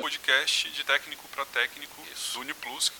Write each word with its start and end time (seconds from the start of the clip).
Podcast 0.00 0.72
de 0.72 0.82
técnico 0.82 1.24
para 1.34 1.44
técnico, 1.44 2.00
Uniplus. 2.40 2.90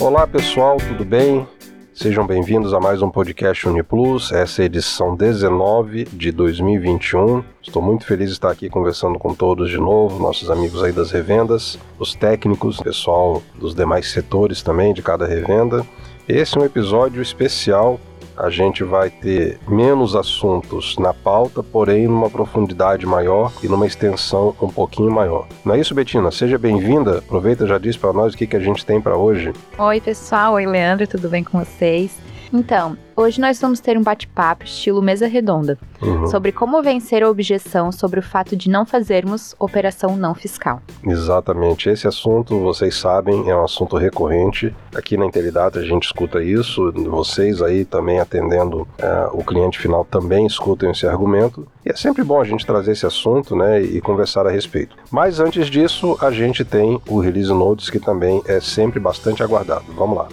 Olá 0.00 0.26
pessoal, 0.26 0.78
tudo 0.78 1.04
bem? 1.04 1.46
Sejam 1.94 2.26
bem-vindos 2.26 2.74
a 2.74 2.80
mais 2.80 3.02
um 3.02 3.10
podcast 3.10 3.68
Uniplus, 3.68 4.32
essa 4.32 4.62
é 4.62 4.64
a 4.64 4.66
edição 4.66 5.14
19 5.14 6.06
de 6.06 6.32
2021. 6.32 7.44
Estou 7.62 7.80
muito 7.80 8.04
feliz 8.04 8.26
de 8.30 8.32
estar 8.34 8.50
aqui 8.50 8.68
conversando 8.68 9.16
com 9.16 9.32
todos 9.32 9.70
de 9.70 9.78
novo, 9.78 10.20
nossos 10.20 10.50
amigos 10.50 10.82
aí 10.82 10.90
das 10.90 11.12
revendas, 11.12 11.78
os 12.00 12.16
técnicos, 12.16 12.78
pessoal 12.78 13.40
dos 13.54 13.76
demais 13.76 14.10
setores 14.10 14.60
também 14.60 14.92
de 14.92 15.02
cada 15.02 15.24
revenda. 15.24 15.86
Esse 16.28 16.58
é 16.58 16.60
um 16.60 16.64
episódio 16.64 17.22
especial 17.22 18.00
a 18.36 18.50
gente 18.50 18.84
vai 18.84 19.10
ter 19.10 19.58
menos 19.66 20.14
assuntos 20.14 20.96
na 20.98 21.14
pauta, 21.14 21.62
porém 21.62 22.06
numa 22.06 22.28
profundidade 22.28 23.06
maior 23.06 23.52
e 23.62 23.68
numa 23.68 23.86
extensão 23.86 24.54
um 24.60 24.68
pouquinho 24.68 25.10
maior. 25.10 25.46
Não 25.64 25.74
é 25.74 25.80
isso, 25.80 25.94
Betina? 25.94 26.30
Seja 26.30 26.58
bem-vinda. 26.58 27.18
Aproveita 27.18 27.66
já 27.66 27.78
diz 27.78 27.96
para 27.96 28.12
nós 28.12 28.34
o 28.34 28.36
que, 28.36 28.46
que 28.46 28.56
a 28.56 28.60
gente 28.60 28.84
tem 28.84 29.00
para 29.00 29.16
hoje. 29.16 29.52
Oi, 29.78 30.00
pessoal. 30.00 30.54
Oi, 30.54 30.66
Leandro. 30.66 31.06
Tudo 31.06 31.28
bem 31.28 31.42
com 31.42 31.58
vocês? 31.58 32.18
Então, 32.52 32.96
hoje 33.16 33.40
nós 33.40 33.60
vamos 33.60 33.80
ter 33.80 33.98
um 33.98 34.02
bate-papo 34.02 34.64
estilo 34.64 35.02
mesa 35.02 35.26
redonda 35.26 35.78
Uhum. 36.02 36.26
sobre 36.26 36.52
como 36.52 36.82
vencer 36.82 37.22
a 37.22 37.30
objeção 37.30 37.90
sobre 37.90 38.20
o 38.20 38.22
fato 38.22 38.54
de 38.54 38.68
não 38.68 38.84
fazermos 38.84 39.54
operação 39.58 40.14
não 40.14 40.34
fiscal. 40.34 40.80
Exatamente. 41.02 41.88
Esse 41.88 42.06
assunto, 42.06 42.58
vocês 42.60 42.94
sabem, 42.96 43.48
é 43.50 43.56
um 43.56 43.64
assunto 43.64 43.96
recorrente. 43.96 44.74
Aqui 44.94 45.16
na 45.16 45.24
Intelidata 45.26 45.78
a 45.78 45.82
gente 45.82 46.04
escuta 46.04 46.42
isso. 46.42 46.92
Vocês 46.92 47.62
aí 47.62 47.84
também 47.84 48.20
atendendo 48.20 48.86
eh, 48.98 49.28
o 49.32 49.42
cliente 49.42 49.78
final 49.78 50.04
também 50.04 50.46
escutam 50.46 50.90
esse 50.90 51.06
argumento. 51.06 51.66
E 51.84 51.90
é 51.90 51.96
sempre 51.96 52.22
bom 52.22 52.40
a 52.40 52.44
gente 52.44 52.66
trazer 52.66 52.92
esse 52.92 53.06
assunto 53.06 53.56
né, 53.56 53.80
e 53.80 54.00
conversar 54.00 54.46
a 54.46 54.50
respeito. 54.50 54.96
Mas 55.10 55.40
antes 55.40 55.68
disso, 55.68 56.16
a 56.20 56.30
gente 56.30 56.64
tem 56.64 57.00
o 57.08 57.20
Release 57.20 57.52
Notes, 57.52 57.88
que 57.88 57.98
também 57.98 58.42
é 58.46 58.60
sempre 58.60 59.00
bastante 59.00 59.42
aguardado. 59.42 59.84
Vamos 59.96 60.18
lá. 60.18 60.28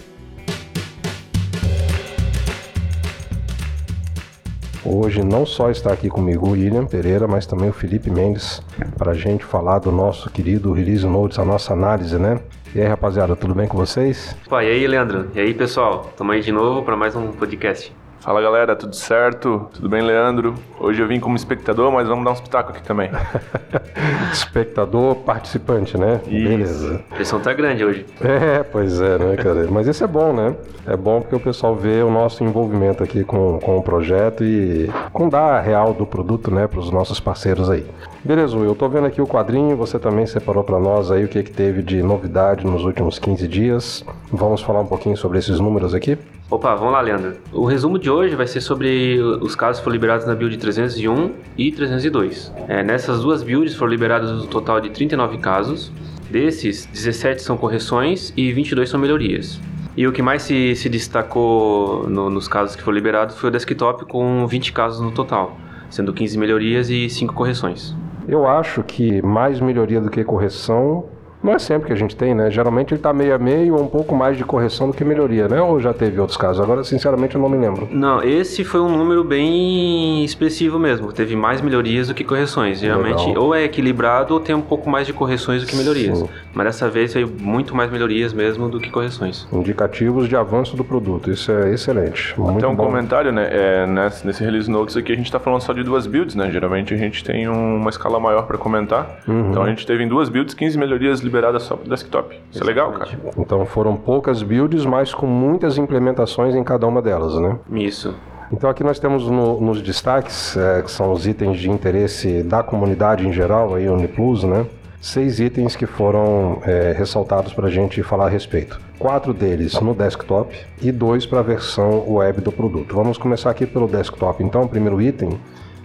Hoje 4.86 5.24
não 5.24 5.46
só 5.46 5.70
está 5.70 5.94
aqui 5.94 6.10
comigo 6.10 6.48
o 6.48 6.52
William 6.52 6.86
Pereira, 6.86 7.26
mas 7.26 7.46
também 7.46 7.70
o 7.70 7.74
Felipe 7.74 8.12
Mendes, 8.12 8.62
para 8.98 9.12
a 9.12 9.16
gente 9.16 9.46
falar 9.46 9.80
do 9.80 9.94
nosso 9.94 10.30
querido 10.30 10.74
Release 10.74 11.06
Notes, 11.06 11.40
a 11.40 11.46
nossa 11.46 11.72
análise, 11.72 12.20
né? 12.20 12.40
E 12.76 12.82
aí, 12.82 12.88
rapaziada, 12.88 13.34
tudo 13.34 13.56
bem 13.56 13.68
com 13.68 13.78
vocês? 13.78 14.36
Pô, 14.50 14.60
e 14.60 14.68
aí, 14.68 14.86
Leandro? 14.86 15.30
E 15.34 15.40
aí, 15.40 15.54
pessoal? 15.54 16.12
Tamo 16.18 16.34
aí 16.34 16.42
de 16.42 16.52
novo 16.52 16.84
para 16.84 16.98
mais 16.98 17.16
um 17.16 17.32
podcast. 17.32 17.94
Fala 18.24 18.42
galera, 18.42 18.74
tudo 18.74 18.96
certo? 18.96 19.68
Tudo 19.74 19.90
bem, 19.90 20.02
Leandro? 20.02 20.56
Hoje 20.80 21.02
eu 21.02 21.08
vim 21.10 21.20
como 21.20 21.36
espectador, 21.36 21.92
mas 21.92 22.08
vamos 22.08 22.24
dar 22.24 22.32
um 22.32 22.34
espetáculo 22.34 22.78
aqui 22.78 22.88
também. 22.88 23.12
Espectador 24.32 25.16
participante, 25.18 25.98
né? 25.98 26.22
Isso. 26.28 26.48
Beleza. 26.48 27.04
A 27.12 27.16
pressão 27.16 27.42
tá 27.42 27.52
grande 27.52 27.84
hoje. 27.84 28.06
É, 28.22 28.64
pois 28.64 29.02
é, 29.02 29.18
né, 29.18 29.36
cara? 29.36 29.68
Mas 29.70 29.88
isso 29.88 30.06
é 30.06 30.08
bom, 30.08 30.32
né? 30.32 30.56
É 30.88 30.96
bom 30.96 31.20
porque 31.20 31.36
o 31.36 31.40
pessoal 31.40 31.76
vê 31.76 32.02
o 32.02 32.10
nosso 32.10 32.46
envolvimento 32.46 33.04
aqui 33.04 33.26
com, 33.26 33.60
com 33.60 33.78
o 33.78 33.84
projeto 33.84 34.42
e 34.42 34.90
com 35.12 35.28
dar 35.28 35.56
a 35.56 35.60
real 35.60 35.94
do 35.94 36.06
produto, 36.06 36.50
né, 36.50 36.66
para 36.66 36.80
os 36.80 36.90
nossos 36.90 37.20
parceiros 37.20 37.70
aí. 37.70 37.86
Beleza, 38.24 38.56
Will, 38.56 38.70
eu 38.70 38.76
tô 38.76 38.88
vendo 38.88 39.06
aqui 39.06 39.22
o 39.22 39.28
quadrinho, 39.28 39.76
você 39.76 40.00
também 40.00 40.26
separou 40.26 40.64
para 40.64 40.80
nós 40.80 41.12
aí 41.12 41.26
o 41.26 41.28
que, 41.28 41.44
que 41.44 41.52
teve 41.52 41.82
de 41.84 42.02
novidade 42.02 42.66
nos 42.66 42.86
últimos 42.86 43.20
15 43.20 43.48
dias. 43.50 44.06
Vamos 44.32 44.62
falar 44.62 44.80
um 44.80 44.88
pouquinho 44.88 45.18
sobre 45.18 45.40
esses 45.40 45.60
números 45.60 45.94
aqui? 45.94 46.18
Opa, 46.54 46.76
vamos 46.76 46.94
lá, 46.94 47.02
Leandro. 47.02 47.34
O 47.52 47.66
resumo 47.66 47.98
de 47.98 48.12
hoje 48.12 48.36
vai 48.36 48.46
ser 48.46 48.62
sobre 48.62 49.18
os 49.42 49.56
casos 49.56 49.80
que 49.80 49.84
foram 49.86 49.96
liberados 49.96 50.28
na 50.28 50.36
build 50.36 50.56
301 50.56 51.32
e 51.58 51.72
302. 51.72 52.54
É, 52.68 52.84
nessas 52.84 53.22
duas 53.22 53.42
builds 53.42 53.74
foram 53.74 53.90
liberados 53.92 54.30
um 54.44 54.46
total 54.46 54.80
de 54.80 54.92
39 54.92 55.40
casos. 55.40 55.92
Desses, 56.30 56.86
17 56.86 57.42
são 57.42 57.58
correções 57.58 58.32
e 58.38 58.52
22 58.54 58.88
são 58.88 59.00
melhorias. 59.00 59.60
E 59.98 60.06
o 60.06 60.12
que 60.12 60.22
mais 60.22 60.44
se, 60.44 60.76
se 60.76 60.90
destacou 60.90 62.08
no- 62.08 62.30
nos 62.30 62.48
casos 62.48 62.76
que 62.76 62.84
foram 62.84 62.96
liberados 62.98 63.36
foi 63.36 63.50
o 63.50 63.52
desktop, 63.52 64.06
com 64.06 64.46
20 64.46 64.74
casos 64.74 65.02
no 65.02 65.10
total, 65.10 65.58
sendo 65.90 66.14
15 66.14 66.38
melhorias 66.38 66.88
e 66.88 67.10
5 67.10 67.34
correções. 67.34 67.96
Eu 68.28 68.46
acho 68.46 68.84
que 68.84 69.24
mais 69.24 69.60
melhoria 69.60 70.00
do 70.00 70.12
que 70.12 70.24
correção 70.24 71.06
não 71.44 71.54
é 71.54 71.60
sempre 71.60 71.88
que 71.88 71.94
a 71.94 71.96
gente 71.96 72.16
tem, 72.16 72.34
né? 72.34 72.50
Geralmente 72.50 72.94
ele 72.94 73.02
tá 73.02 73.12
meio 73.14 73.36
a 73.36 73.38
meio 73.38 73.76
ou 73.76 73.84
um 73.84 73.88
pouco 73.88 74.16
mais 74.16 74.38
de 74.38 74.44
correção 74.44 74.88
do 74.88 74.94
que 74.94 75.04
melhoria, 75.04 75.48
né? 75.48 75.62
Ou 75.62 75.80
já 75.80 75.94
teve 75.94 76.20
outros 76.20 76.38
casos? 76.38 76.62
Agora, 76.64 76.84
sinceramente, 76.84 77.36
eu 77.36 77.42
não 77.42 77.50
me 77.50 77.58
lembro. 77.58 77.88
Não, 77.92 78.24
esse 78.24 78.64
foi 78.64 78.80
um 78.82 78.90
número 78.98 79.24
bem 79.24 80.24
expressivo 80.24 80.80
mesmo. 80.80 81.12
Teve 81.12 81.36
mais 81.36 81.62
melhorias 81.62 82.08
do 82.08 82.14
que 82.14 82.24
correções. 82.24 82.80
Geralmente, 82.80 83.26
Legal. 83.28 83.44
ou 83.44 83.54
é 83.56 83.64
equilibrado 83.64 84.34
ou 84.34 84.40
tem 84.40 84.56
um 84.56 84.62
pouco 84.62 84.90
mais 84.90 85.06
de 85.06 85.14
correções 85.14 85.62
do 85.62 85.68
que 85.68 85.76
melhorias. 85.76 86.20
Sim. 86.20 86.30
Mas 86.54 86.66
dessa 86.68 86.90
vez 86.90 87.14
veio 87.14 87.30
muito 87.40 87.76
mais 87.76 87.92
melhorias 87.92 88.34
mesmo 88.34 88.70
do 88.70 88.80
que 88.80 88.90
correções. 88.90 89.48
Indicativos 89.52 90.28
de 90.30 90.36
avanço 90.36 90.76
do 90.78 90.84
produto. 90.84 91.30
Isso 91.32 91.52
é 91.52 91.74
excelente. 91.74 92.34
Muito 92.40 92.60
Tem 92.60 92.70
um 92.70 92.76
bom. 92.76 92.86
comentário, 92.86 93.32
né? 93.32 93.48
é, 93.52 93.86
nesse, 93.88 94.26
nesse 94.26 94.44
release 94.44 94.70
notes 94.70 94.96
aqui 94.96 95.12
a 95.12 95.16
gente 95.16 95.32
tá 95.32 95.40
falando 95.40 95.62
só 95.62 95.74
de 95.74 95.84
duas 95.84 96.06
builds, 96.08 96.36
né? 96.36 96.50
Geralmente 96.52 96.94
a 96.94 96.98
gente 96.98 97.24
tem 97.24 97.48
um- 97.50 97.78
uma 97.78 97.90
escala 97.90 98.20
maior 98.20 98.44
para 98.46 98.58
comentar. 98.58 99.20
Uhum. 99.28 99.50
Então 99.50 99.64
a 99.64 99.70
gente 99.70 99.86
teve 99.86 100.04
em 100.04 100.08
duas 100.08 100.30
builds 100.30 100.54
15 100.54 100.78
melhorias 100.78 101.22
liberadas 101.34 101.64
só 101.64 101.76
pro 101.76 101.90
desktop. 101.90 102.40
Isso 102.52 102.62
é 102.64 102.66
legal, 102.66 102.92
cara. 102.94 103.10
Então 103.38 103.66
foram 103.66 103.96
poucas 103.96 104.44
builds, 104.44 104.86
mas 104.86 105.14
com 105.14 105.26
muitas 105.26 105.78
implementações 105.80 106.54
em 106.56 106.64
cada 106.64 106.86
uma 106.88 107.02
delas, 107.02 107.36
né? 107.40 107.58
Isso. 107.72 108.14
Então 108.52 108.70
aqui 108.70 108.84
nós 108.84 109.00
temos 109.00 109.28
no- 109.28 109.60
nos 109.60 109.82
destaques, 109.82 110.56
é, 110.56 110.84
que 110.84 110.92
são 110.92 111.12
os 111.12 111.26
itens 111.26 111.58
de 111.60 111.72
interesse 111.72 112.44
da 112.44 112.62
comunidade 112.62 113.28
em 113.28 113.34
geral, 113.34 113.74
aí 113.74 113.90
Uniplus, 113.90 114.44
né? 114.44 114.66
Seis 115.02 115.40
itens 115.40 115.76
que 115.76 115.86
foram 115.86 116.60
é, 116.64 116.94
ressaltados 116.98 117.52
para 117.52 117.68
a 117.68 117.70
gente 117.72 118.02
falar 118.04 118.28
a 118.28 118.30
respeito. 118.30 118.80
Quatro 119.00 119.34
deles 119.34 119.78
no 119.82 119.94
desktop 119.94 120.56
e 120.82 120.92
dois 120.94 121.26
para 121.26 121.40
a 121.40 121.44
versão 121.44 122.06
web 122.08 122.40
do 122.42 122.52
produto. 122.54 122.96
Vamos 122.96 123.18
começar 123.18 123.50
aqui 123.50 123.66
pelo 123.66 123.88
desktop. 123.88 124.42
Então, 124.44 124.62
o 124.64 124.70
primeiro 124.70 125.02
item, 125.02 125.38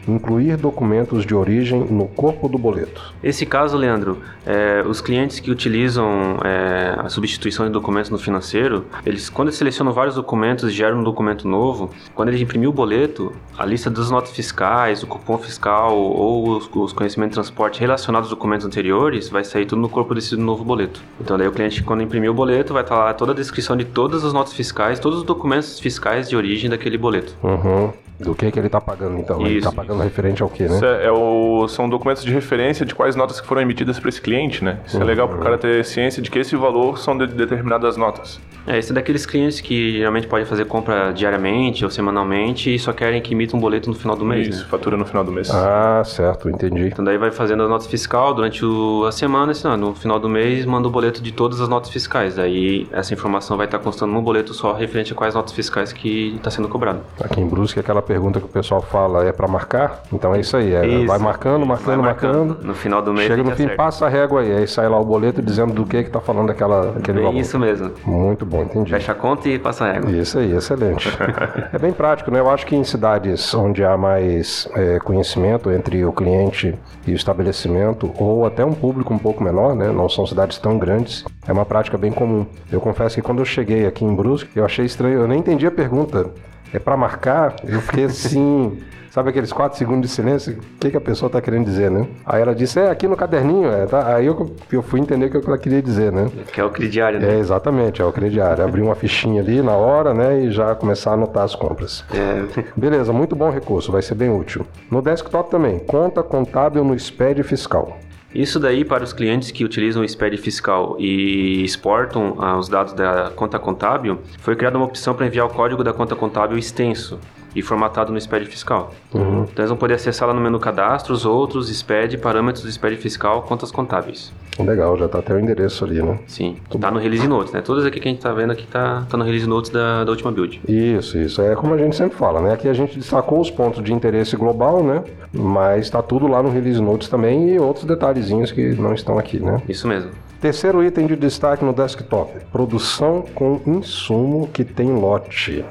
incluir 0.09 0.57
documentos 0.57 1.25
de 1.25 1.35
origem 1.35 1.81
no 1.81 2.07
corpo 2.07 2.49
do 2.49 2.59
boleto. 2.59 3.15
Esse 3.23 3.45
caso, 3.45 3.77
Leandro, 3.77 4.19
é, 4.47 4.83
os 4.87 5.01
clientes 5.01 5.41
que 5.41 5.51
utilizam 5.51 6.39
é, 6.45 6.95
a 6.99 7.09
substituição 7.09 7.67
de 7.67 7.73
documentos 7.73 8.11
no 8.11 8.19
financeiro, 8.19 8.87
eles 9.05 9.29
quando 9.29 9.49
eles 9.49 9.59
selecionam 9.59 9.93
vários 9.93 10.15
documentos 10.15 10.71
e 10.71 10.73
geram 10.73 11.01
um 11.01 11.03
documento 11.03 11.47
novo, 11.47 11.91
quando 12.15 12.29
ele 12.29 12.43
imprimir 12.43 12.69
o 12.69 12.73
boleto, 12.73 13.33
a 13.57 13.65
lista 13.65 13.91
das 13.91 14.11
notas 14.11 14.31
fiscais, 14.31 15.03
o 15.03 15.07
cupom 15.07 15.39
fiscal 15.39 15.97
ou 15.97 16.57
os, 16.57 16.71
os 16.73 16.93
conhecimentos 16.93 17.37
de 17.37 17.43
transporte 17.43 17.81
relacionados 17.81 18.29
aos 18.29 18.37
documentos 18.37 18.67
anteriores, 18.67 19.29
vai 19.29 19.45
sair 19.45 19.67
tudo 19.67 19.83
no 19.83 19.89
corpo 19.89 20.15
desse 20.15 20.37
novo 20.37 20.65
boleto. 20.65 21.03
Então 21.21 21.37
daí 21.37 21.47
o 21.47 21.53
cliente, 21.53 21.83
quando 21.83 22.03
imprimir 22.03 22.31
o 22.31 22.35
boleto, 22.35 22.73
vai 22.73 22.83
estar 22.83 22.97
lá 22.97 23.15
toda 23.15 23.33
a 23.33 23.35
descrição 23.35 23.77
de 23.77 23.85
todas 23.85 24.25
as 24.25 24.33
notas 24.33 24.53
fiscais, 24.53 24.99
todos 24.99 25.19
os 25.19 25.25
documentos 25.25 25.79
fiscais 25.79 26.29
de 26.29 26.37
origem 26.37 26.71
daquele 26.71 26.97
boleto. 26.97 27.35
Uhum. 27.43 27.93
Do 28.21 28.35
que, 28.35 28.51
que 28.51 28.59
ele 28.59 28.67
está 28.67 28.81
pagando, 28.81 29.17
então? 29.19 29.41
ele 29.41 29.59
Isso, 29.59 29.69
está 29.69 29.73
pagando 29.73 29.98
referente 30.05 30.43
ao 30.43 30.49
que, 30.49 30.65
né? 30.65 30.79
É, 31.03 31.07
é 31.07 31.11
o- 31.13 31.67
são 31.69 31.89
documentos 31.89 32.25
de 32.25 32.33
referência 32.33 32.85
de 32.87 32.95
quais 32.95 33.15
notas 33.17 33.41
que 33.41 33.47
foram 33.47 33.63
emitidas 33.63 33.99
para 33.99 34.09
esse 34.09 34.21
cliente, 34.21 34.63
né? 34.65 34.79
Isso 34.87 35.01
é 35.01 35.05
legal 35.05 35.29
pro 35.29 35.39
cara 35.39 35.57
ter 35.59 35.85
ciência 35.85 36.23
de 36.23 36.31
que 36.31 36.39
esse 36.39 36.55
valor 36.57 36.99
são 36.99 37.17
de 37.17 37.27
determinadas 37.27 37.97
notas. 37.97 38.41
É, 38.69 38.79
esse 38.79 38.91
é 38.93 38.95
daqueles 38.95 39.25
clientes 39.25 39.61
que 39.61 39.93
geralmente 39.99 40.27
podem 40.27 40.45
fazer 40.45 40.67
compra 40.67 41.11
diariamente 41.13 41.85
ou 41.85 41.91
semanalmente 41.91 42.75
e 42.75 42.79
só 42.79 42.93
querem 42.93 43.21
que 43.23 43.33
imita 43.33 43.57
um 43.57 43.61
boleto 43.61 43.89
no 43.89 43.97
final 43.97 44.15
do 44.15 44.25
mês, 44.25 44.49
Isso, 44.49 44.63
né? 44.65 44.67
fatura 44.71 44.97
no 44.97 45.07
final 45.07 45.25
do 45.25 45.33
mês. 45.33 45.51
Ah, 45.51 46.03
certo, 46.05 46.51
entendi. 46.51 46.87
Então 46.87 47.05
daí 47.05 47.17
vai 47.17 47.31
fazendo 47.31 47.63
a 47.63 47.69
nota 47.69 47.89
fiscal 47.89 48.35
durante 48.35 48.65
o- 48.65 49.05
a 49.07 49.13
semana, 49.13 49.53
assim, 49.53 49.67
no 49.77 49.95
final 49.95 50.21
do 50.21 50.29
mês 50.29 50.67
manda 50.67 50.87
o 50.87 50.91
boleto 50.91 51.23
de 51.23 51.33
todas 51.33 51.61
as 51.61 51.69
notas 51.69 51.91
fiscais. 51.91 52.37
Daí 52.37 52.87
essa 52.93 53.15
informação 53.15 53.57
vai 53.57 53.67
estar 53.67 53.79
constando 53.79 54.13
num 54.13 54.21
boleto 54.23 54.53
só 54.53 54.73
referente 54.75 55.13
a 55.13 55.17
quais 55.17 55.35
notas 55.35 55.53
fiscais 55.55 55.93
que 55.93 56.35
está 56.37 56.51
sendo 56.51 56.69
cobrado. 56.69 57.01
Aqui 57.23 57.41
em 57.41 57.47
Brusque, 57.49 57.81
aquela 57.81 58.03
pergunta 58.03 58.39
que 58.39 58.47
o 58.47 58.51
pessoal 58.51 58.83
fala 58.83 59.25
é 59.25 59.33
para 59.33 59.49
marcar? 59.49 60.03
Então 60.13 60.35
é 60.35 60.41
isso 60.41 60.57
aí, 60.57 60.75
é, 60.75 60.87
Isso. 60.87 61.07
vai 61.07 61.19
marcando, 61.19 61.65
marcando, 61.65 62.03
Vai 62.03 62.13
marcando. 62.13 62.59
No 62.63 62.75
final 62.75 63.01
do 63.01 63.15
mês 63.15 63.29
Chega 63.29 63.43
no 63.43 63.51
fim, 63.53 63.65
certo. 63.65 63.77
passa 63.77 64.05
a 64.07 64.09
régua 64.11 64.43
aí, 64.43 64.53
aí 64.53 64.67
sai 64.69 64.89
lá 64.89 65.01
o 65.01 65.05
boleto 65.05 65.41
dizendo 65.41 65.73
do 65.73 65.85
que 65.87 66.03
que 66.05 66.11
tá 66.11 66.21
falando 66.21 66.49
daquela, 66.49 66.93
daquele 66.93 67.19
Bem 67.19 67.27
valor. 67.27 67.41
isso 67.41 67.59
mesmo. 67.59 67.93
Muito 68.05 68.45
bom, 68.45 68.58
entendi. 68.63 68.91
Fecha 68.91 69.13
a 69.13 69.15
conta 69.15 69.49
e 69.49 69.59
passa 69.59 69.85
a 69.85 69.93
régua. 69.93 70.11
Isso 70.11 70.39
aí, 70.39 70.53
excelente. 70.53 71.09
é 71.73 71.79
bem 71.79 71.93
prático, 71.93 72.31
né? 72.31 72.41
Eu 72.41 72.51
acho 72.51 72.67
que 72.67 72.75
em 72.77 72.85
cidades 72.85 73.55
onde 73.55 73.85
há 73.85 73.97
mais 73.97 74.69
é, 74.75 74.99
conhecimento 74.99 75.71
entre 75.71 76.05
o 76.05 76.13
cliente 76.13 76.75
e 77.07 77.13
o 77.13 77.15
estabelecimento, 77.15 78.13
ou 78.19 78.47
até 78.47 78.65
um 78.65 78.73
público 78.73 79.13
um 79.13 79.19
pouco 79.19 79.43
menor, 79.43 79.75
né? 79.75 79.91
Não 79.91 80.09
são 80.09 80.27
cidades 80.27 80.59
tão 80.59 80.79
grandes, 80.79 81.25
é 81.47 81.53
uma 81.53 81.65
prática 81.65 81.97
bem 81.97 82.13
comum. 82.13 82.47
Eu 82.71 82.81
confesso 82.81 83.15
que 83.15 83.23
quando 83.23 83.39
eu 83.39 83.45
cheguei 83.45 83.87
aqui 83.87 84.05
em 84.05 84.15
Brusque, 84.15 84.57
eu 84.57 84.65
achei 84.65 84.85
estranho, 84.85 85.21
eu 85.21 85.29
nem 85.29 85.39
entendi 85.39 85.67
a 85.67 85.71
pergunta. 85.71 86.31
é 86.73 86.79
para 86.79 86.97
marcar, 86.97 87.57
eu 87.65 87.81
fiquei 87.81 88.05
assim. 88.05 88.79
Sabe 89.11 89.31
aqueles 89.31 89.53
quatro 89.53 89.79
segundos 89.79 90.11
de 90.11 90.15
silêncio? 90.15 90.59
O 90.59 90.79
que, 90.79 90.91
que 90.91 90.97
a 90.97 91.01
pessoa 91.01 91.31
tá 91.31 91.41
querendo 91.41 91.65
dizer, 91.65 91.91
né? 91.91 92.07
Aí 92.27 92.43
ela 92.43 92.55
disse, 92.55 92.79
é 92.79 92.91
aqui 92.91 93.09
no 93.09 93.17
caderninho, 93.17 93.71
é, 93.71 93.87
tá? 93.87 94.15
Aí 94.15 94.27
eu, 94.27 94.55
eu 94.71 94.83
fui 94.83 95.01
entender 95.01 95.27
o 95.27 95.31
que 95.31 95.47
ela 95.47 95.59
queria 95.59 95.83
dizer, 95.83 96.13
né? 96.13 96.31
Que 96.53 96.61
é 96.61 96.65
o 96.65 96.71
crediário, 96.71 97.19
né? 97.19 97.37
É, 97.37 97.39
exatamente, 97.39 98.03
é 98.03 98.05
o 98.05 98.13
crediário. 98.13 98.63
Abrir 98.63 98.83
uma 98.83 98.95
fichinha 98.95 99.41
ali 99.41 99.63
na 99.63 99.73
hora, 99.73 100.13
né? 100.13 100.43
E 100.43 100.51
já 100.51 100.75
começar 100.75 101.13
a 101.13 101.15
anotar 101.15 101.45
as 101.45 101.55
compras. 101.55 102.05
É. 102.13 102.63
Beleza, 102.77 103.13
muito 103.13 103.35
bom 103.35 103.51
recurso, 103.51 103.91
vai 103.91 104.03
ser 104.03 104.15
bem 104.15 104.31
útil. 104.31 104.67
No 104.91 105.01
desktop 105.01 105.51
também, 105.51 105.79
conta 105.79 106.23
contábil 106.23 106.85
no 106.85 106.99
SPED 106.99 107.43
fiscal. 107.43 107.99
Isso 108.35 108.61
daí 108.61 108.85
para 108.85 109.03
os 109.03 109.15
clientes 109.15 109.51
que 109.51 109.65
utilizam 109.65 110.03
o 110.03 110.09
SPED 110.09 110.37
fiscal 110.37 110.97
e 110.99 111.65
exportam 111.65 112.37
ah, 112.39 112.59
os 112.59 112.69
dados 112.69 112.93
da 112.93 113.31
conta 113.35 113.59
contábil, 113.59 114.19
foi 114.41 114.55
criada 114.55 114.77
uma 114.77 114.85
opção 114.85 115.15
para 115.15 115.27
enviar 115.27 115.47
o 115.47 115.49
código 115.49 115.83
da 115.83 115.95
conta 115.95 116.15
contábil 116.15 116.59
extenso 116.59 117.19
e 117.55 117.63
formatado 117.63 118.13
no 118.13 118.21
SPED 118.21 118.47
fiscal. 118.47 118.93
Uhum. 119.13 119.43
Então 119.43 119.59
eles 119.59 119.71
vão 119.71 119.77
poder 119.77 119.95
acessar 119.95 120.29
lá 120.29 120.35
no 120.35 120.41
menu 120.41 120.59
cadastros, 120.59 121.25
outros, 121.25 121.69
SPED, 121.69 122.19
parâmetros 122.19 122.65
do 122.65 122.71
SPED 122.71 122.97
fiscal, 122.97 123.43
contas 123.43 123.71
contábeis. 123.71 124.33
Legal, 124.59 124.97
já 124.99 125.09
tá 125.09 125.19
até 125.21 125.33
o 125.35 125.39
endereço 125.39 125.85
ali, 125.85 126.03
né? 126.03 126.19
Sim, 126.27 126.57
tá 126.81 126.91
no 126.91 126.99
Release 126.99 127.29
Notes, 127.29 127.53
né? 127.53 127.61
Todas 127.61 127.85
aqui 127.85 128.01
que 128.01 128.09
a 128.09 128.11
gente 128.11 128.21
tá 128.21 128.33
vendo 128.33 128.53
aqui 128.53 128.67
tá, 128.67 129.07
tá 129.09 129.17
no 129.17 129.25
Release 129.25 129.47
Notes 129.47 129.71
da, 129.71 130.05
da 130.05 130.11
última 130.11 130.33
build. 130.33 130.61
Isso, 130.67 131.17
isso. 131.17 131.41
É 131.43 131.55
como 131.55 131.75
a 131.75 131.79
gente 131.79 131.95
sempre 131.95 132.17
fala, 132.17 132.41
né? 132.41 132.53
Aqui 132.53 132.69
a 132.69 132.75
gente 132.75 132.99
destacou 132.99 133.41
os 133.41 133.51
pontos 133.51 133.83
de 133.83 133.93
interesse 133.93 134.37
global, 134.37 134.83
né? 134.83 135.05
Mas 135.33 135.89
tá 135.91 136.03
tudo 136.03 136.27
lá 136.27 136.43
no 136.43 136.51
Release 136.51 136.81
Notes 136.81 137.09
também 137.09 137.51
e 137.51 137.59
outros 137.59 137.85
detalhezinhos 137.85 138.51
que 138.51 138.75
não 138.75 138.95
estão 138.95 139.19
aqui, 139.19 139.39
né? 139.39 139.63
Isso 139.69 139.87
mesmo. 139.87 140.11
Terceiro 140.41 140.85
item 140.85 141.07
de 141.07 141.17
destaque 141.17 141.65
no 141.65 141.73
desktop: 141.73 142.33
produção 142.53 143.25
com 143.35 143.61
insumo 143.67 144.49
que 144.53 144.65
tem 144.65 144.93
lote. 144.93 145.65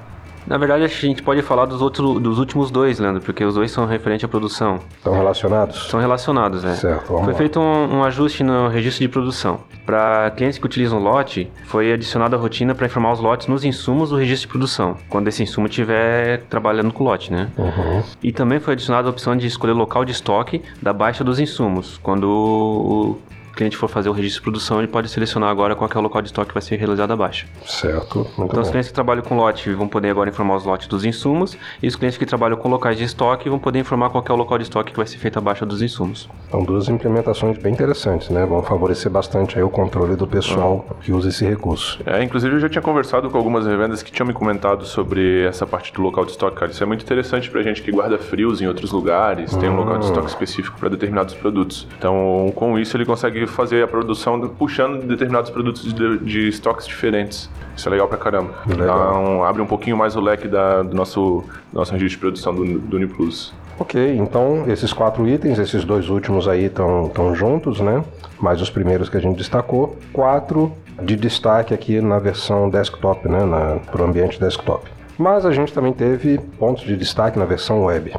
Na 0.47 0.57
verdade, 0.57 0.85
a 0.85 0.87
gente 0.87 1.21
pode 1.21 1.41
falar 1.41 1.65
dos, 1.65 1.81
outros, 1.81 2.21
dos 2.21 2.39
últimos 2.39 2.71
dois, 2.71 2.99
Leandro, 2.99 3.21
porque 3.21 3.43
os 3.43 3.55
dois 3.55 3.69
são 3.69 3.85
referentes 3.85 4.23
à 4.23 4.27
produção. 4.29 4.79
Estão 4.95 5.13
relacionados? 5.13 5.89
São 5.89 5.99
relacionados, 5.99 6.63
é. 6.63 6.73
Certo, 6.75 7.07
vamos 7.07 7.25
Foi 7.25 7.33
lá. 7.33 7.37
feito 7.37 7.59
um, 7.59 7.97
um 7.97 8.03
ajuste 8.03 8.43
no 8.43 8.69
registro 8.69 9.01
de 9.01 9.09
produção. 9.09 9.59
Para 9.85 10.31
clientes 10.31 10.57
que 10.57 10.65
utilizam 10.65 10.99
lote, 10.99 11.51
foi 11.65 11.91
adicionada 11.91 12.37
a 12.37 12.39
rotina 12.39 12.73
para 12.73 12.85
informar 12.85 13.11
os 13.11 13.19
lotes 13.19 13.47
nos 13.47 13.65
insumos 13.65 14.09
do 14.09 14.15
registro 14.15 14.47
de 14.47 14.51
produção, 14.51 14.95
quando 15.09 15.27
esse 15.27 15.43
insumo 15.43 15.67
estiver 15.67 16.43
trabalhando 16.49 16.93
com 16.93 17.03
lote, 17.03 17.31
né? 17.31 17.49
Uhum. 17.57 18.03
E 18.23 18.31
também 18.31 18.59
foi 18.59 18.73
adicionada 18.73 19.07
a 19.07 19.11
opção 19.11 19.35
de 19.35 19.47
escolher 19.47 19.73
o 19.73 19.77
local 19.77 20.05
de 20.05 20.13
estoque 20.13 20.61
da 20.81 20.93
baixa 20.93 21.23
dos 21.23 21.39
insumos. 21.39 21.99
Quando 22.01 22.25
o 22.25 23.17
cliente 23.57 23.75
for 23.75 23.89
fazer 23.89 24.09
o 24.09 24.11
registro 24.13 24.39
de 24.39 24.43
produção, 24.43 24.79
ele 24.79 24.87
pode 24.87 25.09
selecionar 25.09 25.49
agora 25.49 25.75
qual 25.75 25.89
é 25.93 25.97
o 25.97 26.01
local 26.01 26.21
de 26.21 26.27
estoque 26.29 26.49
que 26.49 26.53
vai 26.53 26.61
ser 26.61 26.75
realizado 26.77 27.11
a 27.11 27.15
baixa. 27.15 27.47
Certo, 27.65 28.19
muito 28.37 28.51
Então, 28.51 28.61
os 28.61 28.67
bom. 28.67 28.71
clientes 28.71 28.87
que 28.89 28.93
trabalham 28.93 29.23
com 29.23 29.35
lote 29.35 29.71
vão 29.73 29.87
poder 29.87 30.09
agora 30.09 30.29
informar 30.29 30.55
os 30.55 30.63
lotes 30.65 30.87
dos 30.87 31.03
insumos, 31.03 31.57
e 31.81 31.87
os 31.87 31.95
clientes 31.95 32.17
que 32.17 32.25
trabalham 32.25 32.55
com 32.57 32.69
locais 32.69 32.97
de 32.97 33.03
estoque 33.03 33.49
vão 33.49 33.59
poder 33.59 33.79
informar 33.79 34.09
qual 34.09 34.23
é 34.27 34.31
o 34.31 34.35
local 34.35 34.57
de 34.57 34.63
estoque 34.65 34.91
que 34.91 34.97
vai 34.97 35.07
ser 35.07 35.17
feito 35.17 35.37
a 35.37 35.41
baixa 35.41 35.65
dos 35.65 35.81
insumos. 35.81 36.29
São 36.51 36.63
duas 36.63 36.87
implementações 36.87 37.57
bem 37.57 37.73
interessantes, 37.73 38.29
né? 38.29 38.45
Vão 38.45 38.61
favorecer 38.61 39.11
bastante 39.11 39.57
aí 39.57 39.63
o 39.63 39.69
controle 39.69 40.15
do 40.15 40.27
pessoal 40.27 40.85
que 41.01 41.11
usa 41.11 41.29
esse 41.29 41.43
recurso. 41.45 41.99
É, 42.05 42.23
inclusive 42.23 42.55
eu 42.55 42.59
já 42.59 42.69
tinha 42.69 42.81
conversado 42.81 43.29
com 43.29 43.37
algumas 43.37 43.65
revendas 43.65 44.03
que 44.03 44.11
tinham 44.11 44.27
me 44.27 44.33
comentado 44.33 44.85
sobre 44.85 45.45
essa 45.45 45.65
parte 45.65 45.91
do 45.91 46.01
local 46.01 46.25
de 46.25 46.31
estoque, 46.31 46.55
cara. 46.57 46.71
Isso 46.71 46.83
é 46.83 46.85
muito 46.85 47.03
interessante 47.03 47.49
pra 47.49 47.61
gente 47.63 47.81
que 47.81 47.91
guarda 47.91 48.17
frios 48.17 48.61
em 48.61 48.67
outros 48.67 48.91
lugares, 48.91 49.55
tem 49.55 49.69
um 49.69 49.75
local 49.75 49.97
de 49.97 50.05
estoque 50.05 50.27
específico 50.29 50.77
para 50.79 50.89
determinados 50.89 51.33
produtos. 51.33 51.87
Então, 51.97 52.51
com 52.55 52.77
isso 52.77 52.95
ele 52.95 53.05
consegue 53.05 53.46
fazer 53.47 53.83
a 53.83 53.87
produção 53.87 54.39
puxando 54.49 55.05
determinados 55.05 55.49
produtos 55.49 55.93
de, 55.93 56.17
de 56.19 56.47
estoques 56.49 56.85
diferentes. 56.87 57.49
Isso 57.75 57.87
é 57.87 57.91
legal 57.91 58.07
pra 58.07 58.17
caramba. 58.17 58.53
Legal. 58.67 59.21
Um- 59.23 59.43
abre 59.43 59.61
um 59.61 59.65
pouquinho 59.67 59.95
mais 59.97 60.15
o 60.15 60.21
leque 60.21 60.47
da, 60.47 60.81
do 60.83 60.95
nosso, 60.95 61.43
nosso 61.71 61.91
registro 61.93 62.17
de 62.17 62.21
produção 62.21 62.53
do, 62.55 62.79
do 62.79 62.97
Uniplus. 62.97 63.53
Ok, 63.79 64.17
então 64.17 64.63
esses 64.67 64.91
quatro 64.91 65.27
itens, 65.27 65.59
esses 65.59 65.83
dois 65.85 66.09
últimos 66.09 66.47
aí 66.47 66.65
estão 66.65 67.35
juntos, 67.35 67.79
né? 67.79 68.03
Mais 68.39 68.59
os 68.61 68.69
primeiros 68.71 69.07
que 69.07 69.17
a 69.17 69.19
gente 69.19 69.37
destacou. 69.37 69.95
Quatro 70.11 70.71
de 71.03 71.15
destaque 71.15 71.75
aqui 71.75 72.01
na 72.01 72.17
versão 72.17 72.69
desktop, 72.71 73.29
né? 73.29 73.39
Para 73.91 74.01
o 74.01 74.05
ambiente 74.05 74.39
desktop. 74.39 74.89
Mas 75.15 75.45
a 75.45 75.51
gente 75.51 75.71
também 75.71 75.93
teve 75.93 76.39
pontos 76.57 76.83
de 76.83 76.95
destaque 76.97 77.37
na 77.37 77.45
versão 77.45 77.85
web. 77.85 78.13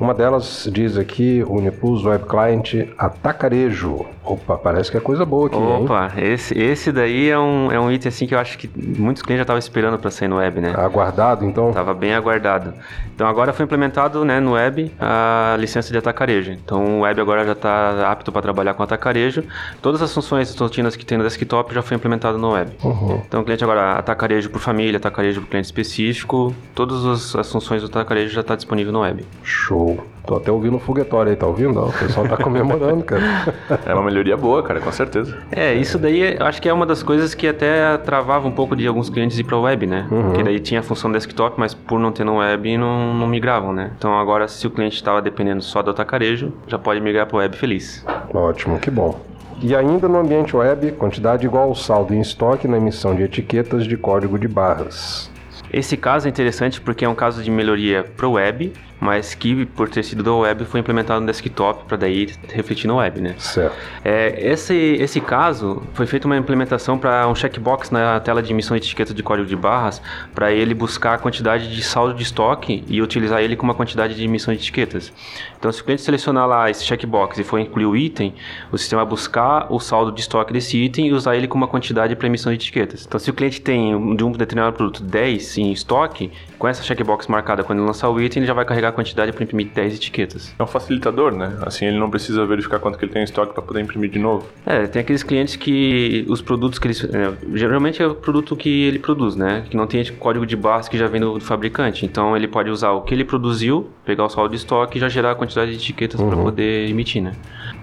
Uma 0.00 0.12
delas 0.12 0.68
diz 0.72 0.98
aqui 0.98 1.44
Uniplus 1.48 2.04
Web 2.04 2.24
Client 2.26 2.88
Atacarejo. 2.98 4.04
Opa, 4.24 4.56
parece 4.56 4.90
que 4.90 4.96
é 4.96 5.00
coisa 5.00 5.24
boa 5.26 5.48
aqui, 5.48 5.56
hein? 5.56 5.84
Opa, 5.84 6.12
esse, 6.16 6.58
esse 6.58 6.90
daí 6.90 7.28
é 7.28 7.38
um, 7.38 7.70
é 7.70 7.78
um 7.78 7.92
item 7.92 8.08
assim 8.08 8.26
que 8.26 8.34
eu 8.34 8.38
acho 8.38 8.56
que 8.56 8.70
muitos 8.74 9.22
clientes 9.22 9.40
já 9.40 9.42
estavam 9.42 9.58
esperando 9.58 9.98
para 9.98 10.10
sair 10.10 10.28
no 10.28 10.36
web, 10.36 10.60
né? 10.60 10.72
Aguardado, 10.74 11.44
então? 11.44 11.68
Estava 11.68 11.92
bem 11.92 12.14
aguardado. 12.14 12.72
Então 13.14 13.26
agora 13.26 13.52
foi 13.52 13.64
implementado 13.64 14.24
né, 14.24 14.40
no 14.40 14.52
web 14.52 14.90
a 14.98 15.56
licença 15.58 15.92
de 15.92 15.98
atacarejo. 15.98 16.52
Então 16.52 17.00
o 17.00 17.00
web 17.00 17.20
agora 17.20 17.44
já 17.44 17.52
está 17.52 18.10
apto 18.10 18.32
para 18.32 18.40
trabalhar 18.40 18.72
com 18.72 18.82
atacarejo. 18.82 19.44
Todas 19.82 20.00
as 20.00 20.12
funções 20.12 20.50
as 20.50 20.56
rotinas 20.58 20.96
que 20.96 21.04
tem 21.04 21.18
no 21.18 21.24
desktop 21.24 21.74
já 21.74 21.82
foi 21.82 21.96
implementado 21.96 22.38
no 22.38 22.52
web. 22.52 22.72
Uhum. 22.82 23.22
Então 23.26 23.42
o 23.42 23.44
cliente 23.44 23.62
agora 23.62 23.98
atacarejo 23.98 24.48
por 24.48 24.60
família, 24.60 24.96
atacarejo 24.96 25.42
por 25.42 25.50
cliente 25.50 25.66
específico, 25.66 26.54
todas 26.74 27.04
as, 27.04 27.36
as 27.36 27.52
funções 27.52 27.82
do 27.82 27.88
atacarejo 27.88 28.32
já 28.32 28.40
está 28.40 28.56
disponível 28.56 28.92
no 28.92 29.00
web. 29.00 29.24
Show. 29.42 30.13
Tô 30.26 30.36
até 30.36 30.50
ouvindo 30.50 30.76
o 30.76 30.80
foguetório 30.80 31.30
aí, 31.30 31.36
tá 31.36 31.46
ouvindo? 31.46 31.78
Ó, 31.78 31.88
O 31.88 31.92
pessoal 31.92 32.26
tá 32.26 32.36
comemorando, 32.36 33.04
cara. 33.04 33.22
É 33.84 33.94
uma 33.94 34.02
melhoria 34.02 34.36
boa, 34.36 34.62
cara, 34.62 34.80
com 34.80 34.90
certeza. 34.90 35.36
É, 35.52 35.74
isso 35.74 35.98
daí 35.98 36.36
eu 36.38 36.46
acho 36.46 36.62
que 36.62 36.68
é 36.68 36.72
uma 36.72 36.86
das 36.86 37.02
coisas 37.02 37.34
que 37.34 37.46
até 37.46 37.96
travava 37.98 38.48
um 38.48 38.50
pouco 38.50 38.74
de 38.74 38.86
alguns 38.86 39.10
clientes 39.10 39.38
ir 39.38 39.44
para 39.44 39.56
o 39.56 39.62
web, 39.62 39.86
né? 39.86 40.06
Porque 40.08 40.42
daí 40.42 40.58
tinha 40.60 40.80
a 40.80 40.82
função 40.82 41.12
desktop, 41.12 41.58
mas 41.58 41.74
por 41.74 41.98
não 41.98 42.10
ter 42.10 42.24
no 42.24 42.36
web 42.38 42.78
não, 42.78 43.12
não 43.12 43.26
migravam, 43.26 43.72
né? 43.72 43.90
Então 43.98 44.18
agora 44.18 44.48
se 44.48 44.66
o 44.66 44.70
cliente 44.70 44.96
estava 44.96 45.20
dependendo 45.20 45.62
só 45.62 45.82
do 45.82 45.90
atacarejo, 45.90 46.52
já 46.66 46.78
pode 46.78 47.00
migrar 47.00 47.26
para 47.26 47.36
o 47.36 47.38
web 47.40 47.54
feliz. 47.56 48.04
Ótimo, 48.32 48.78
que 48.78 48.90
bom. 48.90 49.20
E 49.60 49.74
ainda 49.76 50.08
no 50.08 50.18
ambiente 50.18 50.56
web, 50.56 50.92
quantidade 50.92 51.44
igual 51.46 51.68
ao 51.68 51.74
saldo 51.74 52.14
em 52.14 52.20
estoque 52.20 52.66
na 52.66 52.76
emissão 52.78 53.14
de 53.14 53.22
etiquetas 53.22 53.84
de 53.86 53.96
código 53.96 54.38
de 54.38 54.48
barras. 54.48 55.30
Esse 55.72 55.96
caso 55.96 56.28
é 56.28 56.30
interessante 56.30 56.80
porque 56.80 57.04
é 57.04 57.08
um 57.08 57.14
caso 57.16 57.42
de 57.42 57.50
melhoria 57.50 58.04
para 58.16 58.26
o 58.28 58.32
web, 58.32 58.72
mas 59.04 59.34
que 59.34 59.66
por 59.66 59.86
ter 59.86 60.02
sido 60.02 60.22
do 60.22 60.38
web 60.38 60.64
foi 60.64 60.80
implementado 60.80 61.20
no 61.20 61.26
desktop 61.26 61.84
para 61.84 61.98
daí 61.98 62.32
refletir 62.50 62.88
no 62.88 62.96
web, 62.96 63.20
né? 63.20 63.34
Certo. 63.36 63.76
É, 64.02 64.34
esse, 64.50 64.74
esse 64.74 65.20
caso 65.20 65.82
foi 65.92 66.06
feita 66.06 66.26
uma 66.26 66.38
implementação 66.38 66.98
para 66.98 67.28
um 67.28 67.34
checkbox 67.34 67.90
na 67.90 68.18
tela 68.20 68.42
de 68.42 68.50
emissão 68.50 68.74
de 68.74 68.82
etiqueta 68.82 69.12
de 69.12 69.22
código 69.22 69.46
de 69.46 69.54
barras 69.54 70.00
para 70.34 70.50
ele 70.52 70.72
buscar 70.72 71.12
a 71.12 71.18
quantidade 71.18 71.74
de 71.74 71.82
saldo 71.82 72.14
de 72.14 72.22
estoque 72.22 72.82
e 72.88 73.02
utilizar 73.02 73.42
ele 73.42 73.56
como 73.56 73.70
uma 73.70 73.76
quantidade 73.76 74.14
de 74.14 74.24
emissão 74.24 74.54
de 74.54 74.60
etiquetas. 74.60 75.12
Então, 75.58 75.70
se 75.70 75.82
o 75.82 75.84
cliente 75.84 76.00
selecionar 76.00 76.46
lá 76.46 76.70
esse 76.70 76.82
checkbox 76.82 77.38
e 77.38 77.44
for 77.44 77.58
incluir 77.58 77.86
o 77.86 77.94
item, 77.94 78.34
o 78.72 78.78
sistema 78.78 79.02
vai 79.02 79.10
buscar 79.10 79.66
o 79.70 79.78
saldo 79.80 80.12
de 80.12 80.22
estoque 80.22 80.50
desse 80.50 80.78
item 80.78 81.08
e 81.08 81.12
usar 81.12 81.36
ele 81.36 81.46
como 81.46 81.62
uma 81.62 81.70
quantidade 81.70 82.16
para 82.16 82.26
emissão 82.26 82.50
de 82.50 82.56
etiquetas. 82.56 83.04
Então, 83.06 83.20
se 83.20 83.28
o 83.28 83.34
cliente 83.34 83.60
tem 83.60 84.16
de 84.16 84.24
um 84.24 84.32
determinado 84.32 84.74
produto 84.74 85.02
10 85.02 85.58
em 85.58 85.72
estoque, 85.72 86.32
com 86.58 86.68
essa 86.68 86.82
checkbox 86.82 87.26
marcada 87.26 87.62
quando 87.62 87.80
ele 87.80 87.86
lançar 87.86 88.08
o 88.08 88.18
item, 88.18 88.40
ele 88.40 88.46
já 88.46 88.54
vai 88.54 88.64
carregar 88.64 88.93
quantidade 88.94 89.32
para 89.32 89.44
imprimir 89.44 89.68
10 89.74 89.96
etiquetas. 89.96 90.54
É 90.58 90.62
um 90.62 90.66
facilitador, 90.66 91.32
né? 91.32 91.58
Assim 91.62 91.86
ele 91.86 91.98
não 91.98 92.10
precisa 92.10 92.46
verificar 92.46 92.78
quanto 92.78 92.98
que 92.98 93.04
ele 93.04 93.12
tem 93.12 93.22
em 93.22 93.24
estoque 93.24 93.52
para 93.52 93.62
poder 93.62 93.80
imprimir 93.80 94.10
de 94.10 94.18
novo. 94.18 94.46
É, 94.64 94.86
tem 94.86 95.00
aqueles 95.00 95.22
clientes 95.22 95.56
que 95.56 96.24
os 96.28 96.40
produtos 96.40 96.78
que 96.78 96.86
eles. 96.86 97.04
é, 97.04 97.32
geralmente 97.54 98.02
é 98.02 98.06
o 98.06 98.14
produto 98.14 98.56
que 98.56 98.84
ele 98.84 98.98
produz, 98.98 99.36
né? 99.36 99.64
Que 99.68 99.76
não 99.76 99.86
tem 99.86 100.04
código 100.14 100.46
de 100.46 100.56
barras 100.56 100.88
que 100.88 100.96
já 100.96 101.06
vem 101.06 101.20
do, 101.20 101.38
do 101.38 101.44
fabricante. 101.44 102.06
Então 102.06 102.36
ele 102.36 102.48
pode 102.48 102.70
usar 102.70 102.92
o 102.92 103.02
que 103.02 103.12
ele 103.12 103.24
produziu, 103.24 103.90
pegar 104.04 104.24
o 104.24 104.28
saldo 104.28 104.50
de 104.50 104.56
estoque 104.56 104.98
e 104.98 105.00
já 105.00 105.08
gerar 105.08 105.32
a 105.32 105.34
quantidade 105.34 105.70
de 105.72 105.76
etiquetas 105.76 106.20
para 106.20 106.36
poder 106.36 106.88
emitir, 106.88 107.22
né? 107.22 107.32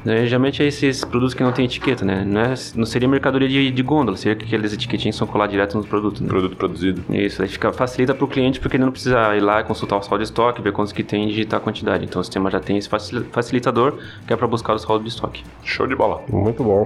É, 0.05 0.25
geralmente 0.25 0.63
é 0.63 0.67
esses 0.67 1.03
produtos 1.05 1.33
que 1.33 1.43
não 1.43 1.51
tem 1.51 1.65
etiqueta, 1.65 2.03
né? 2.03 2.23
Não, 2.25 2.41
é, 2.41 2.53
não 2.75 2.85
seria 2.85 3.07
mercadoria 3.07 3.47
de, 3.47 3.69
de 3.71 3.83
gôndola, 3.83 4.17
seria 4.17 4.35
que 4.35 4.45
aqueles 4.45 4.73
etiquetinhos 4.73 5.15
são 5.15 5.27
colados 5.27 5.51
direto 5.51 5.77
no 5.77 5.83
produto, 5.83 6.21
né? 6.23 6.29
Produto 6.29 6.55
produzido. 6.55 7.03
Isso, 7.09 7.41
aí 7.41 7.47
fica, 7.47 7.71
facilita 7.71 8.13
para 8.15 8.25
o 8.25 8.27
cliente 8.27 8.59
porque 8.59 8.77
ele 8.77 8.83
não 8.85 8.91
precisa 8.91 9.35
ir 9.35 9.41
lá 9.41 9.63
consultar 9.63 9.97
o 9.97 10.01
saldo 10.01 10.19
de 10.19 10.23
estoque, 10.25 10.61
ver 10.61 10.71
quantos 10.71 10.91
que 10.93 11.03
tem 11.03 11.25
e 11.25 11.27
digitar 11.27 11.59
a 11.59 11.63
quantidade. 11.63 12.03
Então 12.03 12.19
o 12.19 12.23
sistema 12.23 12.49
já 12.49 12.59
tem 12.59 12.77
esse 12.77 12.89
facil- 12.89 13.25
facilitador 13.31 13.97
que 14.25 14.33
é 14.33 14.35
para 14.35 14.47
buscar 14.47 14.73
o 14.73 14.79
saldo 14.79 15.03
de 15.03 15.09
estoque. 15.09 15.43
Show 15.63 15.85
de 15.87 15.95
bola. 15.95 16.21
Muito 16.29 16.63
bom. 16.63 16.85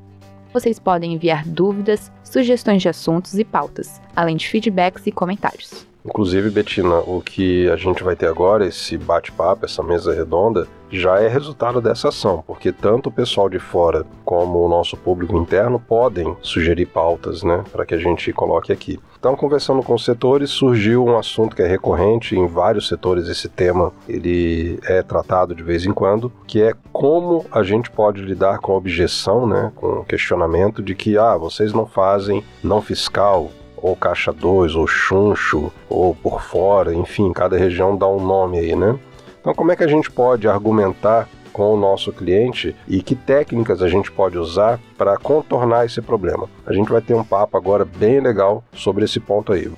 Vocês 0.53 0.77
podem 0.77 1.13
enviar 1.13 1.43
dúvidas, 1.47 2.11
sugestões 2.23 2.83
de 2.83 2.89
assuntos 2.89 3.39
e 3.39 3.43
pautas, 3.43 3.99
além 4.15 4.37
de 4.37 4.47
feedbacks 4.47 5.07
e 5.07 5.11
comentários. 5.11 5.91
Inclusive, 6.05 6.49
Betina, 6.49 6.99
o 6.99 7.21
que 7.21 7.69
a 7.69 7.75
gente 7.75 8.03
vai 8.03 8.15
ter 8.15 8.27
agora, 8.27 8.65
esse 8.65 8.97
bate-papo, 8.97 9.65
essa 9.65 9.81
mesa 9.81 10.13
redonda, 10.13 10.67
já 10.91 11.19
é 11.19 11.27
resultado 11.27 11.81
dessa 11.81 12.09
ação, 12.09 12.43
porque 12.45 12.71
tanto 12.71 13.09
o 13.09 13.11
pessoal 13.11 13.49
de 13.49 13.57
fora 13.57 14.05
como 14.23 14.63
o 14.63 14.69
nosso 14.69 14.95
público 14.95 15.37
interno 15.37 15.79
podem 15.79 16.37
sugerir 16.41 16.85
pautas, 16.85 17.41
né, 17.41 17.63
para 17.71 17.85
que 17.85 17.95
a 17.95 17.97
gente 17.97 18.31
coloque 18.31 18.71
aqui. 18.71 18.99
Então, 19.17 19.35
conversando 19.35 19.81
com 19.81 19.93
os 19.93 20.03
setores, 20.03 20.49
surgiu 20.49 21.05
um 21.05 21.17
assunto 21.17 21.55
que 21.55 21.61
é 21.61 21.67
recorrente 21.67 22.35
em 22.35 22.45
vários 22.45 22.89
setores. 22.89 23.29
Esse 23.29 23.47
tema 23.47 23.93
ele 24.07 24.77
é 24.83 25.01
tratado 25.01 25.55
de 25.55 25.63
vez 25.63 25.85
em 25.85 25.93
quando, 25.93 26.31
que 26.45 26.61
é 26.61 26.73
como 26.91 27.45
a 27.49 27.63
gente 27.63 27.89
pode 27.89 28.21
lidar 28.21 28.59
com 28.59 28.73
a 28.73 28.75
objeção, 28.75 29.47
né, 29.47 29.71
com 29.75 29.99
o 29.99 30.05
questionamento 30.05 30.83
de 30.83 30.93
que 30.93 31.17
ah, 31.17 31.37
vocês 31.37 31.73
não 31.73 31.85
fazem 31.85 32.43
não 32.61 32.81
fiscal, 32.81 33.49
ou 33.83 33.97
caixa 33.97 34.31
2, 34.31 34.75
ou 34.75 34.87
chuncho, 34.87 35.69
ou 35.89 36.15
por 36.15 36.41
fora, 36.41 36.95
enfim, 36.95 37.33
cada 37.33 37.57
região 37.57 37.97
dá 37.97 38.07
um 38.07 38.25
nome 38.25 38.57
aí, 38.57 38.75
né? 38.75 38.97
Então, 39.41 39.53
como 39.53 39.73
é 39.73 39.75
que 39.75 39.83
a 39.83 39.87
gente 39.87 40.09
pode 40.09 40.47
argumentar 40.47 41.27
com 41.51 41.73
o 41.73 41.77
nosso 41.77 42.13
cliente 42.13 42.73
e 42.87 43.03
que 43.03 43.13
técnicas 43.13 43.81
a 43.81 43.89
gente 43.89 44.09
pode 44.09 44.37
usar 44.37 44.79
para 44.97 45.17
contornar 45.17 45.85
esse 45.85 46.01
problema? 46.01 46.49
A 46.65 46.71
gente 46.71 46.89
vai 46.89 47.01
ter 47.01 47.13
um 47.13 47.25
papo 47.25 47.57
agora 47.57 47.83
bem 47.83 48.21
legal 48.21 48.63
sobre 48.73 49.03
esse 49.03 49.19
ponto 49.19 49.51
aí. 49.51 49.69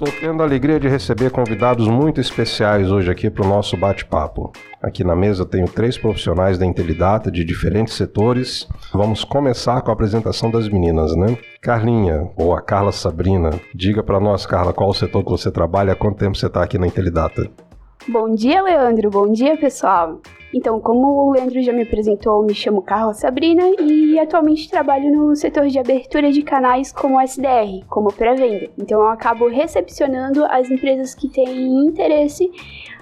Estou 0.00 0.20
tendo 0.20 0.44
a 0.44 0.46
alegria 0.46 0.78
de 0.78 0.86
receber 0.86 1.32
convidados 1.32 1.88
muito 1.88 2.20
especiais 2.20 2.88
hoje 2.88 3.10
aqui 3.10 3.28
para 3.28 3.44
o 3.44 3.48
nosso 3.48 3.76
bate-papo. 3.76 4.52
Aqui 4.80 5.02
na 5.02 5.16
mesa 5.16 5.44
tenho 5.44 5.66
três 5.66 5.98
profissionais 5.98 6.56
da 6.56 6.64
Intelidata 6.64 7.32
de 7.32 7.44
diferentes 7.44 7.94
setores. 7.94 8.68
Vamos 8.94 9.24
começar 9.24 9.80
com 9.80 9.90
a 9.90 9.94
apresentação 9.94 10.52
das 10.52 10.68
meninas, 10.68 11.16
né? 11.16 11.36
Carlinha, 11.60 12.30
ou 12.36 12.54
a 12.54 12.62
Carla 12.62 12.92
Sabrina, 12.92 13.50
diga 13.74 14.00
para 14.00 14.20
nós, 14.20 14.46
Carla, 14.46 14.72
qual 14.72 14.90
o 14.90 14.94
setor 14.94 15.24
que 15.24 15.30
você 15.30 15.50
trabalha, 15.50 15.94
há 15.94 15.96
quanto 15.96 16.18
tempo 16.18 16.38
você 16.38 16.46
está 16.46 16.62
aqui 16.62 16.78
na 16.78 16.86
Intelidata? 16.86 17.50
Bom 18.06 18.32
dia, 18.36 18.62
Leandro. 18.62 19.10
Bom 19.10 19.32
dia, 19.32 19.56
pessoal. 19.56 20.20
Então, 20.54 20.80
como 20.80 21.06
o 21.06 21.32
Leandro 21.32 21.60
já 21.62 21.72
me 21.72 21.82
apresentou, 21.82 22.42
me 22.42 22.54
chamo 22.54 22.80
Carla 22.80 23.12
Sabrina 23.12 23.62
e 23.80 24.18
atualmente 24.18 24.70
trabalho 24.70 25.12
no 25.12 25.36
setor 25.36 25.66
de 25.66 25.78
abertura 25.78 26.32
de 26.32 26.42
canais 26.42 26.90
como 26.90 27.20
SDR, 27.20 27.84
como 27.88 28.12
pré-venda. 28.12 28.68
Então, 28.78 29.00
eu 29.00 29.08
acabo 29.08 29.48
recepcionando 29.48 30.44
as 30.46 30.70
empresas 30.70 31.14
que 31.14 31.28
têm 31.28 31.86
interesse 31.86 32.50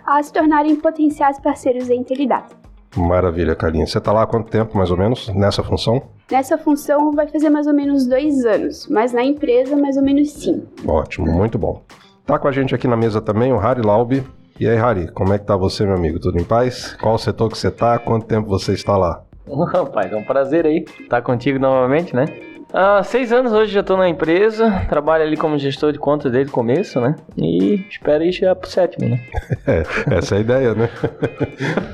a 0.05 0.23
se 0.23 0.33
tornarem 0.33 0.77
potenciais 0.77 1.39
parceiros 1.39 1.89
da 1.89 1.95
Intelidata. 1.95 2.55
Maravilha, 2.97 3.55
Carlinha. 3.55 3.87
Você 3.87 3.99
está 3.99 4.13
lá 4.13 4.23
há 4.23 4.27
quanto 4.27 4.51
tempo, 4.51 4.77
mais 4.77 4.91
ou 4.91 4.97
menos, 4.97 5.29
nessa 5.29 5.63
função? 5.63 6.03
Nessa 6.31 6.57
função 6.57 7.13
vai 7.13 7.29
fazer 7.29 7.51
mais 7.51 7.67
ou 7.67 7.75
menos 7.75 8.07
dois 8.07 8.45
anos, 8.45 8.89
mas 8.89 9.13
na 9.13 9.23
empresa, 9.23 9.77
mais 9.77 9.97
ou 9.97 10.03
menos 10.03 10.33
sim. 10.33 10.65
Ótimo, 10.87 11.31
muito 11.31 11.59
bom. 11.59 11.83
Tá 12.25 12.39
com 12.39 12.49
a 12.49 12.53
gente 12.53 12.75
aqui 12.75 12.89
na 12.89 12.97
mesa 12.97 13.21
também 13.21 13.53
o 13.53 13.59
Harry 13.59 13.83
Laube, 13.83 14.25
e 14.59 14.67
aí, 14.67 14.77
Harry, 14.77 15.09
como 15.13 15.33
é 15.33 15.39
que 15.39 15.45
tá 15.45 15.57
você, 15.57 15.85
meu 15.85 15.95
amigo? 15.95 16.19
Tudo 16.19 16.39
em 16.39 16.45
paz? 16.45 16.97
Qual 17.01 17.15
o 17.15 17.19
setor 17.19 17.51
que 17.51 17.59
você 17.59 17.71
tá? 17.71 17.99
Quanto 17.99 18.27
tempo 18.27 18.49
você 18.49 18.73
está 18.73 18.97
lá? 18.97 19.23
Rapaz, 19.73 20.13
é 20.13 20.17
um 20.17 20.25
prazer 20.25 20.67
aí 20.67 20.85
estar 21.01 21.23
contigo 21.23 21.59
novamente, 21.59 22.15
né? 22.15 22.25
Há 22.73 23.03
seis 23.05 23.33
anos 23.33 23.53
hoje 23.53 23.73
já 23.73 23.81
estou 23.81 23.97
na 23.97 24.09
empresa, 24.09 24.85
trabalho 24.89 25.23
ali 25.23 25.37
como 25.37 25.57
gestor 25.57 25.93
de 25.93 25.99
contas 25.99 26.33
desde 26.33 26.51
o 26.51 26.55
começo, 26.55 27.01
né? 27.01 27.15
E 27.37 27.87
espero 27.89 28.25
ir 28.25 28.33
chegar 28.33 28.57
pro 28.57 28.69
sétimo, 28.69 29.09
né? 29.09 29.21
é, 29.67 29.83
essa 30.17 30.35
é 30.35 30.39
a 30.39 30.41
ideia, 30.41 30.75
né? 30.75 30.91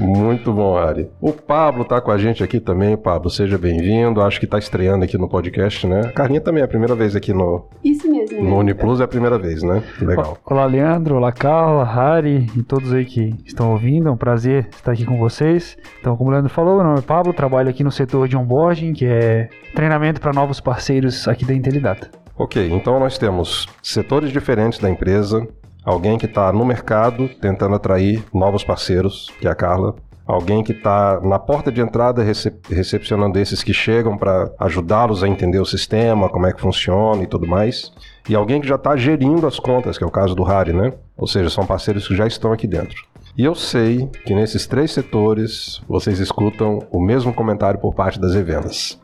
Muito 0.00 0.50
bom, 0.52 0.76
Ari. 0.76 1.10
O 1.20 1.32
Pablo 1.32 1.84
tá 1.84 2.00
com 2.00 2.10
a 2.10 2.16
gente 2.16 2.42
aqui 2.42 2.58
também. 2.58 2.96
Pablo, 2.96 3.28
seja 3.28 3.58
bem-vindo. 3.58 4.22
Acho 4.22 4.40
que 4.40 4.46
tá 4.46 4.58
estreando 4.58 5.04
aqui 5.04 5.18
no 5.18 5.28
podcast, 5.28 5.86
né? 5.86 6.00
A 6.06 6.12
Carlinha 6.12 6.40
também 6.40 6.62
é 6.62 6.64
a 6.64 6.68
primeira 6.68 6.94
vez 6.94 7.14
aqui 7.14 7.34
no... 7.34 7.66
Isso 7.84 8.10
mesmo. 8.10 8.42
No 8.42 8.58
Uniplus 8.58 9.00
é 9.00 9.04
a 9.04 9.08
primeira 9.08 9.38
vez, 9.38 9.62
né? 9.62 9.82
Legal. 10.00 10.38
Olá, 10.46 10.64
Leandro. 10.64 11.16
Olá, 11.16 11.32
Carla, 11.32 11.84
Harry 11.84 12.46
e 12.56 12.62
todos 12.62 12.94
aí 12.94 13.04
que 13.04 13.34
estão 13.44 13.72
ouvindo. 13.72 14.08
É 14.08 14.12
um 14.12 14.16
prazer 14.16 14.68
estar 14.72 14.92
aqui 14.92 15.04
com 15.04 15.18
vocês. 15.18 15.76
Então, 16.00 16.16
como 16.16 16.30
o 16.30 16.32
Leandro 16.32 16.50
falou, 16.50 16.76
meu 16.76 16.84
nome 16.84 16.98
é 16.98 17.02
Pablo, 17.02 17.34
trabalho 17.34 17.68
aqui 17.68 17.84
no 17.84 17.92
setor 17.92 18.26
de 18.26 18.36
onboarding, 18.36 18.94
que 18.94 19.04
é 19.04 19.50
treinamento 19.74 20.20
para 20.20 20.32
novos 20.32 20.61
parceiros 20.62 21.28
aqui 21.28 21.44
da 21.44 21.54
Intelidata. 21.54 22.10
Ok, 22.36 22.70
então 22.72 22.98
nós 22.98 23.18
temos 23.18 23.66
setores 23.82 24.32
diferentes 24.32 24.78
da 24.78 24.88
empresa, 24.88 25.46
alguém 25.84 26.16
que 26.16 26.26
está 26.26 26.52
no 26.52 26.64
mercado 26.64 27.28
tentando 27.40 27.74
atrair 27.74 28.24
novos 28.32 28.64
parceiros, 28.64 29.30
que 29.38 29.46
é 29.46 29.50
a 29.50 29.54
Carla, 29.54 29.94
alguém 30.26 30.62
que 30.62 30.72
está 30.72 31.20
na 31.20 31.38
porta 31.38 31.70
de 31.70 31.80
entrada 31.80 32.22
recep 32.22 32.56
recepcionando 32.70 33.38
esses 33.38 33.62
que 33.62 33.74
chegam 33.74 34.16
para 34.16 34.50
ajudá-los 34.58 35.22
a 35.22 35.28
entender 35.28 35.58
o 35.58 35.64
sistema, 35.66 36.28
como 36.28 36.46
é 36.46 36.52
que 36.52 36.60
funciona 36.60 37.22
e 37.22 37.26
tudo 37.26 37.46
mais, 37.46 37.92
e 38.28 38.34
alguém 38.34 38.60
que 38.60 38.68
já 38.68 38.76
está 38.76 38.96
gerindo 38.96 39.46
as 39.46 39.58
contas, 39.58 39.98
que 39.98 40.04
é 40.04 40.06
o 40.06 40.10
caso 40.10 40.34
do 40.34 40.42
Harry, 40.44 40.72
né? 40.72 40.92
Ou 41.16 41.26
seja, 41.26 41.50
são 41.50 41.66
parceiros 41.66 42.06
que 42.06 42.16
já 42.16 42.26
estão 42.26 42.52
aqui 42.52 42.66
dentro. 42.66 42.96
E 43.36 43.44
eu 43.44 43.54
sei 43.54 44.08
que 44.26 44.34
nesses 44.34 44.66
três 44.66 44.92
setores 44.92 45.80
vocês 45.88 46.18
escutam 46.18 46.80
o 46.90 47.00
mesmo 47.00 47.32
comentário 47.32 47.80
por 47.80 47.94
parte 47.94 48.20
das 48.20 48.34
revendas. 48.34 49.00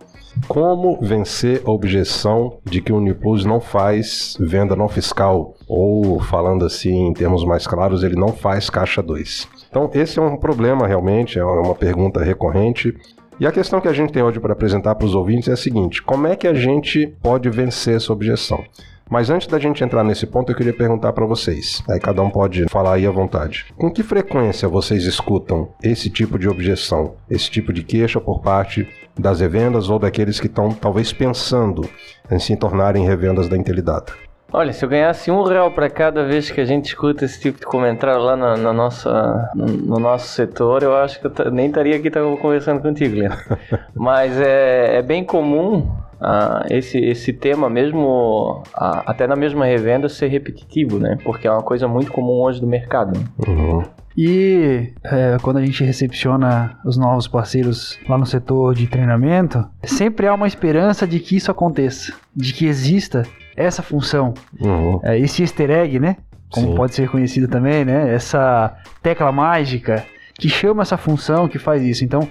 Como 0.47 0.99
vencer 1.01 1.63
a 1.65 1.71
objeção 1.71 2.59
de 2.65 2.81
que 2.81 2.93
o 2.93 2.97
Uniplus 2.97 3.45
não 3.45 3.61
faz 3.61 4.37
venda 4.39 4.77
não 4.77 4.89
fiscal? 4.89 5.55
Ou, 5.67 6.21
falando 6.21 6.65
assim 6.65 7.09
em 7.09 7.13
termos 7.13 7.45
mais 7.45 7.67
claros, 7.67 8.03
ele 8.03 8.17
não 8.17 8.29
faz 8.29 8.71
caixa 8.71 9.03
2. 9.03 9.49
Então, 9.69 9.91
esse 9.93 10.19
é 10.19 10.23
um 10.23 10.37
problema 10.37 10.87
realmente, 10.87 11.39
é 11.39 11.45
uma 11.45 11.75
pergunta 11.75 12.23
recorrente. 12.23 12.97
E 13.41 13.47
a 13.47 13.53
questão 13.53 13.81
que 13.81 13.89
a 13.89 13.93
gente 13.93 14.13
tem 14.13 14.23
hoje 14.23 14.41
para 14.41 14.53
apresentar 14.53 14.95
para 14.95 15.07
os 15.07 15.15
ouvintes 15.15 15.49
é 15.49 15.53
a 15.53 15.57
seguinte: 15.57 16.03
como 16.03 16.27
é 16.27 16.35
que 16.35 16.47
a 16.47 16.55
gente 16.55 17.07
pode 17.23 17.49
vencer 17.51 17.97
essa 17.97 18.13
objeção? 18.13 18.65
Mas 19.11 19.31
antes 19.31 19.47
da 19.47 19.59
gente 19.59 19.83
entrar 19.83 20.05
nesse 20.05 20.27
ponto, 20.27 20.53
eu 20.53 20.57
queria 20.57 20.73
perguntar 20.73 21.13
para 21.15 21.25
vocês. 21.25 21.83
Aí 21.89 21.99
cada 21.99 22.23
um 22.23 22.29
pode 22.29 22.67
falar 22.69 22.95
aí 22.95 23.07
à 23.07 23.11
vontade. 23.11 23.67
Com 23.77 23.91
que 23.91 24.03
frequência 24.03 24.69
vocês 24.69 25.05
escutam 25.05 25.71
esse 25.83 26.11
tipo 26.11 26.39
de 26.39 26.47
objeção, 26.47 27.15
esse 27.31 27.51
tipo 27.51 27.73
de 27.73 27.83
queixa 27.83 28.21
por 28.21 28.41
parte 28.41 28.87
das 29.19 29.41
revendas 29.41 29.91
ou 29.91 29.99
daqueles 29.99 30.39
que 30.39 30.47
estão 30.47 30.73
talvez 30.73 31.13
pensando 31.13 31.89
em 32.31 32.39
se 32.39 32.57
tornarem 32.57 33.05
revendas 33.05 33.49
da 33.49 33.57
Intelidata? 33.57 34.13
Olha, 34.51 34.73
se 34.73 34.83
eu 34.83 34.89
ganhasse 34.89 35.31
um 35.31 35.43
real 35.43 35.71
para 35.71 35.91
cada 35.91 36.25
vez 36.25 36.51
que 36.51 36.59
a 36.59 36.65
gente 36.65 36.87
escuta 36.87 37.27
esse 37.27 37.39
tipo 37.39 37.61
de 37.61 37.67
comentário 37.67 38.23
lá 38.23 38.35
na, 38.35 38.57
na 38.57 38.73
nossa, 38.73 39.51
no, 39.55 39.67
no, 39.67 39.99
nosso 39.99 40.29
setor, 40.29 40.83
eu 40.83 40.97
acho 40.97 41.21
que 41.21 41.27
eu 41.27 41.51
nem 41.51 41.67
estaria 41.67 41.97
aqui 41.97 42.11
conversando 42.41 42.81
contigo, 42.81 43.15
Leandro. 43.15 43.39
Mas 43.95 44.41
é, 44.41 44.97
é 44.97 45.03
bem 45.03 45.23
comum 45.23 45.95
uh, 46.21 46.67
esse, 46.71 46.99
esse 46.99 47.33
tema 47.33 47.69
mesmo, 47.69 48.63
uh, 48.75 49.03
até 49.07 49.27
na 49.27 49.37
mesma 49.37 49.65
revenda, 49.65 50.09
ser 50.09 50.29
repetitivo, 50.29 50.99
né? 50.99 51.17
Porque 51.25 51.47
é 51.47 51.51
uma 51.51 51.63
coisa 51.63 51.87
muito 51.89 52.13
comum 52.13 52.43
hoje 52.43 52.61
do 52.61 52.67
mercado. 52.67 53.19
Né? 53.19 53.25
Uhum. 53.47 53.83
E 54.17 54.93
é, 55.05 55.37
quando 55.41 55.59
a 55.59 55.65
gente 55.65 55.85
recepciona 55.85 56.77
os 56.85 56.97
novos 56.97 57.29
parceiros 57.29 57.97
lá 58.09 58.19
no 58.19 58.27
setor 58.27 58.75
de 58.75 58.89
treinamento, 58.89 59.65
sempre 59.85 60.27
há 60.27 60.35
uma 60.35 60.49
esperança 60.49 61.07
de 61.07 61.21
que 61.21 61.37
isso 61.37 61.53
aconteça, 61.53 62.13
de 62.35 62.53
que 62.53 62.67
exista 62.67 63.23
essa 63.57 63.81
função, 63.81 64.35
uhum. 64.61 64.99
é, 65.05 65.17
esse 65.19 65.43
easter 65.43 65.71
egg, 65.71 66.01
né? 66.01 66.17
Como 66.51 66.69
Sim. 66.69 66.75
pode 66.75 66.95
ser 66.95 67.09
conhecido 67.09 67.47
também, 67.47 67.85
né? 67.85 68.13
Essa 68.13 68.77
tecla 69.03 69.31
mágica 69.31 70.05
que 70.35 70.49
chama 70.49 70.83
essa 70.83 70.97
função, 70.97 71.47
que 71.47 71.59
faz 71.59 71.83
isso. 71.83 72.05
Então, 72.05 72.29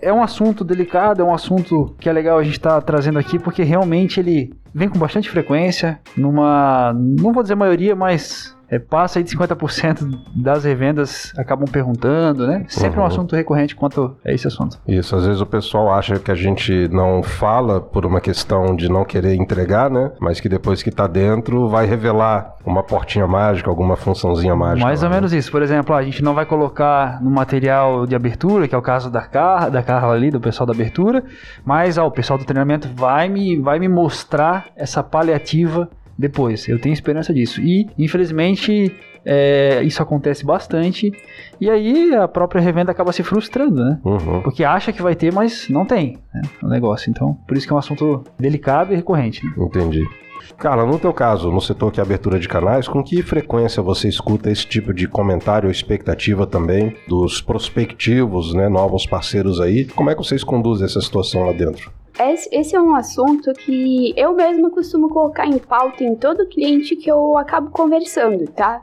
é 0.00 0.12
um 0.12 0.22
assunto 0.22 0.64
delicado, 0.64 1.22
é 1.22 1.24
um 1.24 1.34
assunto 1.34 1.94
que 1.98 2.08
é 2.08 2.12
legal 2.12 2.38
a 2.38 2.42
gente 2.42 2.54
estar 2.56 2.74
tá 2.74 2.80
trazendo 2.80 3.18
aqui, 3.18 3.38
porque 3.38 3.62
realmente 3.62 4.20
ele 4.20 4.52
vem 4.74 4.88
com 4.88 4.98
bastante 4.98 5.28
frequência, 5.28 6.00
numa, 6.16 6.92
não 6.94 7.32
vou 7.32 7.42
dizer 7.42 7.54
maioria, 7.54 7.94
mas 7.94 8.56
é, 8.70 8.78
passa 8.78 9.18
aí 9.18 9.24
de 9.24 9.36
50% 9.36 10.18
das 10.34 10.64
revendas 10.64 11.32
acabam 11.36 11.68
perguntando, 11.68 12.46
né? 12.46 12.64
Sempre 12.68 12.98
uhum. 12.98 13.04
um 13.04 13.06
assunto 13.06 13.34
recorrente 13.34 13.74
quanto 13.74 14.16
a 14.24 14.32
esse 14.32 14.46
assunto. 14.46 14.78
Isso, 14.86 15.16
às 15.16 15.26
vezes 15.26 15.40
o 15.40 15.46
pessoal 15.46 15.92
acha 15.92 16.18
que 16.18 16.30
a 16.30 16.34
gente 16.34 16.88
não 16.88 17.22
fala 17.22 17.80
por 17.80 18.06
uma 18.06 18.20
questão 18.20 18.76
de 18.76 18.88
não 18.88 19.04
querer 19.04 19.34
entregar, 19.34 19.90
né? 19.90 20.12
Mas 20.20 20.38
que 20.38 20.48
depois 20.48 20.82
que 20.82 20.90
tá 20.90 21.08
dentro 21.08 21.68
vai 21.68 21.84
revelar 21.84 22.54
uma 22.64 22.82
portinha 22.82 23.26
mágica, 23.26 23.68
alguma 23.68 23.96
funçãozinha 23.96 24.54
mágica. 24.54 24.86
Mais 24.86 25.02
lá, 25.02 25.08
ou 25.08 25.14
menos 25.14 25.32
né? 25.32 25.38
isso. 25.38 25.50
Por 25.50 25.62
exemplo, 25.62 25.94
a 25.94 26.02
gente 26.02 26.22
não 26.22 26.34
vai 26.34 26.46
colocar 26.46 27.20
no 27.20 27.30
material 27.30 28.06
de 28.06 28.14
abertura, 28.14 28.68
que 28.68 28.74
é 28.74 28.78
o 28.78 28.82
caso 28.82 29.10
da 29.10 29.22
Carla, 29.22 29.70
da 29.70 29.82
Carla 29.82 30.14
ali, 30.14 30.30
do 30.30 30.40
pessoal 30.40 30.66
da 30.66 30.72
abertura, 30.72 31.24
mas 31.64 31.98
ó, 31.98 32.06
o 32.06 32.10
pessoal 32.10 32.38
do 32.38 32.44
treinamento 32.44 32.88
vai 32.94 33.28
me, 33.28 33.58
vai 33.58 33.78
me 33.78 33.88
mostrar 33.88 34.66
essa 34.76 35.02
paliativa 35.02 35.88
depois. 36.20 36.68
Eu 36.68 36.78
tenho 36.78 36.92
esperança 36.92 37.32
disso. 37.32 37.60
E, 37.62 37.88
infelizmente, 37.98 38.94
é, 39.24 39.82
isso 39.82 40.02
acontece 40.02 40.44
bastante. 40.44 41.12
E 41.60 41.68
aí 41.68 42.14
a 42.14 42.28
própria 42.28 42.60
revenda 42.60 42.92
acaba 42.92 43.12
se 43.12 43.22
frustrando, 43.22 43.84
né? 43.84 43.98
Uhum. 44.04 44.42
Porque 44.42 44.62
acha 44.62 44.92
que 44.92 45.02
vai 45.02 45.14
ter, 45.14 45.32
mas 45.32 45.68
não 45.68 45.84
tem 45.84 46.18
né, 46.32 46.42
o 46.62 46.68
negócio. 46.68 47.10
Então, 47.10 47.34
por 47.46 47.56
isso 47.56 47.66
que 47.66 47.72
é 47.72 47.76
um 47.76 47.78
assunto 47.78 48.24
delicado 48.38 48.92
e 48.92 48.96
recorrente. 48.96 49.44
Né? 49.44 49.52
Entendi. 49.56 50.04
Carla, 50.56 50.84
no 50.84 50.98
teu 50.98 51.12
caso, 51.12 51.50
no 51.50 51.60
setor 51.60 51.92
que 51.92 52.00
é 52.00 52.02
abertura 52.02 52.38
de 52.38 52.48
canais, 52.48 52.88
com 52.88 53.02
que 53.02 53.22
frequência 53.22 53.82
você 53.82 54.08
escuta 54.08 54.50
esse 54.50 54.66
tipo 54.66 54.92
de 54.92 55.08
comentário 55.08 55.66
ou 55.66 55.72
expectativa 55.72 56.46
também 56.46 56.96
dos 57.08 57.40
prospectivos, 57.40 58.54
né, 58.54 58.68
novos 58.68 59.06
parceiros 59.06 59.60
aí? 59.60 59.86
Como 59.86 60.10
é 60.10 60.14
que 60.14 60.22
vocês 60.22 60.44
conduzem 60.44 60.86
essa 60.86 61.00
situação 61.00 61.44
lá 61.44 61.52
dentro? 61.52 61.90
Esse 62.52 62.76
é 62.76 62.80
um 62.80 62.94
assunto 62.94 63.52
que 63.54 64.12
eu 64.16 64.34
mesma 64.34 64.70
costumo 64.70 65.08
colocar 65.08 65.46
em 65.46 65.58
pauta 65.58 66.04
em 66.04 66.14
todo 66.14 66.46
cliente 66.46 66.94
que 66.94 67.10
eu 67.10 67.38
acabo 67.38 67.70
conversando, 67.70 68.44
tá? 68.46 68.82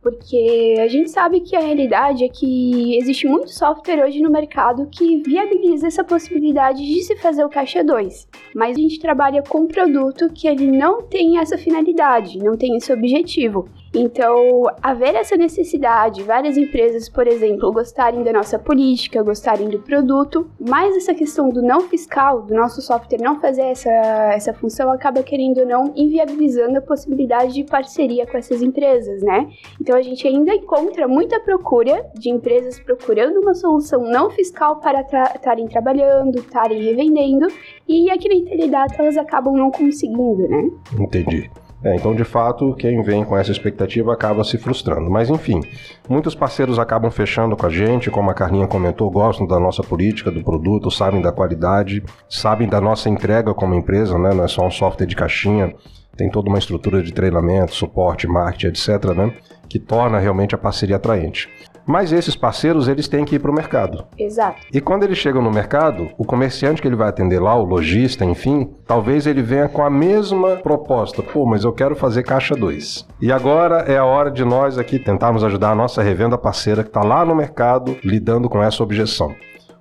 Porque 0.00 0.76
a 0.80 0.86
gente 0.86 1.10
sabe 1.10 1.40
que 1.40 1.56
a 1.56 1.60
realidade 1.60 2.24
é 2.24 2.28
que 2.28 2.96
existe 2.96 3.26
muito 3.26 3.50
software 3.50 4.04
hoje 4.04 4.20
no 4.20 4.30
mercado 4.30 4.86
que 4.86 5.22
viabiliza 5.22 5.88
essa 5.88 6.04
possibilidade 6.04 6.84
de 6.84 7.02
se 7.02 7.16
fazer 7.16 7.44
o 7.44 7.48
caixa 7.48 7.82
2. 7.82 8.28
Mas 8.54 8.76
a 8.76 8.80
gente 8.80 9.00
trabalha 9.00 9.42
com 9.42 9.62
um 9.62 9.66
produto 9.66 10.32
que 10.32 10.46
ele 10.46 10.70
não 10.70 11.02
tem 11.02 11.38
essa 11.38 11.58
finalidade, 11.58 12.38
não 12.38 12.56
tem 12.56 12.76
esse 12.76 12.92
objetivo. 12.92 13.68
Então, 13.94 14.64
haver 14.82 15.14
essa 15.14 15.36
necessidade, 15.36 16.22
várias 16.22 16.56
empresas, 16.56 17.08
por 17.08 17.26
exemplo, 17.26 17.72
gostarem 17.72 18.22
da 18.22 18.32
nossa 18.32 18.58
política, 18.58 19.22
gostarem 19.22 19.68
do 19.68 19.78
produto, 19.78 20.50
mas 20.60 20.96
essa 20.96 21.14
questão 21.14 21.48
do 21.48 21.62
não 21.62 21.82
fiscal, 21.82 22.42
do 22.42 22.54
nosso 22.54 22.82
software 22.82 23.20
não 23.20 23.40
fazer 23.40 23.62
essa, 23.62 23.90
essa 23.90 24.52
função, 24.52 24.92
acaba 24.92 25.22
querendo 25.22 25.60
ou 25.60 25.66
não 25.66 25.92
inviabilizando 25.96 26.78
a 26.78 26.82
possibilidade 26.82 27.54
de 27.54 27.64
parceria 27.64 28.26
com 28.26 28.36
essas 28.36 28.62
empresas, 28.62 29.22
né? 29.22 29.48
Então, 29.80 29.96
a 29.96 30.02
gente 30.02 30.26
ainda 30.26 30.54
encontra 30.54 31.08
muita 31.08 31.40
procura 31.40 32.10
de 32.14 32.30
empresas 32.30 32.78
procurando 32.78 33.40
uma 33.40 33.54
solução 33.54 34.02
não 34.02 34.30
fiscal 34.30 34.76
para 34.80 35.00
estarem 35.00 35.66
tra 35.66 35.78
trabalhando, 35.78 36.38
estarem 36.38 36.82
revendendo, 36.82 37.46
e 37.88 38.10
aqui 38.10 38.28
na 38.28 38.34
Intelidata 38.34 38.96
elas 38.98 39.16
acabam 39.16 39.54
não 39.54 39.70
conseguindo, 39.70 40.48
né? 40.48 40.70
Entendi. 40.98 41.50
É, 41.82 41.94
então, 41.94 42.14
de 42.14 42.24
fato, 42.24 42.74
quem 42.74 43.02
vem 43.02 43.24
com 43.24 43.36
essa 43.36 43.52
expectativa 43.52 44.12
acaba 44.12 44.42
se 44.42 44.58
frustrando. 44.58 45.08
Mas, 45.08 45.30
enfim, 45.30 45.60
muitos 46.08 46.34
parceiros 46.34 46.78
acabam 46.78 47.10
fechando 47.10 47.56
com 47.56 47.66
a 47.66 47.70
gente, 47.70 48.10
como 48.10 48.30
a 48.30 48.34
Carlinha 48.34 48.66
comentou, 48.66 49.08
gostam 49.10 49.46
da 49.46 49.60
nossa 49.60 49.82
política, 49.82 50.30
do 50.30 50.42
produto, 50.42 50.90
sabem 50.90 51.22
da 51.22 51.30
qualidade, 51.30 52.02
sabem 52.28 52.68
da 52.68 52.80
nossa 52.80 53.08
entrega 53.08 53.54
como 53.54 53.74
empresa, 53.74 54.18
né? 54.18 54.34
Não 54.34 54.44
é 54.44 54.48
só 54.48 54.66
um 54.66 54.70
software 54.70 55.06
de 55.06 55.14
caixinha, 55.14 55.72
tem 56.16 56.28
toda 56.28 56.48
uma 56.48 56.58
estrutura 56.58 57.00
de 57.00 57.12
treinamento, 57.12 57.74
suporte, 57.74 58.26
marketing, 58.26 58.66
etc., 58.68 59.14
né? 59.16 59.32
Que 59.68 59.78
torna 59.78 60.18
realmente 60.18 60.56
a 60.56 60.58
parceria 60.58 60.96
atraente. 60.96 61.48
Mas 61.88 62.12
esses 62.12 62.36
parceiros, 62.36 62.86
eles 62.86 63.08
têm 63.08 63.24
que 63.24 63.36
ir 63.36 63.38
para 63.38 63.50
o 63.50 63.54
mercado. 63.54 64.04
Exato. 64.18 64.58
E 64.70 64.78
quando 64.78 65.04
eles 65.04 65.16
chegam 65.16 65.40
no 65.40 65.50
mercado, 65.50 66.10
o 66.18 66.24
comerciante 66.24 66.82
que 66.82 66.86
ele 66.86 66.94
vai 66.94 67.08
atender 67.08 67.40
lá, 67.40 67.56
o 67.56 67.64
lojista, 67.64 68.26
enfim, 68.26 68.70
talvez 68.86 69.26
ele 69.26 69.40
venha 69.40 69.68
com 69.68 69.82
a 69.82 69.88
mesma 69.88 70.56
proposta. 70.56 71.22
Pô, 71.22 71.46
mas 71.46 71.64
eu 71.64 71.72
quero 71.72 71.96
fazer 71.96 72.24
caixa 72.24 72.54
2. 72.54 73.08
E 73.22 73.32
agora 73.32 73.84
é 73.90 73.96
a 73.96 74.04
hora 74.04 74.30
de 74.30 74.44
nós 74.44 74.76
aqui 74.76 74.98
tentarmos 74.98 75.42
ajudar 75.42 75.70
a 75.70 75.74
nossa 75.74 76.02
revenda 76.02 76.36
parceira 76.36 76.82
que 76.82 76.90
está 76.90 77.02
lá 77.02 77.24
no 77.24 77.34
mercado 77.34 77.96
lidando 78.04 78.50
com 78.50 78.62
essa 78.62 78.82
objeção. 78.82 79.34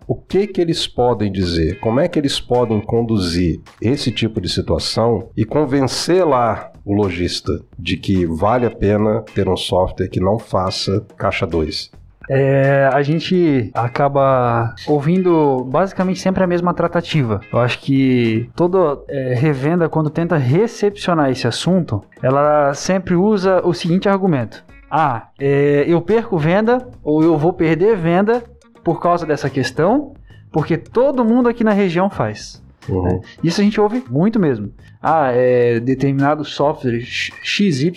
O 0.07 0.15
que 0.15 0.47
que 0.47 0.61
eles 0.61 0.87
podem 0.87 1.29
dizer? 1.29 1.81
Como 1.81 1.99
é 1.99 2.07
que 2.07 2.17
eles 2.17 2.39
podem 2.39 2.79
conduzir 2.79 3.59
esse 3.81 4.09
tipo 4.09 4.39
de 4.39 4.47
situação 4.47 5.29
e 5.35 5.43
convencer 5.43 6.25
lá 6.25 6.71
o 6.85 6.93
lojista 6.93 7.51
de 7.77 7.97
que 7.97 8.25
vale 8.25 8.65
a 8.65 8.71
pena 8.71 9.25
ter 9.35 9.49
um 9.49 9.57
software 9.57 10.07
que 10.07 10.21
não 10.21 10.39
faça 10.39 11.05
caixa 11.17 11.45
2? 11.45 11.91
É, 12.29 12.89
a 12.91 13.01
gente 13.01 13.71
acaba 13.73 14.75
ouvindo 14.85 15.63
basicamente 15.65 16.19
sempre 16.19 16.43
a 16.43 16.47
mesma 16.47 16.73
tratativa. 16.73 17.41
Eu 17.51 17.59
acho 17.59 17.79
que 17.79 18.49
toda 18.55 19.01
é, 19.07 19.33
revenda, 19.33 19.87
quando 19.87 20.09
tenta 20.09 20.35
recepcionar 20.37 21.29
esse 21.29 21.47
assunto, 21.47 22.03
ela 22.21 22.73
sempre 22.73 23.15
usa 23.15 23.65
o 23.65 23.73
seguinte 23.73 24.09
argumento: 24.09 24.63
Ah, 24.91 25.29
é, 25.39 25.85
eu 25.87 26.01
perco 26.01 26.37
venda 26.37 26.87
ou 27.03 27.23
eu 27.23 27.37
vou 27.37 27.53
perder 27.53 27.95
venda 27.95 28.43
por 28.83 29.01
causa 29.01 29.25
dessa 29.25 29.49
questão, 29.49 30.13
porque 30.51 30.77
todo 30.77 31.23
mundo 31.25 31.47
aqui 31.47 31.63
na 31.63 31.71
região 31.71 32.09
faz. 32.09 32.61
Uhum. 32.89 33.21
Isso 33.43 33.59
a 33.59 33.63
gente 33.63 33.79
ouve 33.79 34.03
muito 34.09 34.39
mesmo. 34.39 34.71
Ah, 35.01 35.31
é, 35.33 35.79
determinado 35.79 36.43
software 36.45 37.01
XYZ 37.01 37.91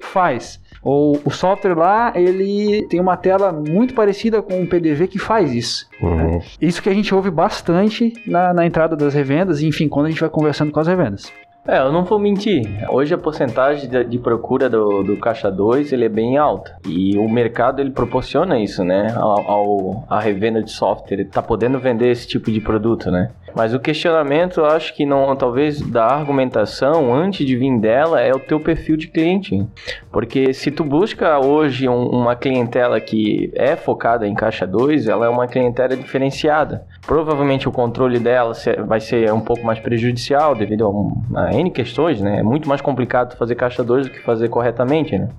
faz. 0.00 0.60
Ou 0.86 1.20
o 1.24 1.32
software 1.32 1.74
lá, 1.74 2.12
ele 2.14 2.86
tem 2.88 3.00
uma 3.00 3.16
tela 3.16 3.50
muito 3.50 3.92
parecida 3.92 4.40
com 4.40 4.60
um 4.60 4.66
PDV 4.66 5.08
que 5.08 5.18
faz 5.18 5.52
isso. 5.52 5.88
Uhum. 6.00 6.14
Né? 6.14 6.42
Isso 6.62 6.80
que 6.80 6.88
a 6.88 6.94
gente 6.94 7.12
ouve 7.12 7.28
bastante 7.28 8.12
na, 8.24 8.54
na 8.54 8.64
entrada 8.64 8.94
das 8.94 9.12
revendas, 9.12 9.60
enfim, 9.60 9.88
quando 9.88 10.06
a 10.06 10.10
gente 10.10 10.20
vai 10.20 10.30
conversando 10.30 10.70
com 10.70 10.78
as 10.78 10.86
revendas. 10.86 11.32
É, 11.66 11.80
eu 11.80 11.90
não 11.90 12.04
vou 12.04 12.20
mentir. 12.20 12.62
Hoje 12.88 13.12
a 13.12 13.18
porcentagem 13.18 13.90
de, 13.90 14.04
de, 14.04 14.18
procura 14.20 14.70
do, 14.70 15.02
do 15.02 15.16
caixa 15.16 15.50
2 15.50 15.92
ele 15.92 16.04
é 16.04 16.08
bem 16.08 16.36
alta. 16.36 16.76
E 16.86 17.18
o 17.18 17.28
mercado 17.28 17.80
ele 17.80 17.90
proporciona 17.90 18.56
isso, 18.56 18.84
né? 18.84 19.12
Ao, 19.16 19.50
ao 19.50 20.04
a 20.08 20.20
revenda 20.20 20.62
de 20.62 20.70
software, 20.70 21.14
ele 21.16 21.24
tá 21.24 21.42
podendo 21.42 21.80
vender 21.80 22.12
esse 22.12 22.28
tipo 22.28 22.52
de 22.52 22.60
produto, 22.60 23.10
né? 23.10 23.32
Mas 23.56 23.72
o 23.72 23.80
questionamento, 23.80 24.60
eu 24.60 24.66
acho 24.66 24.94
que 24.94 25.06
não, 25.06 25.34
talvez 25.34 25.80
da 25.80 26.04
argumentação 26.04 27.14
antes 27.14 27.46
de 27.46 27.56
vir 27.56 27.80
dela 27.80 28.20
é 28.20 28.30
o 28.30 28.38
teu 28.38 28.60
perfil 28.60 28.98
de 28.98 29.08
cliente. 29.08 29.66
Porque 30.12 30.52
se 30.52 30.70
tu 30.70 30.84
busca 30.84 31.38
hoje 31.38 31.88
um, 31.88 32.06
uma 32.06 32.36
clientela 32.36 33.00
que 33.00 33.50
é 33.54 33.74
focada 33.74 34.28
em 34.28 34.34
caixa 34.34 34.66
2, 34.66 35.08
ela 35.08 35.24
é 35.24 35.28
uma 35.30 35.48
clientela 35.48 35.96
diferenciada. 35.96 36.84
Provavelmente 37.06 37.66
o 37.66 37.72
controle 37.72 38.18
dela 38.18 38.52
vai 38.86 39.00
ser 39.00 39.32
um 39.32 39.40
pouco 39.40 39.64
mais 39.64 39.80
prejudicial 39.80 40.54
devido 40.54 41.16
a, 41.34 41.46
a 41.46 41.54
N 41.54 41.70
questões, 41.70 42.20
né? 42.20 42.40
É 42.40 42.42
muito 42.42 42.68
mais 42.68 42.82
complicado 42.82 43.38
fazer 43.38 43.54
caixa 43.54 43.82
2 43.82 44.08
do 44.08 44.12
que 44.12 44.20
fazer 44.20 44.50
corretamente, 44.50 45.16
né? 45.16 45.30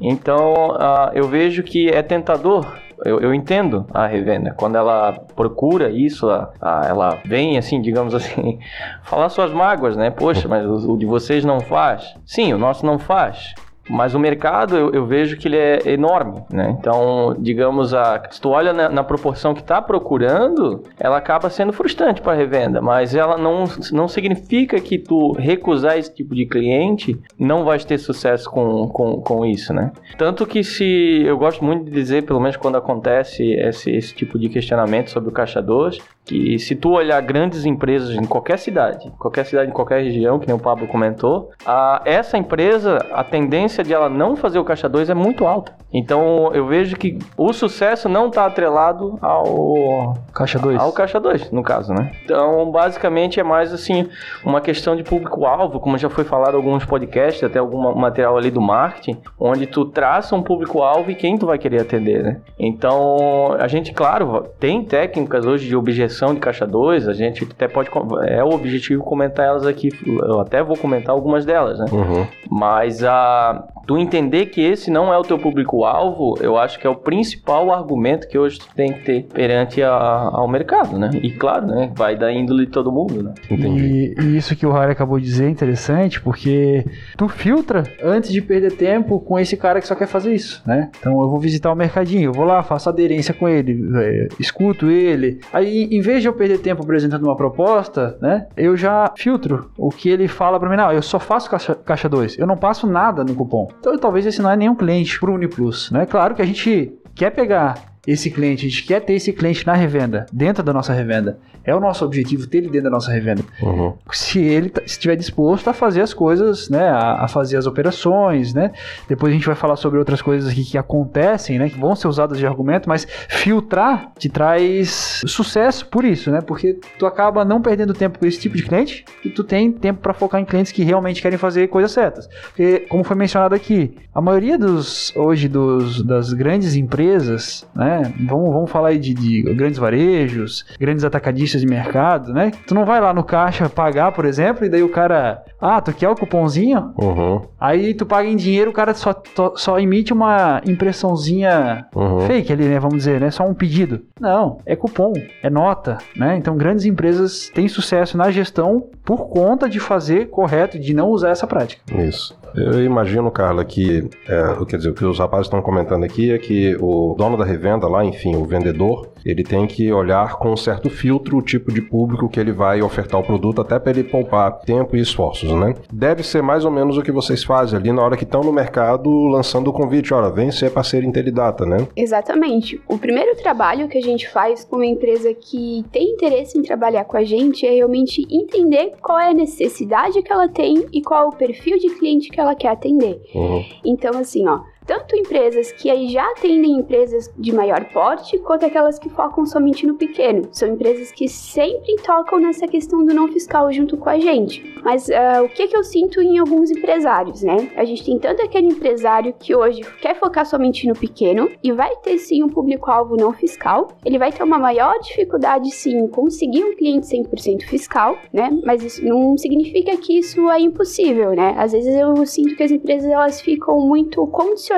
Então, 0.00 0.70
uh, 0.70 1.10
eu 1.14 1.26
vejo 1.26 1.64
que 1.64 1.88
é 1.88 2.00
tentador 2.00 2.85
eu, 3.04 3.20
eu 3.20 3.34
entendo 3.34 3.86
a 3.92 4.06
revenda. 4.06 4.54
Quando 4.56 4.76
ela 4.76 5.12
procura 5.34 5.90
isso, 5.90 6.28
a, 6.30 6.52
a, 6.60 6.86
ela 6.86 7.18
vem, 7.24 7.58
assim, 7.58 7.80
digamos 7.80 8.14
assim, 8.14 8.58
falar 9.04 9.28
suas 9.28 9.52
mágoas, 9.52 9.96
né? 9.96 10.10
Poxa, 10.10 10.46
mas 10.48 10.64
o, 10.64 10.92
o 10.92 10.96
de 10.96 11.06
vocês 11.06 11.44
não 11.44 11.60
faz. 11.60 12.14
Sim, 12.24 12.52
o 12.52 12.58
nosso 12.58 12.84
não 12.86 12.98
faz. 12.98 13.54
Mas 13.88 14.14
o 14.14 14.18
mercado 14.18 14.76
eu, 14.76 14.90
eu, 14.92 15.06
vejo 15.06 15.36
que 15.36 15.48
ele 15.48 15.56
é 15.56 15.80
enorme, 15.86 16.42
né? 16.50 16.76
Então, 16.78 17.36
digamos, 17.38 17.94
a, 17.94 18.22
se 18.30 18.40
tu 18.40 18.50
olha 18.50 18.72
na, 18.72 18.88
na 18.88 19.04
proporção 19.04 19.54
que 19.54 19.60
está 19.60 19.80
procurando, 19.80 20.82
ela 20.98 21.16
acaba 21.16 21.48
sendo 21.48 21.72
frustrante 21.72 22.20
para 22.20 22.32
a 22.32 22.36
revenda, 22.36 22.80
mas 22.80 23.14
ela 23.14 23.36
não, 23.36 23.64
não 23.92 24.08
significa 24.08 24.80
que 24.80 24.98
tu 24.98 25.32
recusar 25.32 25.98
esse 25.98 26.12
tipo 26.12 26.34
de 26.34 26.46
cliente 26.46 27.18
não 27.38 27.64
vai 27.64 27.78
ter 27.78 27.98
sucesso 27.98 28.50
com, 28.50 28.88
com, 28.88 29.20
com 29.20 29.46
isso, 29.46 29.72
né? 29.72 29.92
Tanto 30.18 30.46
que 30.46 30.64
se 30.64 31.22
eu 31.24 31.36
gosto 31.38 31.64
muito 31.64 31.84
de 31.84 31.90
dizer, 31.90 32.24
pelo 32.24 32.40
menos 32.40 32.56
quando 32.56 32.76
acontece 32.76 33.52
esse, 33.52 33.90
esse 33.90 34.14
tipo 34.14 34.38
de 34.38 34.48
questionamento 34.48 35.10
sobre 35.10 35.30
o 35.30 35.32
caixa 35.32 35.62
2, 35.62 35.98
que 36.26 36.58
se 36.58 36.74
tu 36.74 36.90
olhar 36.90 37.22
grandes 37.22 37.64
empresas 37.64 38.10
em 38.10 38.24
qualquer 38.24 38.58
cidade, 38.58 39.12
qualquer 39.16 39.46
cidade 39.46 39.70
em 39.70 39.72
qualquer 39.72 40.02
região, 40.02 40.40
que 40.40 40.46
nem 40.46 40.56
o 40.56 40.58
Pablo 40.58 40.88
comentou, 40.88 41.52
a, 41.64 42.02
essa 42.04 42.36
empresa, 42.36 42.98
a 43.12 43.22
tendência 43.22 43.84
de 43.84 43.94
ela 43.94 44.08
não 44.08 44.34
fazer 44.34 44.58
o 44.58 44.64
caixa 44.64 44.88
2 44.88 45.08
é 45.08 45.14
muito 45.14 45.46
alta. 45.46 45.72
Então 45.92 46.52
eu 46.52 46.66
vejo 46.66 46.96
que 46.96 47.18
o 47.36 47.52
sucesso 47.52 48.08
não 48.08 48.26
está 48.26 48.44
atrelado 48.44 49.18
ao 49.22 50.14
caixa 50.34 50.58
2. 50.58 50.80
Ao 50.80 50.92
caixa 50.92 51.20
2, 51.20 51.52
no 51.52 51.62
caso, 51.62 51.94
né? 51.94 52.10
Então, 52.24 52.70
basicamente 52.72 53.38
é 53.38 53.44
mais 53.44 53.72
assim 53.72 54.08
uma 54.44 54.60
questão 54.60 54.96
de 54.96 55.04
público-alvo, 55.04 55.78
como 55.78 55.96
já 55.96 56.10
foi 56.10 56.24
falado 56.24 56.54
em 56.54 56.56
alguns 56.56 56.84
podcasts, 56.84 57.44
até 57.44 57.60
algum 57.60 57.94
material 57.94 58.36
ali 58.36 58.50
do 58.50 58.60
marketing, 58.60 59.20
onde 59.38 59.66
tu 59.66 59.84
traça 59.84 60.34
um 60.34 60.42
público-alvo 60.42 61.10
e 61.10 61.14
quem 61.14 61.38
tu 61.38 61.46
vai 61.46 61.58
querer 61.58 61.82
atender, 61.82 62.22
né? 62.22 62.40
Então, 62.58 63.54
a 63.58 63.68
gente, 63.68 63.92
claro, 63.92 64.44
tem 64.58 64.84
técnicas 64.84 65.46
hoje 65.46 65.68
de 65.68 65.76
objeção 65.76 66.15
de 66.34 66.40
caixa 66.40 66.66
2, 66.66 67.08
a 67.08 67.12
gente 67.12 67.44
até 67.44 67.68
pode 67.68 67.90
é 68.26 68.42
o 68.42 68.50
objetivo 68.50 69.02
comentar 69.02 69.46
elas 69.46 69.66
aqui, 69.66 69.90
eu 70.06 70.40
até 70.40 70.62
vou 70.62 70.76
comentar 70.76 71.14
algumas 71.14 71.44
delas, 71.44 71.78
né? 71.78 71.86
Uhum. 71.92 72.26
Mas 72.50 73.04
a 73.04 73.66
tu 73.86 73.96
entender 73.96 74.46
que 74.46 74.60
esse 74.60 74.90
não 74.90 75.12
é 75.12 75.18
o 75.18 75.22
teu 75.22 75.38
público-alvo, 75.38 76.36
eu 76.40 76.58
acho 76.58 76.78
que 76.78 76.86
é 76.86 76.90
o 76.90 76.96
principal 76.96 77.72
argumento 77.72 78.28
que 78.28 78.38
hoje 78.38 78.58
tu 78.58 78.68
tem 78.74 78.92
que 78.92 79.04
ter 79.04 79.22
perante 79.24 79.82
a, 79.82 79.90
ao 79.90 80.48
mercado, 80.48 80.98
né? 80.98 81.10
E 81.22 81.30
claro, 81.30 81.66
né? 81.66 81.92
Vai 81.94 82.16
da 82.16 82.32
índole 82.32 82.66
de 82.66 82.72
todo 82.72 82.90
mundo, 82.90 83.22
né? 83.22 83.34
Entendi. 83.50 84.14
E, 84.18 84.22
e 84.22 84.36
isso 84.36 84.56
que 84.56 84.66
o 84.66 84.72
Harry 84.72 84.92
acabou 84.92 85.18
de 85.18 85.24
dizer 85.24 85.46
é 85.46 85.50
interessante, 85.50 86.20
porque 86.20 86.84
tu 87.16 87.28
filtra 87.28 87.84
antes 88.02 88.32
de 88.32 88.42
perder 88.42 88.72
tempo 88.72 89.20
com 89.20 89.38
esse 89.38 89.56
cara 89.56 89.80
que 89.80 89.86
só 89.86 89.94
quer 89.94 90.08
fazer 90.08 90.34
isso, 90.34 90.62
né? 90.66 90.90
Então 90.98 91.12
eu 91.20 91.28
vou 91.28 91.38
visitar 91.38 91.70
o 91.70 91.76
mercadinho, 91.76 92.28
eu 92.30 92.32
vou 92.32 92.44
lá, 92.44 92.62
faço 92.62 92.88
aderência 92.88 93.32
com 93.32 93.48
ele, 93.48 93.88
é, 93.96 94.28
escuto 94.40 94.90
ele. 94.90 95.40
Aí, 95.52 95.84
em 95.90 96.00
vez 96.00 96.22
de 96.22 96.28
eu 96.28 96.32
perder 96.32 96.58
tempo 96.58 96.82
apresentando 96.82 97.24
uma 97.24 97.36
proposta, 97.36 98.16
né? 98.20 98.46
Eu 98.56 98.76
já 98.76 99.12
filtro 99.16 99.70
o 99.76 99.90
que 99.90 100.08
ele 100.08 100.26
fala 100.26 100.58
para 100.58 100.68
mim. 100.68 100.76
Não, 100.76 100.92
eu 100.92 101.02
só 101.02 101.18
faço 101.18 101.50
caixa 101.84 102.08
2, 102.08 102.38
eu 102.38 102.46
não 102.46 102.56
passo 102.56 102.86
nada 102.86 103.22
no 103.22 103.34
cupom. 103.34 103.68
Então 103.78 103.96
talvez 103.98 104.26
esse 104.26 104.42
não 104.42 104.50
é 104.50 104.56
nenhum 104.56 104.74
cliente 104.74 105.18
para 105.18 105.30
o 105.30 105.34
Uniplus. 105.34 105.90
Né? 105.90 106.06
Claro 106.06 106.34
que 106.34 106.42
a 106.42 106.46
gente 106.46 106.92
quer 107.14 107.30
pegar 107.30 107.96
esse 108.06 108.30
cliente, 108.30 108.66
a 108.66 108.68
gente 108.68 108.84
quer 108.84 109.00
ter 109.00 109.14
esse 109.14 109.32
cliente 109.32 109.66
na 109.66 109.74
revenda, 109.74 110.26
dentro 110.32 110.62
da 110.62 110.72
nossa 110.72 110.92
revenda. 110.92 111.38
É 111.66 111.74
o 111.74 111.80
nosso 111.80 112.04
objetivo 112.04 112.46
ter 112.46 112.58
ele 112.58 112.68
dentro 112.68 112.84
da 112.84 112.90
nossa 112.90 113.10
revenda. 113.10 113.42
Uhum. 113.60 113.92
Se 114.12 114.40
ele 114.40 114.70
tá- 114.70 114.82
estiver 114.86 115.16
disposto 115.16 115.68
a 115.68 115.72
fazer 115.72 116.00
as 116.00 116.14
coisas, 116.14 116.68
né, 116.70 116.88
a, 116.88 117.24
a 117.24 117.28
fazer 117.28 117.56
as 117.56 117.66
operações, 117.66 118.54
né. 118.54 118.70
Depois 119.08 119.32
a 119.32 119.34
gente 119.34 119.46
vai 119.46 119.56
falar 119.56 119.76
sobre 119.76 119.98
outras 119.98 120.22
coisas 120.22 120.50
aqui 120.50 120.64
que 120.64 120.78
acontecem, 120.78 121.58
né, 121.58 121.68
que 121.68 121.78
vão 121.78 121.94
ser 121.96 122.08
usadas 122.08 122.38
de 122.38 122.46
argumento, 122.46 122.88
mas 122.88 123.06
filtrar 123.28 124.12
te 124.18 124.28
traz 124.28 125.22
sucesso 125.26 125.86
por 125.86 126.04
isso, 126.04 126.30
né, 126.30 126.40
porque 126.40 126.78
tu 126.98 127.06
acaba 127.06 127.44
não 127.44 127.60
perdendo 127.60 127.92
tempo 127.92 128.18
com 128.18 128.26
esse 128.26 128.38
tipo 128.38 128.56
de 128.56 128.62
cliente 128.62 129.04
e 129.24 129.30
tu 129.30 129.42
tem 129.44 129.72
tempo 129.72 130.00
para 130.00 130.12
focar 130.14 130.40
em 130.40 130.44
clientes 130.44 130.72
que 130.72 130.82
realmente 130.82 131.20
querem 131.20 131.38
fazer 131.38 131.68
coisas 131.68 131.90
certas. 131.92 132.28
Porque, 132.48 132.80
como 132.88 133.02
foi 133.04 133.16
mencionado 133.16 133.54
aqui, 133.54 133.96
a 134.14 134.20
maioria 134.20 134.58
dos 134.58 135.12
hoje 135.16 135.48
dos, 135.48 136.02
das 136.02 136.32
grandes 136.32 136.74
empresas, 136.76 137.66
né, 137.74 138.12
vamos, 138.20 138.52
vamos 138.52 138.70
falar 138.70 138.88
aí 138.88 138.98
de, 138.98 139.14
de 139.14 139.42
grandes 139.54 139.78
varejos, 139.78 140.64
grandes 140.78 141.04
atacadistas 141.04 141.55
de 141.60 141.66
mercado, 141.66 142.32
né? 142.32 142.50
Tu 142.66 142.74
não 142.74 142.84
vai 142.84 143.00
lá 143.00 143.12
no 143.12 143.24
caixa 143.24 143.68
pagar, 143.68 144.12
por 144.12 144.24
exemplo, 144.24 144.64
e 144.64 144.68
daí 144.68 144.82
o 144.82 144.88
cara, 144.90 145.42
ah, 145.60 145.80
tu 145.80 145.92
quer 145.92 146.08
o 146.08 146.14
cupomzinho? 146.14 146.92
Uhum. 146.96 147.42
Aí 147.60 147.94
tu 147.94 148.04
paga 148.06 148.28
em 148.28 148.36
dinheiro, 148.36 148.70
o 148.70 148.74
cara 148.74 148.94
só, 148.94 149.14
só 149.54 149.78
emite 149.78 150.12
uma 150.12 150.60
impressãozinha 150.66 151.86
Uhum. 151.94 152.20
fake 152.20 152.52
ali, 152.52 152.64
né? 152.64 152.78
Vamos 152.78 152.98
dizer, 152.98 153.20
né? 153.20 153.30
Só 153.30 153.44
um 153.44 153.54
pedido. 153.54 154.00
Não, 154.20 154.58
é 154.66 154.74
cupom, 154.76 155.12
é 155.42 155.50
nota, 155.50 155.98
né? 156.16 156.36
Então 156.36 156.56
grandes 156.56 156.84
empresas 156.84 157.50
têm 157.54 157.68
sucesso 157.68 158.16
na 158.16 158.30
gestão 158.30 158.88
por 159.04 159.28
conta 159.28 159.68
de 159.68 159.78
fazer 159.80 160.28
correto, 160.30 160.78
de 160.78 160.94
não 160.94 161.08
usar 161.10 161.30
essa 161.30 161.46
prática. 161.46 161.82
Isso. 162.02 162.36
Eu 162.56 162.82
imagino, 162.82 163.30
Carla, 163.30 163.64
que 163.64 164.08
é, 164.28 164.64
quer 164.66 164.76
dizer, 164.78 164.90
o 164.90 164.94
que 164.94 165.04
os 165.04 165.18
rapazes 165.18 165.46
estão 165.46 165.60
comentando 165.60 166.04
aqui 166.04 166.32
é 166.32 166.38
que 166.38 166.76
o 166.80 167.14
dono 167.16 167.36
da 167.36 167.44
revenda 167.44 167.86
lá, 167.86 168.04
enfim, 168.04 168.36
o 168.36 168.44
vendedor, 168.44 169.08
ele 169.24 169.42
tem 169.42 169.66
que 169.66 169.92
olhar 169.92 170.36
com 170.36 170.52
um 170.52 170.56
certo 170.56 170.88
filtro 170.88 171.38
o 171.38 171.42
tipo 171.42 171.72
de 171.72 171.82
público 171.82 172.28
que 172.28 172.38
ele 172.38 172.52
vai 172.52 172.80
ofertar 172.80 173.20
o 173.20 173.24
produto, 173.24 173.60
até 173.60 173.78
para 173.78 173.90
ele 173.90 174.04
poupar 174.04 174.60
tempo 174.60 174.96
e 174.96 175.00
esforços, 175.00 175.50
né? 175.52 175.74
Deve 175.92 176.22
ser 176.22 176.42
mais 176.42 176.64
ou 176.64 176.70
menos 176.70 176.96
o 176.96 177.02
que 177.02 177.10
vocês 177.10 177.42
fazem 177.42 177.78
ali 177.78 177.92
na 177.92 178.02
hora 178.02 178.16
que 178.16 178.24
estão 178.24 178.40
no 178.40 178.52
mercado 178.52 179.10
lançando 179.26 179.68
o 179.68 179.72
convite. 179.72 180.14
Olha, 180.14 180.30
vem 180.30 180.50
ser 180.50 180.70
parceiro 180.70 181.06
Intelidata, 181.06 181.66
né? 181.66 181.88
Exatamente. 181.96 182.80
O 182.88 182.98
primeiro 182.98 183.36
trabalho 183.36 183.88
que 183.88 183.98
a 183.98 184.02
gente 184.02 184.28
faz 184.28 184.64
com 184.64 184.76
uma 184.76 184.86
empresa 184.86 185.34
que 185.34 185.84
tem 185.90 186.12
interesse 186.12 186.56
em 186.56 186.62
trabalhar 186.62 187.04
com 187.04 187.16
a 187.16 187.24
gente 187.24 187.66
é 187.66 187.70
realmente 187.70 188.26
entender 188.30 188.92
qual 189.02 189.18
é 189.18 189.30
a 189.30 189.34
necessidade 189.34 190.22
que 190.22 190.32
ela 190.32 190.48
tem 190.48 190.86
e 190.92 191.02
qual 191.02 191.24
é 191.24 191.26
o 191.26 191.32
perfil 191.32 191.78
de 191.78 191.88
cliente 191.96 192.30
que 192.30 192.40
ela 192.40 192.45
quer 192.54 192.68
atender. 192.68 193.20
Uhum. 193.34 193.64
Então, 193.84 194.18
assim, 194.18 194.46
ó, 194.46 194.60
tanto 194.86 195.16
empresas 195.16 195.72
que 195.72 195.90
aí 195.90 196.08
já 196.08 196.24
atendem 196.30 196.78
empresas 196.78 197.30
de 197.36 197.52
maior 197.52 197.84
porte, 197.86 198.38
quanto 198.38 198.64
aquelas 198.64 198.98
que 198.98 199.08
focam 199.08 199.44
somente 199.44 199.86
no 199.86 199.94
pequeno. 199.94 200.48
São 200.52 200.68
empresas 200.68 201.10
que 201.10 201.28
sempre 201.28 201.96
tocam 201.96 202.38
nessa 202.38 202.68
questão 202.68 203.04
do 203.04 203.12
não 203.12 203.28
fiscal 203.28 203.72
junto 203.72 203.96
com 203.96 204.08
a 204.08 204.18
gente. 204.18 204.62
Mas 204.84 205.10
ah, 205.10 205.42
o 205.42 205.48
que, 205.48 205.66
que 205.66 205.76
eu 205.76 205.82
sinto 205.82 206.20
em 206.20 206.38
alguns 206.38 206.70
empresários, 206.70 207.42
né? 207.42 207.70
A 207.76 207.84
gente 207.84 208.04
tem 208.04 208.18
tanto 208.18 208.42
aquele 208.42 208.68
empresário 208.68 209.34
que 209.38 209.54
hoje 209.54 209.80
quer 210.00 210.14
focar 210.18 210.46
somente 210.46 210.86
no 210.86 210.94
pequeno 210.94 211.50
e 211.62 211.72
vai 211.72 211.96
ter 211.96 212.18
sim 212.18 212.42
um 212.44 212.48
público-alvo 212.48 213.16
não 213.16 213.32
fiscal. 213.32 213.88
Ele 214.04 214.18
vai 214.18 214.30
ter 214.30 214.44
uma 214.44 214.58
maior 214.58 214.98
dificuldade, 215.00 215.70
sim, 215.72 215.96
em 215.96 216.06
conseguir 216.06 216.62
um 216.62 216.76
cliente 216.76 217.06
100% 217.06 217.62
fiscal, 217.64 218.16
né? 218.32 218.56
Mas 218.64 218.84
isso 218.84 219.04
não 219.04 219.36
significa 219.36 219.96
que 219.96 220.18
isso 220.18 220.48
é 220.50 220.60
impossível, 220.60 221.32
né? 221.32 221.54
Às 221.58 221.72
vezes 221.72 221.94
eu 221.94 222.24
sinto 222.24 222.54
que 222.54 222.62
as 222.62 222.70
empresas 222.70 223.10
elas 223.10 223.40
ficam 223.40 223.80
muito 223.80 224.24
condicionadas 224.28 224.75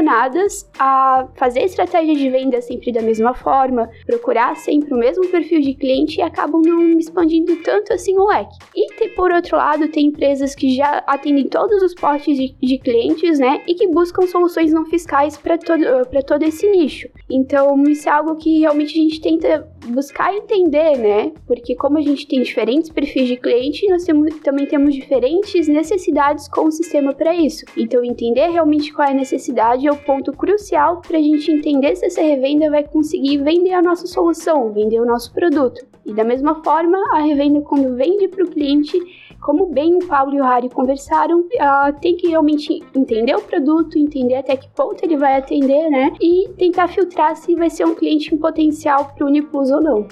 a 0.79 1.29
fazer 1.35 1.61
estratégia 1.61 2.15
de 2.15 2.29
venda 2.31 2.61
sempre 2.61 2.93
da 2.93 3.03
mesma 3.03 3.35
forma, 3.35 3.91
procurar 4.07 4.57
sempre 4.57 4.93
o 4.93 4.97
mesmo 4.97 5.27
perfil 5.29 5.61
de 5.61 5.75
cliente 5.75 6.19
e 6.19 6.23
acabam 6.23 6.63
não 6.63 6.99
expandindo 6.99 7.57
tanto 7.57 7.93
assim 7.93 8.17
o 8.17 8.27
leque. 8.27 8.57
E 8.75 8.95
tem, 8.95 9.09
por 9.11 9.33
outro 9.33 9.57
lado, 9.57 9.89
tem 9.89 10.07
empresas 10.07 10.55
que 10.55 10.75
já 10.75 11.03
atendem 11.07 11.49
todos 11.49 11.83
os 11.83 11.95
portes 11.95 12.37
de, 12.37 12.55
de 12.61 12.79
clientes, 12.79 13.39
né? 13.39 13.63
E 13.67 13.75
que 13.75 13.89
buscam 13.89 14.27
soluções 14.27 14.73
não 14.73 14.85
fiscais 14.87 15.37
para 15.37 15.59
todo, 15.59 15.83
pra 16.09 16.23
todo 16.23 16.43
esse 16.43 16.69
nicho. 16.71 17.09
Então, 17.31 17.83
isso 17.85 18.09
é 18.09 18.13
algo 18.13 18.37
que 18.37 18.61
realmente 18.61 18.99
a 18.99 19.03
gente 19.03 19.21
tenta 19.21 19.69
buscar 19.87 20.35
entender, 20.35 20.97
né? 20.99 21.33
Porque 21.47 21.75
como 21.75 21.99
a 21.99 22.01
gente 22.01 22.27
tem 22.27 22.43
diferentes 22.43 22.91
perfis 22.91 23.29
de 23.29 23.37
cliente, 23.37 23.89
nós 23.89 24.05
temos, 24.05 24.35
também 24.41 24.67
temos 24.67 24.95
diferentes 24.95 25.69
necessidades 25.69 26.49
com 26.49 26.67
o 26.67 26.71
sistema 26.71 27.13
para 27.15 27.35
isso. 27.35 27.65
Então, 27.77 28.05
entender 28.05 28.49
realmente 28.49 28.93
qual 28.93 29.09
é 29.09 29.13
a 29.13 29.15
necessidade 29.15 29.88
é 29.89 29.93
o 29.93 29.97
ponto 29.97 30.33
crucial 30.33 31.01
para 31.01 31.19
a 31.19 31.23
gente 31.23 31.51
entender 31.51 31.97
se 31.97 32.07
essa 32.07 32.21
revenda 32.21 32.71
vai 32.71 32.85
conseguir 32.85 33.39
vender 33.39 33.73
a 33.73 33.83
nossa 33.83 34.07
solução, 34.07 34.73
vender 34.73 35.01
o 35.01 35.07
nosso 35.07 35.33
produto. 35.33 35.85
E 36.05 36.13
da 36.15 36.25
mesma 36.25 36.63
forma, 36.63 36.99
a 37.13 37.21
revenda 37.21 37.61
quando 37.61 37.95
vende 37.95 38.29
para 38.29 38.43
o 38.43 38.49
cliente, 38.49 38.99
como 39.43 39.67
bem 39.67 39.95
o 39.97 40.07
Pablo 40.07 40.37
e 40.37 40.41
o 40.41 40.45
Harry 40.45 40.69
conversaram, 40.71 41.45
tem 42.01 42.17
que 42.17 42.29
realmente 42.29 42.83
entender 42.95 43.35
o 43.35 43.43
produto, 43.43 43.99
entender 43.99 44.37
até 44.37 44.57
que 44.57 44.69
ponto 44.71 45.03
ele 45.05 45.17
vai 45.17 45.37
atender, 45.37 45.91
né? 45.91 46.13
E 46.21 46.49
tentar 46.57 46.89
filtrar 46.89 47.37
se 47.37 47.55
vai 47.55 47.69
ser 47.69 47.85
um 47.85 47.95
cliente 47.95 48.35
em 48.35 48.39
potencial 48.39 49.13
para 49.15 49.25
o 49.25 49.29
Uniplus 49.29 49.71
ou 49.71 49.83
não. 49.83 50.07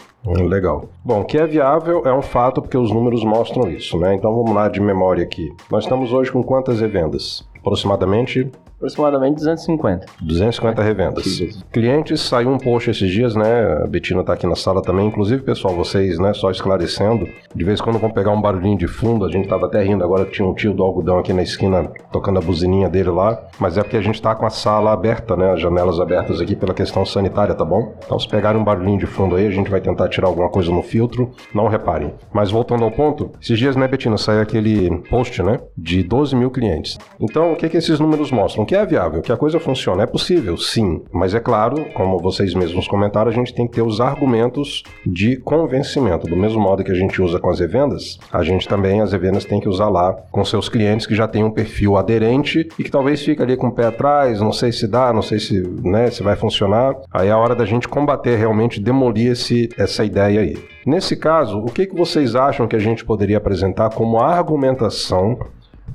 Legal. 0.49 0.89
Bom, 1.05 1.25
que 1.25 1.39
é 1.39 1.47
viável 1.47 2.03
é 2.05 2.13
um 2.13 2.23
fato 2.23 2.61
porque 2.61 2.77
os 2.77 2.93
números 2.93 3.25
mostram 3.25 3.71
isso, 3.71 3.99
né? 3.99 4.15
Então 4.15 4.35
vamos 4.35 4.55
lá 4.55 4.69
de 4.69 4.81
memória 4.81 5.25
aqui. 5.25 5.51
Nós 5.71 5.85
estamos 5.85 6.13
hoje 6.13 6.31
com 6.31 6.43
quantas 6.43 6.81
revendas? 6.81 7.49
Aproximadamente 7.59 8.51
Aproximadamente 8.87 9.39
250. 9.39 10.07
250 10.21 10.83
revendas. 10.83 11.43
Clientes, 11.73 12.21
saiu 12.21 12.51
um 12.51 12.57
post 12.57 12.89
esses 12.89 13.11
dias, 13.11 13.35
né? 13.35 13.83
A 13.83 13.87
Betina 13.87 14.23
tá 14.23 14.33
aqui 14.33 14.47
na 14.47 14.55
sala 14.55 14.81
também. 14.81 15.09
Inclusive, 15.09 15.43
pessoal, 15.43 15.75
vocês, 15.75 16.21
né? 16.21 16.33
Só 16.33 16.53
esclarecendo, 16.53 17.27
de 17.53 17.65
vez 17.65 17.81
em 17.81 17.83
quando 17.83 17.99
vão 17.99 18.11
pegar 18.11 18.31
um 18.31 18.41
barulhinho 18.41 18.79
de 18.79 18.87
fundo, 18.87 19.25
a 19.25 19.31
gente 19.31 19.49
tava 19.49 19.67
até 19.67 19.83
rindo 19.83 20.05
agora 20.05 20.25
tinha 20.25 20.47
um 20.47 20.55
tio 20.55 20.73
do 20.73 20.85
algodão 20.85 21.19
aqui 21.19 21.33
na 21.33 21.43
esquina 21.43 21.91
tocando 22.13 22.39
a 22.39 22.41
buzininha 22.41 22.89
dele 22.89 23.11
lá. 23.11 23.37
Mas 23.59 23.77
é 23.77 23.83
porque 23.83 23.97
a 23.97 24.01
gente 24.01 24.23
tá 24.23 24.37
com 24.37 24.47
a 24.47 24.51
sala 24.51 24.93
aberta, 24.93 25.37
né? 25.37 25.51
As 25.51 25.61
janelas 25.61 25.99
abertas 25.99 26.41
aqui 26.41 26.55
pela 26.55 26.73
questão 26.73 27.05
sanitária, 27.05 27.57
tá 27.57 27.65
bom? 27.65 27.93
Então, 28.05 28.17
se 28.21 28.29
pegarem 28.29 28.61
um 28.61 28.65
barulhinho 28.65 29.01
de 29.01 29.07
fundo 29.07 29.35
aí, 29.35 29.49
a 29.49 29.51
gente 29.51 29.69
vai 29.69 29.81
tentar 29.81 30.09
tirar 30.09 30.29
alguma 30.29 30.49
coisa 30.49 30.71
no 30.71 30.83
filtro. 30.83 31.33
Não 31.53 31.67
reparem. 31.67 32.15
Mas 32.33 32.53
voltando 32.53 32.85
ao 32.85 32.91
ponto, 32.93 33.33
esses 33.43 33.59
dias, 33.59 33.75
né, 33.75 33.89
Betina, 33.89 34.17
saiu 34.17 34.43
aquele 34.43 34.97
post, 35.11 35.43
né? 35.43 35.59
De 35.77 36.05
12 36.05 36.37
mil 36.37 36.53
clientes. 36.53 36.97
Então, 37.19 37.53
o 37.53 37.57
que 37.57 37.69
que 37.69 37.77
esses 37.77 37.99
números 37.99 38.31
mostram? 38.31 38.65
Que 38.65 38.76
é 38.77 38.87
viável, 38.87 39.23
que 39.23 39.33
a 39.33 39.37
coisa 39.37 39.59
funciona. 39.59 40.03
É 40.03 40.07
possível, 40.07 40.57
sim. 40.57 41.03
Mas 41.13 41.35
é 41.35 41.41
claro, 41.41 41.85
como 41.95 42.19
vocês 42.19 42.55
mesmos 42.55 42.87
comentaram, 42.87 43.31
a 43.31 43.35
gente 43.35 43.55
tem 43.55 43.67
que 43.67 43.75
ter 43.75 43.83
os 43.83 44.01
argumentos 44.01 44.83
de 45.05 45.37
convencimento. 45.37 46.27
Do 46.27 46.37
mesmo 46.37 46.61
modo 46.61 46.85
que 46.85 46.93
a 46.93 46.95
gente 46.95 47.21
usa 47.21 47.39
com 47.39 47.51
as 47.51 47.61
revendas, 47.61 48.19
a 48.33 48.43
gente 48.43 48.69
também, 48.69 49.01
as 49.01 49.13
revendas, 49.13 49.45
tem 49.45 49.61
que 49.61 49.69
usar 49.69 49.89
lá 49.89 50.13
com 50.31 50.45
seus 50.45 50.69
clientes 50.69 51.07
que 51.07 51.15
já 51.15 51.27
têm 51.27 51.45
um 51.45 51.51
perfil 51.51 51.97
aderente 51.97 52.69
e 52.79 52.85
que 52.85 52.91
talvez 52.91 53.23
fique 53.23 53.43
ali 53.43 53.57
com 53.57 53.69
o 53.69 53.73
pé 53.73 53.87
atrás, 53.87 54.41
não 54.41 54.53
sei 54.53 54.73
se 54.73 54.87
dá, 54.87 55.13
não 55.13 55.23
sei 55.23 55.39
se, 55.39 55.61
né, 55.83 56.11
se 56.11 56.23
vai 56.23 56.37
funcionar. 56.37 56.95
Aí 57.13 57.29
é 57.29 57.33
a 57.33 57.39
hora 57.39 57.55
da 57.55 57.65
gente 57.65 57.89
combater 57.89 58.37
realmente, 58.37 58.81
demolir 58.81 59.33
esse, 59.33 59.69
essa 59.77 60.05
ideia 60.05 60.41
aí. 60.41 60.57
Nesse 60.87 61.17
caso, 61.17 61.59
o 61.59 61.67
que, 61.67 61.87
que 61.87 61.97
vocês 61.97 62.37
acham 62.37 62.69
que 62.69 62.77
a 62.77 62.79
gente 62.79 63.05
poderia 63.05 63.39
apresentar 63.39 63.91
como 63.91 64.21
argumentação 64.21 65.37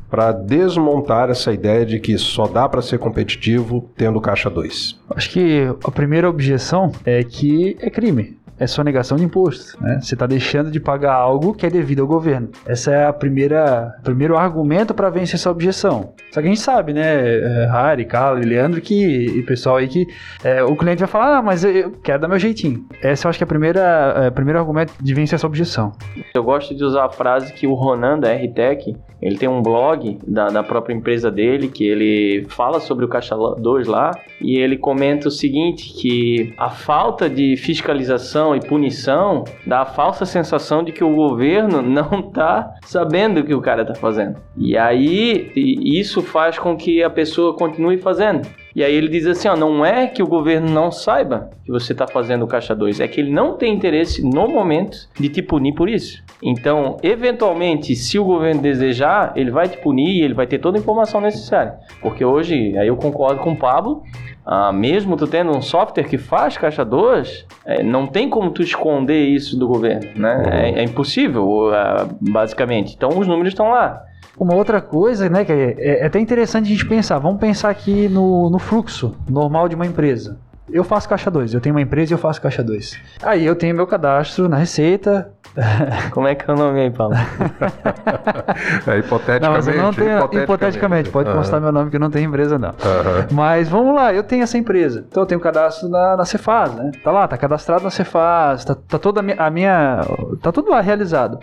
para 0.09 0.33
desmontar 0.33 1.29
essa 1.29 1.53
ideia 1.53 1.85
de 1.85 1.99
que 1.99 2.17
só 2.17 2.45
dá 2.45 2.67
para 2.67 2.81
ser 2.81 2.99
competitivo 2.99 3.89
tendo 3.95 4.19
caixa 4.19 4.49
2. 4.49 4.99
Acho 5.15 5.29
que 5.29 5.73
a 5.83 5.91
primeira 5.91 6.29
objeção 6.29 6.91
é 7.05 7.23
que 7.23 7.77
é 7.79 7.89
crime. 7.89 8.37
É 8.59 8.67
só 8.67 8.83
negação 8.83 9.17
de 9.17 9.23
imposto, 9.23 9.81
né? 9.81 9.99
Você 9.99 10.13
está 10.13 10.27
deixando 10.27 10.69
de 10.69 10.79
pagar 10.79 11.15
algo 11.15 11.51
que 11.51 11.65
é 11.65 11.69
devido 11.69 12.01
ao 12.01 12.07
governo. 12.07 12.49
Essa 12.63 12.91
é 12.91 13.05
a 13.07 13.11
primeira, 13.11 13.97
primeiro 14.03 14.37
argumento 14.37 14.93
para 14.93 15.09
vencer 15.09 15.33
essa 15.33 15.49
objeção. 15.49 16.13
Só 16.31 16.41
que 16.41 16.47
a 16.47 16.49
gente 16.49 16.61
sabe, 16.61 16.93
né, 16.93 17.39
é, 17.39 17.69
Harry, 17.71 18.05
Carlos, 18.05 18.45
Leandro, 18.45 18.81
que 18.81 18.95
e 18.95 19.43
pessoal 19.43 19.77
aí 19.77 19.87
que 19.87 20.07
é, 20.43 20.63
o 20.63 20.75
cliente 20.75 20.99
vai 20.99 21.07
falar, 21.07 21.37
ah, 21.37 21.41
mas 21.41 21.63
eu 21.63 21.91
quero 22.03 22.21
dar 22.21 22.27
meu 22.27 22.39
jeitinho. 22.39 22.85
Essa 23.01 23.27
eu 23.27 23.29
acho 23.29 23.37
que 23.37 23.43
é 23.43 23.45
a 23.45 23.47
primeira, 23.47 24.27
o 24.29 24.31
primeiro 24.31 24.57
argumento 24.57 24.93
de 25.01 25.13
vencer 25.13 25.35
essa 25.35 25.45
objeção. 25.45 25.91
Eu 26.33 26.43
gosto 26.43 26.73
de 26.73 26.83
usar 26.83 27.05
a 27.05 27.09
frase 27.09 27.53
que 27.53 27.67
o 27.67 27.73
Ronan 27.73 28.19
da 28.19 28.33
RTech, 28.33 28.95
ele 29.21 29.37
tem 29.37 29.49
um 29.49 29.61
blog 29.61 30.17
da, 30.25 30.47
da 30.47 30.63
própria 30.63 30.93
empresa 30.93 31.29
dele, 31.29 31.67
que 31.67 31.83
ele 31.83 32.45
fala 32.49 32.79
sobre 32.79 33.05
o 33.05 33.07
Caixa 33.07 33.35
2 33.35 33.87
lá, 33.87 34.11
e 34.39 34.57
ele 34.57 34.77
comenta 34.77 35.27
o 35.27 35.31
seguinte, 35.31 35.93
que 35.93 36.53
a 36.57 36.69
falta 36.69 37.29
de 37.29 37.55
fiscalização 37.57 38.55
e 38.55 38.59
punição 38.59 39.43
dá 39.67 39.81
a 39.81 39.85
falsa 39.85 40.25
sensação 40.25 40.83
de 40.83 40.91
que 40.91 41.03
o 41.03 41.13
governo 41.13 41.81
não 41.83 42.21
tá 42.21 42.73
sabendo 42.83 43.41
o 43.41 43.43
que 43.43 43.53
o 43.53 43.61
cara 43.61 43.85
tá 43.85 43.93
fazendo. 43.93 44.37
E 44.57 44.77
aí, 44.77 45.51
e 45.55 45.99
isso 46.21 46.31
faz 46.31 46.57
com 46.57 46.77
que 46.77 47.03
a 47.03 47.09
pessoa 47.09 47.55
continue 47.55 47.97
fazendo. 47.97 48.47
E 48.73 48.83
aí 48.83 48.93
ele 48.93 49.09
diz 49.09 49.25
assim, 49.25 49.49
ó, 49.49 49.55
não 49.55 49.85
é 49.85 50.07
que 50.07 50.23
o 50.23 50.27
governo 50.27 50.69
não 50.69 50.91
saiba 50.91 51.49
que 51.65 51.71
você 51.71 51.91
está 51.91 52.07
fazendo 52.07 52.43
o 52.43 52.47
caixa 52.47 52.73
2, 52.73 53.01
é 53.01 53.07
que 53.07 53.19
ele 53.19 53.31
não 53.31 53.57
tem 53.57 53.73
interesse 53.73 54.21
no 54.23 54.47
momento 54.47 55.09
de 55.19 55.27
te 55.27 55.41
punir 55.41 55.73
por 55.73 55.89
isso. 55.89 56.23
Então, 56.41 56.97
eventualmente, 57.03 57.93
se 57.95 58.17
o 58.17 58.23
governo 58.23 58.61
desejar, 58.61 59.33
ele 59.35 59.51
vai 59.51 59.67
te 59.67 59.77
punir 59.77 60.23
ele 60.23 60.33
vai 60.33 60.47
ter 60.47 60.59
toda 60.59 60.77
a 60.77 60.81
informação 60.81 61.19
necessária. 61.19 61.75
Porque 62.01 62.23
hoje, 62.23 62.77
aí 62.77 62.87
eu 62.87 62.95
concordo 62.95 63.41
com 63.41 63.51
o 63.51 63.57
Pablo, 63.57 64.03
ah, 64.45 64.71
mesmo 64.71 65.17
tu 65.17 65.27
tendo 65.27 65.51
um 65.51 65.61
software 65.61 66.05
que 66.05 66.17
faz 66.17 66.57
caixa 66.57 66.85
2, 66.85 67.45
é, 67.65 67.83
não 67.83 68.07
tem 68.07 68.29
como 68.29 68.51
tu 68.51 68.61
esconder 68.61 69.25
isso 69.25 69.59
do 69.59 69.67
governo, 69.67 70.09
né? 70.15 70.43
É, 70.49 70.79
é 70.79 70.83
impossível, 70.83 71.73
ah, 71.73 72.07
basicamente. 72.21 72.95
Então, 72.95 73.09
os 73.09 73.27
números 73.27 73.49
estão 73.49 73.69
lá. 73.69 74.01
Uma 74.37 74.55
outra 74.55 74.81
coisa, 74.81 75.29
né, 75.29 75.45
que 75.45 75.51
é, 75.51 75.99
é 76.01 76.05
até 76.05 76.19
interessante 76.19 76.65
a 76.65 76.69
gente 76.69 76.85
pensar. 76.85 77.19
Vamos 77.19 77.39
pensar 77.39 77.69
aqui 77.69 78.07
no, 78.07 78.49
no 78.49 78.59
fluxo 78.59 79.15
normal 79.29 79.67
de 79.67 79.75
uma 79.75 79.85
empresa. 79.85 80.39
Eu 80.71 80.83
faço 80.83 81.07
caixa 81.09 81.29
2, 81.29 81.53
eu 81.53 81.61
tenho 81.61 81.75
uma 81.75 81.81
empresa 81.81 82.13
e 82.13 82.15
eu 82.15 82.17
faço 82.17 82.41
caixa 82.41 82.63
2. 82.63 82.97
Aí 83.23 83.45
eu 83.45 83.55
tenho 83.55 83.75
meu 83.75 83.85
cadastro 83.87 84.47
na 84.47 84.57
Receita. 84.57 85.31
Como 86.11 86.27
é 86.27 86.35
que 86.35 86.49
é 86.49 86.53
o 86.53 86.57
nome 86.57 86.79
aí, 86.79 86.89
Paulo? 86.89 87.13
é, 88.87 88.97
hipoteticamente. 88.99 89.41
Não, 89.41 89.51
mas 89.51 89.67
eu 89.67 89.75
não 89.75 89.93
tenho, 89.93 90.07
hipoteticamente. 90.17 90.43
hipoteticamente. 90.43 91.09
Pode 91.09 91.31
constar 91.31 91.59
meu 91.59 91.71
nome 91.71 91.89
que 91.89 91.95
eu 91.97 91.99
não 91.99 92.09
tenho 92.09 92.29
empresa, 92.29 92.57
não. 92.57 92.69
Aham. 92.69 93.27
Mas 93.31 93.67
vamos 93.67 93.93
lá, 93.95 94.13
eu 94.13 94.23
tenho 94.23 94.43
essa 94.43 94.57
empresa. 94.57 95.05
Então 95.07 95.23
eu 95.23 95.27
tenho 95.27 95.41
cadastro 95.41 95.89
na, 95.89 96.15
na 96.15 96.25
Cefaz, 96.25 96.73
né? 96.73 96.91
Tá 97.03 97.11
lá, 97.11 97.27
tá 97.27 97.37
cadastrado 97.37 97.83
na 97.83 97.89
Cefaz, 97.89 98.63
tá, 98.63 98.75
tá 98.75 98.97
toda 98.97 99.19
a 99.19 99.23
minha, 99.23 99.37
a 99.41 99.49
minha- 99.49 100.01
Tá 100.41 100.51
tudo 100.51 100.71
lá 100.71 100.79
realizado. 100.81 101.37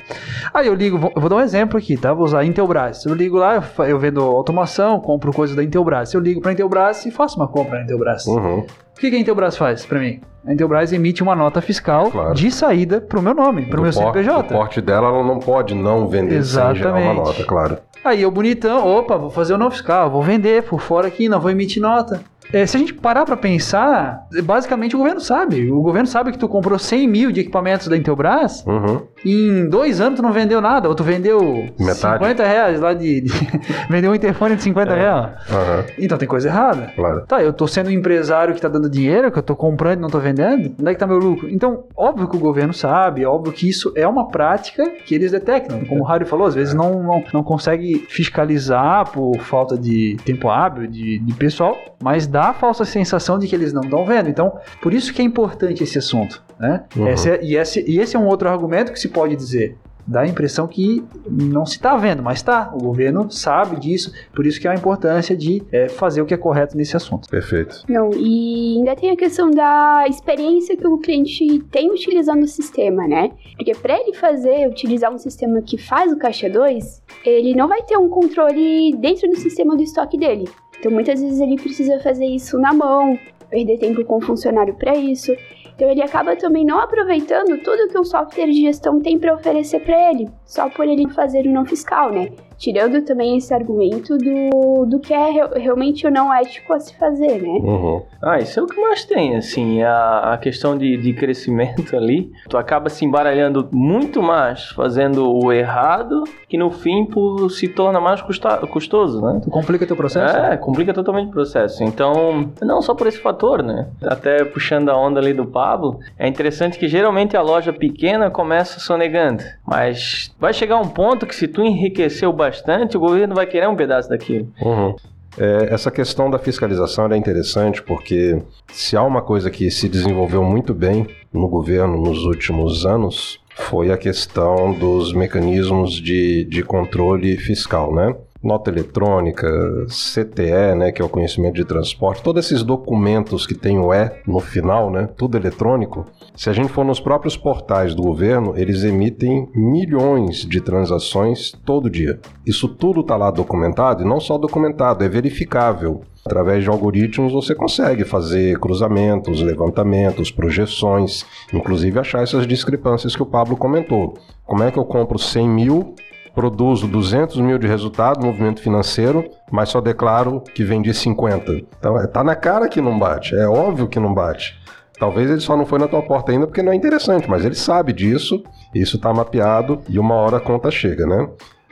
Aí 0.55 0.67
eu 0.67 0.75
ligo, 0.75 0.97
vou, 0.99 1.13
eu 1.15 1.21
vou 1.21 1.29
dar 1.29 1.37
um 1.37 1.41
exemplo 1.41 1.77
aqui, 1.79 1.97
tá? 1.97 2.13
Vou 2.15 2.25
usar 2.25 2.41
a 2.41 2.45
Intelbras. 2.47 3.05
Eu 3.05 3.15
ligo 3.15 3.37
lá, 3.37 3.57
eu, 3.57 3.85
eu 3.85 3.99
vendo 3.99 4.21
automação, 4.23 5.01
compro 5.01 5.33
coisas 5.33 5.55
da 5.55 5.63
Intelbras. 5.63 6.15
Eu 6.15 6.21
ligo 6.21 6.41
pra 6.41 6.53
Intelbras 6.53 7.05
e 7.05 7.11
faço 7.11 7.37
uma 7.37 7.47
compra 7.49 7.79
na 7.79 7.85
Intelbras. 7.85 8.27
Uhum. 8.27 8.65
O 8.99 9.01
que 9.01 9.11
que 9.11 9.17
a 9.17 9.19
Intelbras 9.21 9.57
faz 9.57 9.87
pra 9.87 10.01
mim? 10.01 10.21
A 10.45 10.53
Intelbras 10.53 10.93
emite 10.93 11.23
uma 11.23 11.37
nota 11.37 11.61
fiscal 11.63 12.11
Claro. 12.11 12.35
de 12.35 12.51
saída 12.51 13.01
pro 13.01 13.23
meu 13.23 13.33
nome, 13.33 13.63
pro 13.67 13.77
Do 13.77 13.83
meu 13.85 13.93
porte- 13.93 13.99
CNPJ. 14.25 14.43
do 14.49 14.55
porte 14.59 14.81
dela, 14.81 15.07
ela 15.07 15.23
não 15.23 15.39
pode 15.39 15.73
não 15.73 16.09
vender 16.09 16.43
sem 16.43 16.75
gerar 16.75 16.91
uma 16.91 16.99
Exatamente. 17.01 17.17
nota, 17.29 17.45
claro. 17.45 17.79
Aí 18.05 18.23
eu 18.23 18.31
bonitão, 18.33 18.85
opa, 18.85 19.17
vou 19.17 19.31
fazer 19.31 19.55
o 19.55 19.59
não 19.59 19.71
fiscal, 19.71 20.11
vou 20.11 20.21
vender 20.21 20.65
por 20.65 20.81
fora 20.81 21.07
aqui, 21.07 21.29
não 21.29 21.39
vou 21.39 21.49
emitir 21.49 21.81
nota. 21.81 22.21
É, 22.53 22.65
se 22.67 22.77
a 22.77 22.81
gente 22.81 22.95
parar 22.95 23.25
pra 23.25 23.37
pensar, 23.37 24.27
basicamente 24.45 24.95
o 24.95 24.99
governo 24.99 25.21
sabe. 25.21 25.71
O 25.71 25.83
governo 25.83 26.07
sabe 26.07 26.33
que 26.33 26.39
tu 26.39 26.49
comprou 26.49 26.79
100 26.79 27.07
mil 27.07 27.31
de 27.33 27.41
equipamentos 27.41 27.89
da 27.89 27.97
Intelbras 27.97 28.65
Uhum. 28.67 29.03
e 29.25 29.49
em 29.49 29.69
dois 29.69 30.01
anos 30.01 30.19
tu 30.19 30.23
não 30.23 30.33
vendeu 30.33 30.61
nada, 30.61 30.89
ou 30.89 30.95
tu 30.95 31.05
vendeu 31.05 31.41
Metade. 31.79 32.19
50 32.19 32.45
reais 32.47 32.81
lá 32.81 32.95
de. 32.95 33.21
de- 33.23 33.33
vendeu 33.91 34.11
um 34.11 34.15
interfone 34.15 34.57
de 34.57 34.63
50 34.63 34.95
reais. 34.95 35.31
Aham, 35.51 35.85
Então 35.99 36.17
tem 36.19 36.27
coisa 36.29 36.49
errada. 36.49 36.93
claro. 36.97 37.25
Tá, 37.27 37.43
eu 37.43 37.53
tô 37.53 37.67
sendo 37.67 37.89
um 37.89 37.93
empresário 37.93 38.55
que 38.55 38.61
tá 38.61 38.69
dando 38.69 38.89
dinheiro, 38.89 39.31
que 39.31 39.39
eu 39.39 39.43
tô 39.43 39.55
comprando 39.55 39.99
e 39.99 40.03
não 40.03 40.09
tô 40.09 40.19
vendendo. 40.19 40.75
Onde 40.81 40.91
é 40.91 40.95
que 40.95 41.01
tá 41.01 41.07
meu 41.07 41.19
lucro? 41.19 41.49
Então, 41.51 41.85
óbvio 41.97 42.29
que 42.29 42.37
o 42.37 42.41
governo 42.41 42.73
sabe, 42.73 43.25
óbvio 43.27 43.53
que 43.53 43.69
isso 43.69 43.93
é 43.95 44.07
uma 44.07 44.29
prática 44.29 44.85
que 45.05 45.15
eles 45.15 45.33
detectam. 45.33 45.81
Como 45.85 46.01
o 46.03 46.05
Rádio 46.05 46.27
falou, 46.27 46.47
às 46.47 46.55
vezes 46.55 46.73
não, 46.75 47.03
não, 47.03 47.23
não 47.35 47.43
consegue 47.43 48.07
fiscalizar 48.09 49.11
por 49.11 49.39
falta 49.41 49.77
de 49.77 50.17
tempo 50.25 50.49
hábil, 50.49 50.87
de, 50.87 51.19
de 51.19 51.35
pessoal, 51.35 51.77
mas 52.03 52.27
dá 52.27 52.38
a 52.47 52.55
falsa 52.55 52.85
sensação 52.85 53.39
de 53.39 53.47
que 53.49 53.55
eles 53.55 53.73
não 53.73 53.83
estão 53.83 54.05
vendo. 54.05 54.29
Então, 54.29 54.59
por 54.81 54.93
isso 54.95 55.13
que 55.13 55.21
é 55.21 55.25
importante 55.25 55.83
esse 55.83 55.99
assunto. 55.99 56.43
Né? 56.59 56.85
Uhum. 56.97 57.09
Esse 57.09 57.31
é- 57.31 57.41
e, 57.43 57.57
esse, 57.57 57.85
e 57.89 58.01
esse 58.01 58.17
é 58.17 58.19
um 58.19 58.27
outro 58.27 58.49
argumento 58.49 58.93
que 58.93 58.99
se 58.99 59.09
pode 59.09 59.37
dizer. 59.37 59.77
Dá 60.09 60.23
a 60.23 60.27
impressão 60.27 60.67
que 60.67 61.05
não 61.31 61.67
se 61.67 61.77
está 61.77 61.95
vendo, 61.97 62.23
mas 62.23 62.39
está. 62.39 62.73
O 62.75 62.79
governo 62.79 63.31
sabe 63.31 63.79
disso, 63.79 64.11
por 64.35 64.47
isso 64.47 64.59
que 64.59 64.67
é 64.67 64.71
a 64.71 64.75
importância 64.75 65.37
de 65.37 65.63
eh, 65.71 65.89
fazer 65.91 66.23
o 66.23 66.27
que 66.27 66.33
é 66.33 66.37
correto 66.37 66.77
nesse 66.79 66.97
assunto. 66.97 67.29
Perfeito. 67.29 67.85
Não, 67.87 68.11
e 68.15 68.79
ainda 68.79 68.97
tem 68.97 69.11
a 69.11 69.17
questão 69.17 69.51
da 69.51 70.07
experiência 70.09 70.77
que 70.79 70.87
o 70.87 70.97
cliente 70.97 71.59
tem 71.71 71.91
utilizando 71.91 72.43
o 72.43 72.49
sistema, 72.49 73.07
né? 73.07 73.33
Porque 73.57 73.75
para 73.75 74.01
ele 74.01 74.15
fazer, 74.15 74.67
utilizar 74.67 75.13
um 75.13 75.19
sistema 75.19 75.61
que 75.61 75.77
faz 75.77 76.11
o 76.11 76.17
caixa 76.17 76.49
2, 76.49 77.03
ele 77.27 77.55
não 77.55 77.69
vai 77.69 77.83
ter 77.83 77.99
um 77.99 78.09
controle 78.09 78.97
dentro 78.97 79.29
do 79.29 79.37
sistema 79.37 79.77
do 79.77 79.83
estoque 79.83 80.17
dele. 80.17 80.49
Então 80.79 80.91
muitas 80.91 81.21
vezes 81.21 81.39
ele 81.39 81.57
precisa 81.57 82.01
fazer 82.01 82.25
isso 82.25 82.59
na 82.59 82.73
mão, 82.73 83.19
perder 83.51 83.79
tempo 83.79 84.05
com 84.05 84.17
o 84.17 84.21
funcionário 84.21 84.75
para 84.75 84.97
isso. 84.97 85.33
Então 85.79 85.89
ele 85.89 86.03
acaba 86.03 86.35
também 86.35 86.65
não 86.65 86.81
aproveitando 86.81 87.57
tudo 87.63 87.87
que 87.87 87.97
o 87.97 88.03
software 88.03 88.49
de 88.49 88.63
gestão 88.63 89.01
tem 89.01 89.17
para 89.17 89.33
oferecer 89.33 89.79
para 89.79 90.11
ele, 90.11 90.29
só 90.45 90.69
por 90.69 90.85
ele 90.89 91.09
fazer 91.09 91.47
o 91.47 91.53
não 91.53 91.65
fiscal, 91.65 92.11
né? 92.11 92.33
Tirando 92.59 93.03
também 93.05 93.37
esse 93.37 93.55
argumento 93.55 94.19
do, 94.19 94.85
do 94.87 94.99
que 94.99 95.15
é 95.15 95.31
re- 95.31 95.59
realmente 95.61 96.07
o 96.07 96.11
não 96.11 96.33
ético 96.35 96.73
a 96.73 96.81
se 96.81 96.95
fazer, 96.97 97.41
né? 97.41 97.49
Uhum. 97.49 98.03
Ah, 98.21 98.39
isso 98.41 98.59
é 98.59 98.63
o 98.63 98.67
que 98.67 98.81
mais 98.81 99.05
tem, 99.05 99.37
assim, 99.37 99.83
a, 99.83 100.33
a 100.35 100.39
questão 100.39 100.77
de, 100.77 100.97
de 100.97 101.13
crescimento 101.13 101.97
ali. 101.97 102.33
Tu 102.49 102.57
acaba 102.57 102.89
se 102.89 103.05
embaralhando 103.05 103.69
muito 103.71 104.21
mais 104.23 104.71
fazendo 104.71 105.33
o 105.33 105.53
errado, 105.53 106.25
que 106.49 106.59
no 106.59 106.71
fim 106.71 107.05
por, 107.07 107.49
se 107.51 107.69
torna 107.69 108.01
mais 108.01 108.21
custa, 108.21 108.57
custoso, 108.67 109.21
né? 109.25 109.41
Tu 109.45 109.51
complica 109.51 109.87
teu 109.87 109.97
processo? 109.97 110.37
É, 110.37 110.57
complica 110.57 110.93
totalmente 110.93 111.29
o 111.29 111.33
processo. 111.33 111.85
Então, 111.85 112.51
não 112.61 112.83
só 112.83 112.93
por 112.95 113.07
esse 113.07 113.19
fator, 113.19 113.63
né? 113.63 113.87
Até 114.03 114.45
puxando 114.45 114.89
a 114.89 114.97
onda 114.97 115.21
ali 115.21 115.33
do 115.33 115.47
Pablo, 115.47 116.01
é 116.19 116.27
interessante 116.27 116.79
que 116.79 116.89
geralmente 116.89 117.37
a 117.37 117.43
loja 117.43 117.73
pequena 117.73 118.31
começa 118.31 118.81
sonegando. 118.81 119.45
Mas 119.65 120.35
vai 120.41 120.53
chegar 120.53 120.79
um 120.79 120.89
ponto 120.89 121.25
que 121.27 121.37
se 121.37 121.47
tu 121.47 121.63
enriqueceu 121.63 122.33
bastante, 122.49 122.97
o 122.97 123.01
governo 123.01 123.35
vai 123.35 123.47
querer 123.47 123.69
um 123.69 123.77
pedaço 123.77 124.09
daquilo. 124.09 124.49
Uhum. 124.61 124.97
É, 125.37 125.69
essa 125.73 125.91
questão 125.91 126.31
da 126.31 126.39
fiscalização 126.39 127.11
é 127.13 127.17
interessante 127.17 127.83
porque 127.83 128.43
se 128.73 128.97
há 128.97 129.03
uma 129.03 129.23
coisa 129.23 129.51
que 129.51 129.71
se 129.71 129.89
desenvolveu 129.89 130.43
muito 130.43 130.75
bem 130.75 131.07
no 131.33 131.47
governo 131.47 132.01
nos 132.01 132.25
últimos 132.25 132.85
anos 132.85 133.39
foi 133.55 133.91
a 133.91 133.97
questão 133.97 134.73
dos 134.73 135.13
mecanismos 135.13 135.95
de, 135.95 136.45
de 136.45 136.63
controle 136.63 137.37
fiscal, 137.37 137.93
né? 137.93 138.15
Nota 138.43 138.71
eletrônica, 138.71 139.47
CTE, 139.89 140.75
né, 140.77 140.93
que 140.93 141.03
é 141.03 141.05
o 141.05 141.09
conhecimento 141.09 141.57
de 141.57 141.65
transporte, 141.65 142.23
todos 142.23 142.45
esses 142.45 142.63
documentos 142.63 143.47
que 143.47 143.55
tem 143.55 143.79
o 143.79 143.93
E 143.93 144.13
no 144.27 144.39
final, 144.39 144.91
né, 144.91 145.09
tudo 145.17 145.37
eletrônico. 145.37 146.07
Se 146.37 146.49
a 146.49 146.53
gente 146.53 146.71
for 146.71 146.85
nos 146.85 147.01
próprios 147.01 147.37
portais 147.37 147.97
do 147.97 148.03
governo, 148.03 148.55
eles 148.57 148.85
emitem 148.85 149.49
milhões 149.55 150.47
de 150.47 150.61
transações 150.61 151.53
todo 151.65 151.91
dia. 151.91 152.21
Isso 152.47 152.69
tudo 152.69 153.01
está 153.01 153.17
lá 153.17 153.31
documentado, 153.33 154.05
e 154.05 154.07
não 154.07 154.21
só 154.21 154.39
documentado, 154.39 155.03
é 155.03 155.09
verificável. 155.09 156.03
Através 156.25 156.63
de 156.63 156.69
algoritmos 156.69 157.33
você 157.33 157.55
consegue 157.55 158.05
fazer 158.05 158.59
cruzamentos, 158.61 159.41
levantamentos, 159.41 160.31
projeções, 160.31 161.25
inclusive 161.53 161.99
achar 161.99 162.23
essas 162.23 162.47
discrepâncias 162.47 163.17
que 163.17 163.23
o 163.23 163.27
Pablo 163.27 163.57
comentou. 163.57 164.15
Como 164.45 164.63
é 164.63 164.71
que 164.71 164.79
eu 164.79 164.85
compro 164.85 165.19
100 165.19 165.49
mil, 165.49 165.95
produzo 166.35 166.87
200 166.87 167.37
mil 167.39 167.59
de 167.59 167.67
resultado, 167.67 168.25
movimento 168.25 168.61
financeiro, 168.61 169.25
mas 169.51 169.69
só 169.69 169.81
declaro 169.81 170.41
que 170.41 170.63
vendi 170.63 170.93
50? 170.93 171.53
Então, 171.79 171.99
é, 171.99 172.07
tá 172.07 172.23
na 172.23 172.35
cara 172.35 172.69
que 172.69 172.81
não 172.81 172.99
bate, 172.99 173.35
é 173.35 173.47
óbvio 173.47 173.89
que 173.89 174.01
não 174.01 174.13
bate. 174.13 174.59
Talvez 174.99 175.31
ele 175.31 175.41
só 175.41 175.57
não 175.57 175.65
foi 175.65 175.79
na 175.79 175.87
tua 175.87 176.03
porta 176.03 176.33
ainda 176.33 176.47
porque 176.47 176.63
não 176.63 176.73
é 176.73 176.75
interessante, 176.75 177.31
mas 177.31 177.45
ele 177.45 177.55
sabe 177.55 177.93
disso, 177.93 178.43
isso 178.75 178.97
está 178.97 179.13
mapeado 179.15 179.81
e 179.89 179.99
uma 179.99 180.15
hora 180.15 180.39
a 180.39 180.41
conta 180.41 180.71
chega, 180.71 181.07
né? 181.07 181.29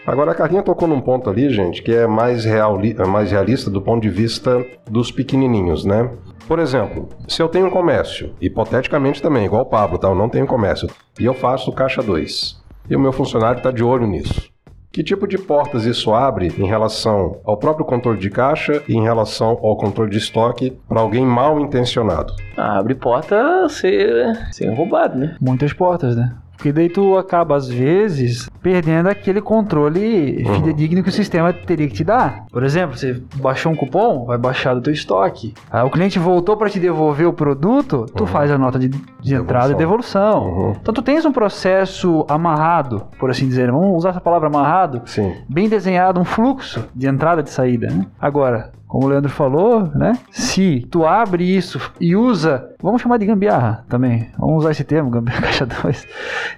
Agora 0.06 0.30
a 0.30 0.34
Carlinha 0.34 0.62
tocou 0.62 0.86
num 0.86 1.00
ponto 1.00 1.28
ali, 1.28 1.50
gente, 1.50 1.82
que 1.82 1.92
é 1.92 2.06
mais, 2.06 2.44
real, 2.44 2.78
mais 3.08 3.32
realista 3.32 3.68
do 3.68 3.82
ponto 3.82 4.02
de 4.02 4.08
vista 4.08 4.64
dos 4.88 5.10
pequenininhos, 5.10 5.84
né? 5.84 6.08
Por 6.46 6.60
exemplo, 6.60 7.08
se 7.26 7.42
eu 7.42 7.48
tenho 7.48 7.66
um 7.66 7.70
comércio, 7.70 8.32
hipoteticamente 8.40 9.20
também, 9.20 9.46
igual 9.46 9.62
o 9.62 9.66
Pablo, 9.66 9.98
tá? 9.98 10.06
Eu 10.06 10.14
não 10.14 10.28
tenho 10.28 10.46
comércio, 10.46 10.88
e 11.18 11.24
eu 11.24 11.34
faço 11.34 11.72
caixa 11.72 12.04
2, 12.04 12.56
e 12.88 12.96
o 12.96 13.00
meu 13.00 13.12
funcionário 13.12 13.58
está 13.58 13.70
de 13.70 13.82
olho 13.82 14.06
nisso. 14.06 14.50
Que 14.96 15.04
tipo 15.04 15.26
de 15.26 15.36
portas 15.36 15.84
isso 15.84 16.14
abre 16.14 16.50
em 16.56 16.66
relação 16.66 17.38
ao 17.44 17.58
próprio 17.58 17.84
controle 17.84 18.18
de 18.18 18.30
caixa 18.30 18.82
e 18.88 18.94
em 18.94 19.02
relação 19.02 19.58
ao 19.62 19.76
controle 19.76 20.10
de 20.10 20.16
estoque 20.16 20.70
para 20.88 21.00
alguém 21.00 21.22
mal 21.22 21.60
intencionado? 21.60 22.32
Abre 22.56 22.94
porta 22.94 23.64
a 23.64 23.68
ser, 23.68 24.34
ser 24.52 24.72
roubado, 24.72 25.18
né? 25.18 25.36
Muitas 25.38 25.74
portas, 25.74 26.16
né? 26.16 26.34
Porque 26.56 26.72
daí 26.72 26.88
tu 26.88 27.16
acaba, 27.18 27.54
às 27.56 27.68
vezes, 27.68 28.48
perdendo 28.62 29.08
aquele 29.08 29.40
controle 29.40 30.42
Uhum. 30.46 30.54
fidedigno 30.54 31.02
que 31.02 31.08
o 31.08 31.12
sistema 31.12 31.52
teria 31.52 31.86
que 31.86 31.94
te 31.94 32.04
dar. 32.04 32.46
Por 32.50 32.62
exemplo, 32.64 32.96
você 32.96 33.22
baixou 33.36 33.72
um 33.72 33.76
cupom, 33.76 34.24
vai 34.24 34.38
baixar 34.38 34.74
do 34.74 34.80
teu 34.80 34.92
estoque. 34.92 35.54
Aí 35.70 35.84
o 35.84 35.90
cliente 35.90 36.18
voltou 36.18 36.56
para 36.56 36.70
te 36.70 36.80
devolver 36.80 37.26
o 37.26 37.32
produto, 37.32 38.06
tu 38.14 38.22
Uhum. 38.22 38.26
faz 38.26 38.50
a 38.50 38.58
nota 38.58 38.78
de, 38.78 38.88
de 38.88 39.34
entrada 39.34 39.72
e 39.72 39.76
devolução. 39.76 40.44
Uhum. 40.44 40.72
Então 40.80 40.94
tu 40.94 41.02
tens 41.02 41.24
um 41.24 41.32
processo 41.32 42.24
amarrado, 42.28 43.02
por 43.18 43.30
assim 43.30 43.46
dizer. 43.46 43.70
Vamos 43.70 43.96
usar 43.96 44.10
essa 44.10 44.20
palavra 44.20 44.48
amarrado. 44.48 45.02
Sim. 45.06 45.34
Bem 45.48 45.68
desenhado, 45.68 46.20
um 46.20 46.24
fluxo 46.24 46.84
de 46.94 47.06
entrada 47.06 47.40
e 47.40 47.44
de 47.44 47.50
saída. 47.50 47.88
Né? 47.88 48.06
Agora, 48.20 48.72
como 48.86 49.06
o 49.06 49.08
Leandro 49.08 49.30
falou, 49.30 49.90
né? 49.94 50.18
Se 50.30 50.86
tu 50.90 51.04
abre 51.04 51.44
isso 51.44 51.80
e 52.00 52.14
usa, 52.14 52.70
vamos 52.80 53.02
chamar 53.02 53.18
de 53.18 53.26
gambiarra 53.26 53.84
também, 53.88 54.28
vamos 54.38 54.58
usar 54.58 54.70
esse 54.70 54.84
termo, 54.84 55.10
gambiarra 55.10 55.42
caixa 55.46 55.66
2. 55.66 56.06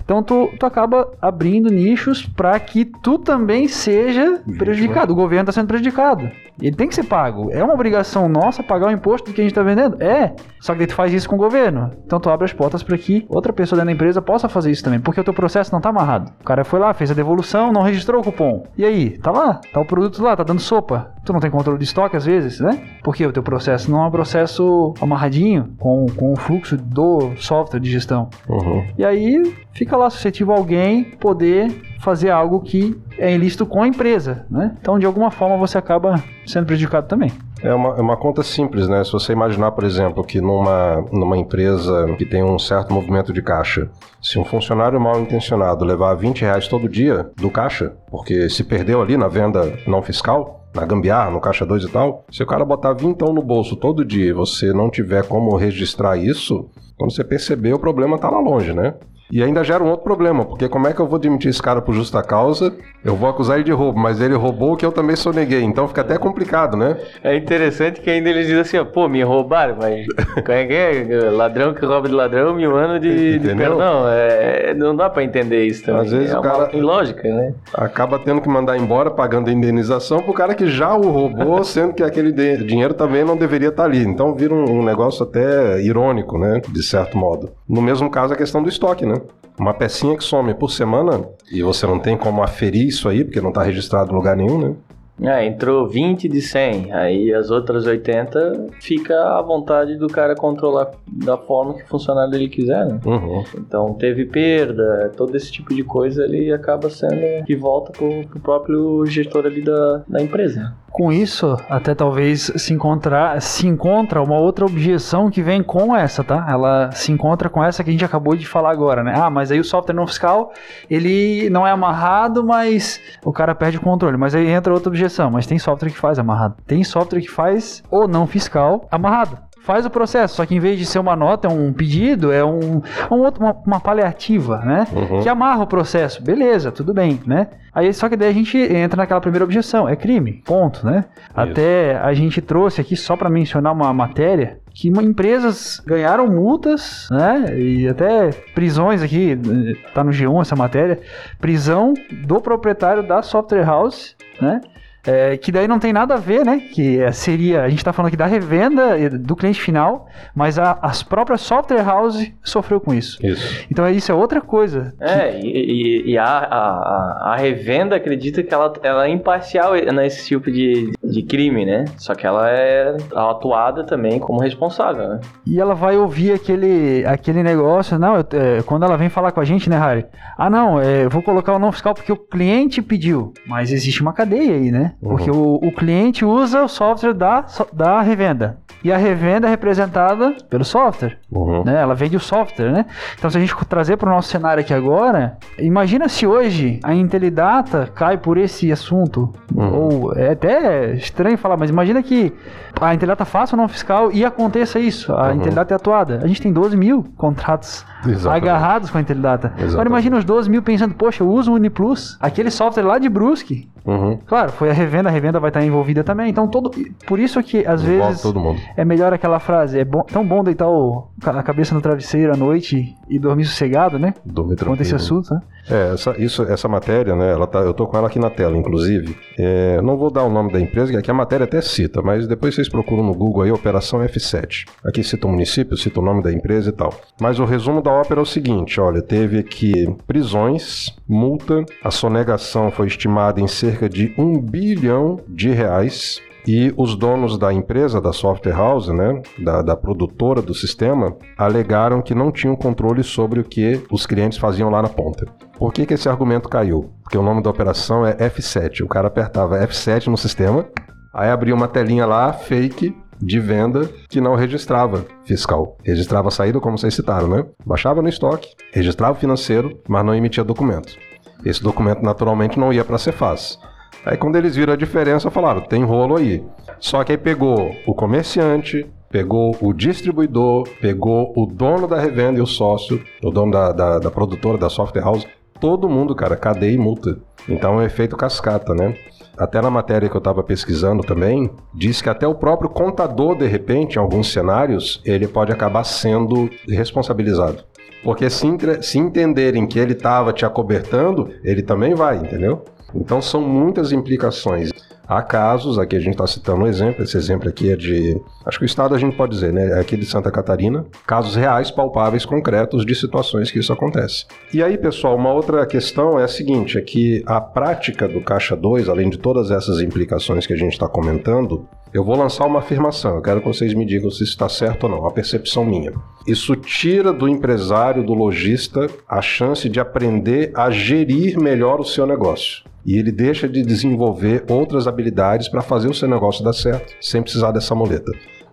Então 0.02 0.22
tu, 0.22 0.50
tu 0.58 0.66
acaba 0.66 1.10
abrindo 1.20 1.70
nichos 1.70 2.24
para 2.26 2.58
que 2.60 2.84
tu 2.84 3.18
também 3.18 3.68
seja 3.68 4.40
prejudicado. 4.58 5.12
O 5.12 5.16
governo 5.16 5.42
está 5.42 5.52
sendo 5.52 5.68
prejudicado. 5.68 6.28
Ele 6.60 6.74
tem 6.74 6.88
que 6.88 6.94
ser 6.94 7.04
pago. 7.04 7.50
É 7.52 7.62
uma 7.62 7.74
obrigação 7.74 8.28
nossa 8.28 8.62
pagar 8.62 8.88
o 8.88 8.90
imposto 8.90 9.30
do 9.30 9.34
que 9.34 9.40
a 9.40 9.44
gente 9.44 9.52
está 9.52 9.62
vendendo? 9.62 10.02
É. 10.02 10.34
Só 10.60 10.72
que 10.72 10.78
daí 10.78 10.86
tu 10.88 10.94
faz 10.94 11.12
isso 11.12 11.28
com 11.28 11.36
o 11.36 11.38
governo. 11.38 11.90
Então 12.04 12.18
tu 12.18 12.28
abre 12.28 12.44
as 12.44 12.52
portas 12.52 12.82
para 12.82 12.98
que 12.98 13.24
outra 13.28 13.52
pessoa 13.52 13.76
dentro 13.76 13.86
da 13.86 13.92
empresa 13.92 14.20
possa 14.20 14.48
fazer 14.48 14.70
isso 14.70 14.82
também, 14.82 14.98
porque 14.98 15.20
o 15.20 15.24
teu 15.24 15.32
processo 15.32 15.72
não 15.72 15.80
tá 15.80 15.90
amarrado. 15.90 16.32
O 16.40 16.44
cara 16.44 16.64
foi 16.64 16.80
lá, 16.80 16.92
fez 16.92 17.10
a 17.10 17.14
devolução, 17.14 17.72
não 17.72 17.82
registrou 17.82 18.20
o 18.20 18.24
cupom. 18.24 18.64
E 18.76 18.84
aí, 18.84 19.18
tá 19.18 19.30
lá, 19.30 19.60
tá 19.72 19.80
o 19.80 19.84
produto 19.84 20.22
lá, 20.22 20.36
tá 20.36 20.42
dando 20.42 20.60
sopa. 20.60 21.12
Tu 21.28 21.32
não 21.34 21.40
tem 21.40 21.50
controle 21.50 21.78
de 21.78 21.84
estoque 21.84 22.16
às 22.16 22.24
vezes, 22.24 22.58
né? 22.58 22.80
Porque 23.04 23.26
o 23.26 23.30
teu 23.30 23.42
processo 23.42 23.90
não 23.90 24.02
é 24.02 24.06
um 24.06 24.10
processo 24.10 24.94
amarradinho 24.98 25.68
com, 25.78 26.06
com 26.16 26.32
o 26.32 26.36
fluxo 26.36 26.74
do 26.74 27.36
software 27.36 27.80
de 27.80 27.90
gestão. 27.90 28.30
Uhum. 28.48 28.86
E 28.96 29.04
aí 29.04 29.54
fica 29.74 29.94
lá 29.94 30.08
suscetível 30.08 30.54
alguém 30.54 31.04
poder 31.04 31.70
fazer 32.00 32.30
algo 32.30 32.60
que 32.62 32.98
é 33.18 33.34
ilícito 33.34 33.66
com 33.66 33.82
a 33.82 33.86
empresa, 33.88 34.46
né? 34.50 34.74
Então, 34.80 34.98
de 34.98 35.04
alguma 35.04 35.30
forma, 35.30 35.58
você 35.58 35.76
acaba 35.76 36.14
sendo 36.46 36.64
prejudicado 36.64 37.06
também. 37.06 37.30
É 37.62 37.74
uma, 37.74 37.90
é 37.90 38.00
uma 38.00 38.16
conta 38.16 38.42
simples, 38.42 38.88
né? 38.88 39.04
Se 39.04 39.12
você 39.12 39.34
imaginar, 39.34 39.72
por 39.72 39.84
exemplo, 39.84 40.24
que 40.24 40.40
numa, 40.40 41.04
numa 41.12 41.36
empresa 41.36 42.06
que 42.16 42.24
tem 42.24 42.42
um 42.42 42.58
certo 42.58 42.94
movimento 42.94 43.34
de 43.34 43.42
caixa, 43.42 43.90
se 44.22 44.38
um 44.38 44.44
funcionário 44.44 44.98
mal 44.98 45.20
intencionado 45.20 45.84
levar 45.84 46.14
20 46.14 46.40
reais 46.40 46.68
todo 46.68 46.88
dia 46.88 47.30
do 47.36 47.50
caixa, 47.50 47.92
porque 48.10 48.48
se 48.48 48.64
perdeu 48.64 49.02
ali 49.02 49.18
na 49.18 49.28
venda 49.28 49.74
não 49.86 50.00
fiscal, 50.00 50.57
na 50.74 50.84
gambiarra, 50.84 51.30
no 51.30 51.40
caixa 51.40 51.64
2 51.66 51.84
e 51.84 51.88
tal, 51.88 52.24
se 52.30 52.42
o 52.42 52.46
cara 52.46 52.64
botar 52.64 52.92
vintão 52.92 53.32
no 53.32 53.42
bolso 53.42 53.76
todo 53.76 54.04
dia 54.04 54.26
e 54.26 54.32
você 54.32 54.72
não 54.72 54.90
tiver 54.90 55.26
como 55.26 55.56
registrar 55.56 56.16
isso, 56.16 56.68
quando 56.96 57.12
você 57.12 57.24
perceber, 57.24 57.72
o 57.72 57.78
problema 57.78 58.18
tá 58.18 58.28
lá 58.28 58.40
longe, 58.40 58.72
né? 58.72 58.94
E 59.30 59.42
ainda 59.42 59.62
gera 59.62 59.82
um 59.84 59.88
outro 59.90 60.04
problema, 60.04 60.44
porque 60.44 60.68
como 60.68 60.86
é 60.86 60.92
que 60.92 61.00
eu 61.00 61.06
vou 61.06 61.18
demitir 61.18 61.50
esse 61.50 61.60
cara 61.62 61.82
por 61.82 61.94
justa 61.94 62.22
causa? 62.22 62.74
Eu 63.04 63.14
vou 63.14 63.28
acusar 63.28 63.56
ele 63.56 63.64
de 63.64 63.72
roubo, 63.72 63.98
mas 63.98 64.20
ele 64.20 64.34
roubou 64.34 64.72
o 64.72 64.76
que 64.76 64.84
eu 64.86 64.90
também 64.92 65.16
soneguei, 65.16 65.62
então 65.62 65.86
fica 65.86 66.00
até 66.00 66.16
complicado, 66.16 66.76
né? 66.76 66.96
É 67.22 67.36
interessante 67.36 68.00
que 68.00 68.08
ainda 68.10 68.28
eles 68.30 68.46
dizem 68.46 68.60
assim, 68.60 68.78
ó, 68.78 68.84
pô, 68.84 69.08
me 69.08 69.22
roubaram, 69.22 69.76
mas 69.78 70.06
como 70.44 70.52
é 70.58 70.66
que 70.66 70.72
é? 70.74 71.30
Ladrão 71.30 71.74
que 71.74 71.84
rouba 71.84 72.08
de 72.08 72.14
ladrão, 72.14 72.54
mil 72.54 72.74
anos 72.76 73.00
de, 73.00 73.38
de 73.38 73.54
perdão. 73.54 74.08
É, 74.08 74.72
não 74.74 74.96
dá 74.96 75.10
pra 75.10 75.22
entender 75.22 75.64
isso 75.64 75.84
também. 75.84 76.02
Às 76.02 76.10
vezes 76.12 76.30
é 76.34 76.38
o 76.38 76.42
cara- 76.42 76.70
ilógica, 76.74 77.28
né? 77.28 77.54
Acaba 77.74 78.18
tendo 78.18 78.40
que 78.40 78.48
mandar 78.48 78.76
embora 78.78 79.10
pagando 79.10 79.48
a 79.48 79.52
indenização 79.52 80.22
pro 80.22 80.32
cara 80.32 80.54
que 80.54 80.66
já 80.68 80.94
o 80.94 81.10
roubou, 81.10 81.62
sendo 81.64 81.92
que 81.92 82.02
aquele 82.02 82.32
dinheiro 82.64 82.94
também 82.94 83.24
não 83.24 83.36
deveria 83.36 83.68
estar 83.68 83.84
ali. 83.84 84.02
Então 84.04 84.34
vira 84.34 84.54
um, 84.54 84.78
um 84.78 84.82
negócio 84.82 85.22
até 85.22 85.80
irônico, 85.82 86.38
né? 86.38 86.60
De 86.68 86.82
certo 86.82 87.16
modo. 87.18 87.50
No 87.68 87.82
mesmo 87.82 88.10
caso, 88.10 88.32
a 88.32 88.36
questão 88.36 88.62
do 88.62 88.68
estoque, 88.68 89.04
né? 89.06 89.17
Uma 89.58 89.74
pecinha 89.74 90.16
que 90.16 90.22
some 90.22 90.54
por 90.54 90.70
semana 90.70 91.28
e 91.50 91.62
você 91.62 91.86
não 91.86 91.98
tem 91.98 92.16
como 92.16 92.42
aferir 92.42 92.86
isso 92.86 93.08
aí, 93.08 93.24
porque 93.24 93.40
não 93.40 93.48
está 93.48 93.62
registrado 93.62 94.12
em 94.12 94.14
lugar 94.14 94.36
nenhum, 94.36 94.58
né? 94.58 94.76
É, 95.20 95.44
entrou 95.44 95.88
20 95.88 96.28
de 96.28 96.40
100, 96.40 96.92
aí 96.92 97.34
as 97.34 97.50
outras 97.50 97.86
80 97.86 98.66
fica 98.80 99.14
à 99.36 99.42
vontade 99.42 99.96
do 99.96 100.06
cara 100.06 100.34
controlar 100.34 100.90
da 101.06 101.36
forma 101.36 101.74
que 101.74 101.82
o 101.82 101.88
funcionário 101.88 102.30
dele 102.30 102.48
quiser, 102.48 102.86
né? 102.86 103.00
Uhum. 103.04 103.42
Então 103.56 103.94
teve 103.94 104.26
perda, 104.26 105.12
todo 105.16 105.36
esse 105.36 105.50
tipo 105.50 105.74
de 105.74 105.82
coisa 105.82 106.24
ele 106.24 106.52
acaba 106.52 106.88
sendo 106.88 107.44
que 107.44 107.56
volta 107.56 107.92
pro, 107.92 108.26
pro 108.28 108.40
próprio 108.40 109.06
gestor 109.06 109.46
ali 109.46 109.62
da, 109.62 110.02
da 110.08 110.22
empresa. 110.22 110.74
Com 110.90 111.12
isso, 111.12 111.56
até 111.68 111.94
talvez 111.94 112.50
se 112.56 112.72
encontrar, 112.72 113.40
se 113.42 113.66
encontra 113.66 114.22
uma 114.22 114.38
outra 114.38 114.64
objeção 114.64 115.30
que 115.30 115.42
vem 115.42 115.62
com 115.62 115.94
essa, 115.94 116.24
tá? 116.24 116.46
Ela 116.48 116.90
se 116.92 117.12
encontra 117.12 117.48
com 117.50 117.62
essa 117.62 117.84
que 117.84 117.90
a 117.90 117.92
gente 117.92 118.04
acabou 118.04 118.34
de 118.34 118.46
falar 118.46 118.72
agora, 118.72 119.04
né? 119.04 119.12
Ah, 119.14 119.28
mas 119.28 119.52
aí 119.52 119.60
o 119.60 119.64
software 119.64 119.94
não 119.94 120.06
fiscal, 120.06 120.52
ele 120.90 121.50
não 121.50 121.66
é 121.66 121.70
amarrado, 121.70 122.42
mas 122.42 123.00
o 123.22 123.32
cara 123.32 123.54
perde 123.54 123.76
o 123.76 123.80
controle. 123.80 124.16
Mas 124.16 124.34
aí 124.34 124.48
entra 124.48 124.72
outra 124.72 124.88
objeção, 124.88 125.07
mas 125.30 125.46
tem 125.46 125.58
software 125.58 125.90
que 125.90 125.98
faz 125.98 126.18
amarrado. 126.18 126.56
Tem 126.66 126.82
software 126.84 127.20
que 127.20 127.30
faz 127.30 127.82
o 127.90 128.06
não 128.06 128.26
fiscal 128.26 128.86
amarrado. 128.90 129.38
Faz 129.68 129.84
o 129.84 129.90
processo, 129.90 130.36
só 130.36 130.46
que 130.46 130.54
em 130.54 130.60
vez 130.60 130.78
de 130.78 130.86
ser 130.86 130.98
uma 130.98 131.14
nota, 131.14 131.46
é 131.46 131.50
um 131.50 131.72
pedido, 131.74 132.32
é 132.32 132.42
um, 132.42 132.80
um 133.10 133.16
outro, 133.16 133.44
uma, 133.44 133.52
uma 133.66 133.80
paliativa, 133.80 134.58
né? 134.64 134.86
Uhum. 134.92 135.20
Que 135.20 135.28
amarra 135.28 135.62
o 135.64 135.66
processo. 135.66 136.22
Beleza, 136.22 136.72
tudo 136.72 136.94
bem, 136.94 137.20
né? 137.26 137.48
Aí 137.74 137.92
só 137.92 138.08
que 138.08 138.16
daí 138.16 138.30
a 138.30 138.32
gente 138.32 138.56
entra 138.56 138.96
naquela 138.96 139.20
primeira 139.20 139.44
objeção, 139.44 139.88
é 139.88 139.94
crime, 139.94 140.42
ponto, 140.44 140.86
né? 140.86 141.04
Até 141.34 141.98
a 141.98 142.14
gente 142.14 142.40
trouxe 142.40 142.80
aqui 142.80 142.96
só 142.96 143.14
para 143.14 143.28
mencionar 143.28 143.74
uma 143.74 143.92
matéria 143.92 144.58
que 144.72 144.88
empresas 144.88 145.82
ganharam 145.84 146.28
multas, 146.28 147.06
né? 147.10 147.58
E 147.58 147.88
até 147.88 148.30
prisões 148.54 149.02
aqui, 149.02 149.32
eh, 149.32 149.92
tá 149.92 150.02
no 150.02 150.12
G1 150.12 150.40
essa 150.40 150.56
matéria, 150.56 151.00
prisão 151.38 151.92
do 152.24 152.40
proprietário 152.40 153.02
da 153.02 153.20
software 153.22 153.64
house, 153.64 154.16
né? 154.40 154.60
É, 155.08 155.36
que 155.36 155.50
daí 155.50 155.66
não 155.66 155.78
tem 155.78 155.92
nada 155.92 156.14
a 156.14 156.18
ver, 156.18 156.44
né? 156.44 156.60
Que 156.72 157.00
é, 157.00 157.10
seria, 157.12 157.62
a 157.62 157.68
gente 157.68 157.84
tá 157.84 157.92
falando 157.92 158.08
aqui 158.08 158.16
da 158.16 158.26
revenda 158.26 159.08
do 159.18 159.34
cliente 159.34 159.60
final, 159.60 160.06
mas 160.34 160.58
a, 160.58 160.78
as 160.82 161.02
próprias 161.02 161.40
software 161.40 161.82
house 161.84 162.30
sofreu 162.42 162.80
com 162.80 162.92
isso. 162.92 163.18
Isso. 163.24 163.66
Então 163.70 163.88
isso 163.88 164.10
é 164.12 164.14
outra 164.14 164.40
coisa. 164.40 164.94
É, 165.00 165.38
e, 165.40 165.46
e- 165.46 166.10
e 166.12 166.18
a, 166.18 166.24
a, 166.24 166.58
a- 166.58 167.32
a 167.32 167.36
revenda 167.36 167.96
acredita 167.96 168.42
que 168.42 168.52
ela, 168.52 168.72
ela 168.82 169.06
é 169.06 169.10
imparcial 169.10 169.72
nesse 169.94 170.26
tipo 170.26 170.50
de, 170.50 170.92
de 171.02 171.22
crime, 171.22 171.64
né? 171.64 171.84
Só 171.96 172.14
que 172.14 172.26
ela 172.26 172.48
é 172.50 172.96
atuada 173.14 173.84
também 173.84 174.18
como 174.18 174.40
responsável, 174.40 175.08
né? 175.08 175.20
E 175.46 175.60
ela 175.60 175.74
vai 175.74 175.96
ouvir 175.96 176.32
aquele, 176.32 177.04
aquele 177.06 177.42
negócio, 177.42 177.98
não, 177.98 178.16
eu- 178.16 178.26
é, 178.32 178.62
quando 178.62 178.84
ela 178.84 178.96
vem 178.96 179.08
falar 179.08 179.32
com 179.32 179.40
a 179.40 179.44
gente, 179.44 179.68
né, 179.70 179.78
Harry? 179.78 180.04
Ah, 180.36 180.50
não, 180.50 180.80
é, 180.80 181.04
eu 181.04 181.10
vou 181.10 181.22
colocar 181.22 181.54
o 181.54 181.58
não 181.58 181.72
fiscal 181.72 181.94
porque 181.94 182.12
o 182.12 182.16
cliente 182.16 182.80
pediu. 182.82 183.32
Mas 183.46 183.72
existe 183.72 184.00
uma 184.02 184.12
cadeia 184.12 184.54
aí, 184.54 184.70
né? 184.70 184.94
Porque 185.00 185.30
o, 185.30 185.54
o 185.62 185.72
cliente 185.72 186.24
usa 186.24 186.62
o 186.62 186.68
software 186.68 187.14
da, 187.14 187.44
da 187.72 188.00
revenda. 188.00 188.58
E 188.82 188.92
a 188.92 188.96
revenda 188.96 189.48
é 189.48 189.50
representada 189.50 190.36
pelo 190.48 190.64
software. 190.64 191.18
Uhum. 191.32 191.64
né? 191.64 191.80
Ela 191.82 191.94
vende 191.96 192.16
o 192.16 192.20
software, 192.20 192.70
né? 192.70 192.86
Então, 193.18 193.28
se 193.28 193.36
a 193.36 193.40
gente 193.40 193.54
trazer 193.66 193.96
para 193.96 194.08
o 194.08 194.14
nosso 194.14 194.28
cenário 194.28 194.60
aqui 194.60 194.72
agora, 194.72 195.36
imagina 195.58 196.08
se 196.08 196.24
hoje 196.26 196.78
a 196.84 196.94
Intelidata 196.94 197.88
cai 197.92 198.16
por 198.16 198.38
esse 198.38 198.70
assunto. 198.70 199.32
Uhum. 199.52 199.74
Ou 199.74 200.14
é 200.16 200.30
até 200.30 200.92
estranho 200.94 201.36
falar, 201.36 201.56
mas 201.56 201.70
imagina 201.70 202.00
que 202.04 202.32
a 202.80 202.94
Intelidata 202.94 203.24
faça 203.24 203.56
o 203.56 203.58
não 203.58 203.66
fiscal 203.66 204.12
e 204.12 204.24
aconteça 204.24 204.78
isso. 204.78 205.12
A 205.12 205.28
Uhum. 205.28 205.34
Intelidata 205.34 205.74
é 205.74 205.76
atuada. 205.76 206.20
A 206.22 206.28
gente 206.28 206.40
tem 206.40 206.52
12 206.52 206.76
mil 206.76 207.04
contratos 207.16 207.84
Exatamente. 208.06 208.28
agarrados 208.48 208.90
com 208.90 208.98
a 208.98 209.00
Intelidata. 209.00 209.48
Agora 209.48 209.64
Exatamente. 209.64 209.88
imagina 209.90 210.16
os 210.18 210.24
12 210.24 210.48
mil 210.48 210.62
pensando, 210.62 210.94
poxa, 210.94 211.24
eu 211.24 211.28
uso 211.28 211.50
o 211.50 211.54
Uniplus, 211.56 212.16
aquele 212.20 212.50
software 212.50 212.84
lá 212.84 212.98
de 212.98 213.08
Brusque. 213.08 213.68
Uhum. 213.88 214.18
Claro, 214.26 214.52
foi 214.52 214.68
a 214.68 214.72
revenda, 214.74 215.08
a 215.08 215.12
revenda 215.12 215.40
vai 215.40 215.48
estar 215.48 215.64
envolvida 215.64 216.04
também. 216.04 216.28
Então, 216.28 216.46
todo, 216.46 216.70
por 217.06 217.18
isso 217.18 217.42
que 217.42 217.66
às 217.66 217.82
Envolve 217.82 218.06
vezes 218.08 218.20
todo 218.22 218.38
mundo. 218.38 218.60
é 218.76 218.84
melhor 218.84 219.14
aquela 219.14 219.40
frase, 219.40 219.78
é 219.78 219.84
bom- 219.84 220.02
tão 220.02 220.26
bom 220.26 220.44
deitar 220.44 220.68
o- 220.68 221.08
a 221.24 221.42
cabeça 221.42 221.74
no 221.74 221.80
travesseiro 221.80 222.32
à 222.32 222.36
noite 222.36 222.94
e 223.08 223.18
dormir 223.18 223.46
sossegado, 223.46 223.98
né? 223.98 224.12
Dormir 224.26 224.56
Quanto 224.56 224.80
a 224.80 224.82
esse 224.82 224.90
tranquilo. 224.94 225.20
assunto, 225.20 225.34
né? 225.34 225.40
É, 225.70 225.94
essa, 225.94 226.14
isso, 226.22 226.42
essa 226.44 226.68
matéria, 226.68 227.14
né? 227.16 227.32
Ela 227.32 227.46
tá, 227.46 227.60
eu 227.60 227.72
tô 227.72 227.86
com 227.86 227.96
ela 227.96 228.08
aqui 228.08 228.18
na 228.18 228.28
tela, 228.30 228.56
inclusive. 228.56 229.16
É, 229.38 229.80
não 229.82 229.96
vou 229.96 230.10
dar 230.10 230.24
o 230.24 230.30
nome 230.30 230.52
da 230.52 230.60
empresa, 230.60 230.90
que 230.92 230.96
aqui 230.98 231.10
a 231.10 231.14
matéria 231.14 231.44
até 231.44 231.60
cita, 231.62 232.02
mas 232.02 232.26
depois 232.26 232.54
vocês 232.54 232.68
procuram 232.68 233.02
no 233.02 233.14
Google 233.14 233.42
aí, 233.42 233.50
Operação 233.52 234.00
F7. 234.00 234.66
Aqui 234.84 235.02
cita 235.02 235.26
o 235.26 235.30
município, 235.30 235.76
cita 235.76 235.98
o 236.00 236.02
nome 236.02 236.22
da 236.22 236.30
empresa 236.32 236.68
e 236.68 236.72
tal. 236.72 236.92
Mas 237.20 237.38
o 237.38 237.44
resumo 237.46 237.80
da 237.82 237.90
ópera 237.90 238.20
é 238.20 238.22
o 238.22 238.26
seguinte: 238.26 238.78
olha, 238.80 239.00
teve 239.02 239.38
aqui 239.38 239.86
prisões, 240.06 240.94
multa, 241.08 241.64
a 241.82 241.90
sonegação 241.90 242.70
foi 242.70 242.86
estimada 242.86 243.40
em 243.40 243.48
cerca 243.48 243.88
de 243.88 244.14
um 244.18 244.38
bilhão 244.38 245.18
de 245.26 245.50
reais. 245.50 246.20
E 246.46 246.72
os 246.78 246.96
donos 246.96 247.36
da 247.36 247.52
empresa, 247.52 248.00
da 248.00 248.12
software 248.12 248.54
house, 248.54 248.88
né, 248.88 249.20
da, 249.38 249.60
da 249.60 249.76
produtora 249.76 250.40
do 250.40 250.54
sistema, 250.54 251.14
alegaram 251.36 252.00
que 252.00 252.14
não 252.14 252.32
tinham 252.32 252.56
controle 252.56 253.02
sobre 253.02 253.40
o 253.40 253.44
que 253.44 253.82
os 253.90 254.06
clientes 254.06 254.38
faziam 254.38 254.70
lá 254.70 254.80
na 254.80 254.88
ponta. 254.88 255.26
Por 255.58 255.72
que, 255.72 255.84
que 255.84 255.94
esse 255.94 256.08
argumento 256.08 256.48
caiu? 256.48 256.90
Porque 257.02 257.18
o 257.18 257.22
nome 257.22 257.42
da 257.42 257.50
operação 257.50 258.06
é 258.06 258.14
F7. 258.30 258.82
O 258.82 258.88
cara 258.88 259.08
apertava 259.08 259.58
F7 259.66 260.06
no 260.06 260.16
sistema, 260.16 260.66
aí 261.12 261.28
abria 261.28 261.54
uma 261.54 261.68
telinha 261.68 262.06
lá, 262.06 262.32
fake, 262.32 262.96
de 263.20 263.40
venda, 263.40 263.88
que 264.08 264.20
não 264.20 264.34
registrava 264.34 265.04
fiscal. 265.24 265.76
Registrava 265.82 266.30
saída, 266.30 266.60
como 266.60 266.78
vocês 266.78 266.94
citaram, 266.94 267.28
né? 267.28 267.44
Baixava 267.64 268.02
no 268.02 268.08
estoque, 268.08 268.48
registrava 268.72 269.16
o 269.16 269.20
financeiro, 269.20 269.80
mas 269.88 270.04
não 270.04 270.14
emitia 270.14 270.44
documento. 270.44 270.96
Esse 271.44 271.62
documento, 271.62 272.02
naturalmente, 272.02 272.58
não 272.58 272.72
ia 272.72 272.84
para 272.84 272.96
a 272.96 272.98
Cefaz. 272.98 273.58
Aí 274.04 274.16
quando 274.16 274.36
eles 274.36 274.56
viram 274.56 274.72
a 274.72 274.76
diferença, 274.76 275.30
falaram, 275.30 275.60
tem 275.60 275.84
rolo 275.84 276.16
aí. 276.16 276.44
Só 276.78 277.02
que 277.04 277.12
aí 277.12 277.18
pegou 277.18 277.74
o 277.86 277.94
comerciante, 277.94 278.86
pegou 279.10 279.56
o 279.60 279.72
distribuidor, 279.72 280.68
pegou 280.80 281.32
o 281.36 281.46
dono 281.46 281.86
da 281.86 281.98
revenda 281.98 282.38
e 282.38 282.42
o 282.42 282.46
sócio, 282.46 283.02
o 283.22 283.30
dono 283.30 283.52
da, 283.52 283.72
da, 283.72 283.98
da 283.98 284.10
produtora, 284.10 284.56
da 284.56 284.68
software 284.68 285.02
house, 285.02 285.26
todo 285.60 285.88
mundo, 285.88 286.14
cara, 286.14 286.36
cadeia 286.36 286.72
e 286.72 286.78
multa. 286.78 287.18
Então 287.48 287.74
é 287.74 287.76
um 287.76 287.82
efeito 287.82 288.16
cascata, 288.16 288.74
né? 288.74 288.94
Até 289.38 289.60
na 289.60 289.70
matéria 289.70 290.08
que 290.08 290.16
eu 290.16 290.20
estava 290.20 290.42
pesquisando 290.42 291.02
também, 291.02 291.50
diz 291.72 292.02
que 292.02 292.08
até 292.08 292.26
o 292.26 292.34
próprio 292.34 292.68
contador, 292.68 293.36
de 293.36 293.46
repente, 293.46 293.96
em 293.96 293.98
alguns 293.98 294.32
cenários, 294.32 295.00
ele 295.04 295.26
pode 295.28 295.52
acabar 295.52 295.84
sendo 295.84 296.50
responsabilizado. 296.68 297.64
Porque 298.02 298.28
se, 298.30 298.46
se 298.82 298.98
entenderem 298.98 299.66
que 299.66 299.78
ele 299.78 299.92
estava 299.92 300.32
te 300.32 300.44
acobertando, 300.44 301.30
ele 301.42 301.62
também 301.62 301.94
vai, 301.94 302.16
entendeu? 302.16 302.64
Então 302.94 303.20
são 303.20 303.40
muitas 303.40 303.92
implicações. 303.92 304.70
Há 305.08 305.22
casos, 305.22 305.78
aqui 305.78 305.96
a 305.96 306.00
gente 306.00 306.12
está 306.12 306.26
citando 306.26 306.64
um 306.64 306.66
exemplo, 306.66 307.02
esse 307.02 307.16
exemplo 307.16 307.48
aqui 307.48 307.72
é 307.72 307.76
de. 307.76 308.20
Acho 308.44 308.58
que 308.58 308.64
o 308.64 308.66
estado 308.66 308.94
a 308.94 308.98
gente 308.98 309.16
pode 309.16 309.32
dizer, 309.32 309.54
né? 309.54 309.70
É 309.70 309.80
aqui 309.80 309.96
de 309.96 310.04
Santa 310.04 310.30
Catarina, 310.30 310.84
casos 311.06 311.34
reais, 311.34 311.70
palpáveis, 311.70 312.26
concretos 312.26 312.84
de 312.84 312.94
situações 312.94 313.50
que 313.50 313.58
isso 313.58 313.72
acontece. 313.72 314.26
E 314.52 314.62
aí, 314.62 314.76
pessoal, 314.76 315.16
uma 315.16 315.32
outra 315.32 315.64
questão 315.64 316.20
é 316.20 316.24
a 316.24 316.28
seguinte: 316.28 316.76
é 316.76 316.82
que 316.82 317.22
a 317.24 317.40
prática 317.40 318.06
do 318.06 318.20
Caixa 318.20 318.54
2, 318.54 318.86
além 318.90 319.08
de 319.08 319.16
todas 319.16 319.50
essas 319.50 319.80
implicações 319.80 320.46
que 320.46 320.52
a 320.52 320.58
gente 320.58 320.74
está 320.74 320.86
comentando, 320.86 321.66
eu 321.92 322.04
vou 322.04 322.16
lançar 322.16 322.46
uma 322.46 322.58
afirmação, 322.58 323.16
eu 323.16 323.22
quero 323.22 323.40
que 323.40 323.46
vocês 323.46 323.74
me 323.74 323.84
digam 323.84 324.10
se 324.10 324.24
está 324.24 324.48
certo 324.48 324.84
ou 324.84 324.90
não, 324.90 325.06
a 325.06 325.10
percepção 325.10 325.64
minha. 325.64 325.92
Isso 326.26 326.54
tira 326.56 327.12
do 327.12 327.28
empresário, 327.28 328.04
do 328.04 328.14
lojista, 328.14 328.86
a 329.08 329.22
chance 329.22 329.68
de 329.68 329.80
aprender 329.80 330.52
a 330.54 330.70
gerir 330.70 331.38
melhor 331.38 331.80
o 331.80 331.84
seu 331.84 332.06
negócio 332.06 332.68
e 332.88 332.98
ele 332.98 333.12
deixa 333.12 333.46
de 333.46 333.62
desenvolver 333.62 334.44
outras 334.48 334.86
habilidades 334.86 335.46
para 335.46 335.60
fazer 335.60 335.88
o 335.88 335.94
seu 335.94 336.08
negócio 336.08 336.42
dar 336.42 336.54
certo, 336.54 336.94
sem 337.02 337.22
precisar 337.22 337.52
dessa 337.52 337.74
muleta. 337.74 338.10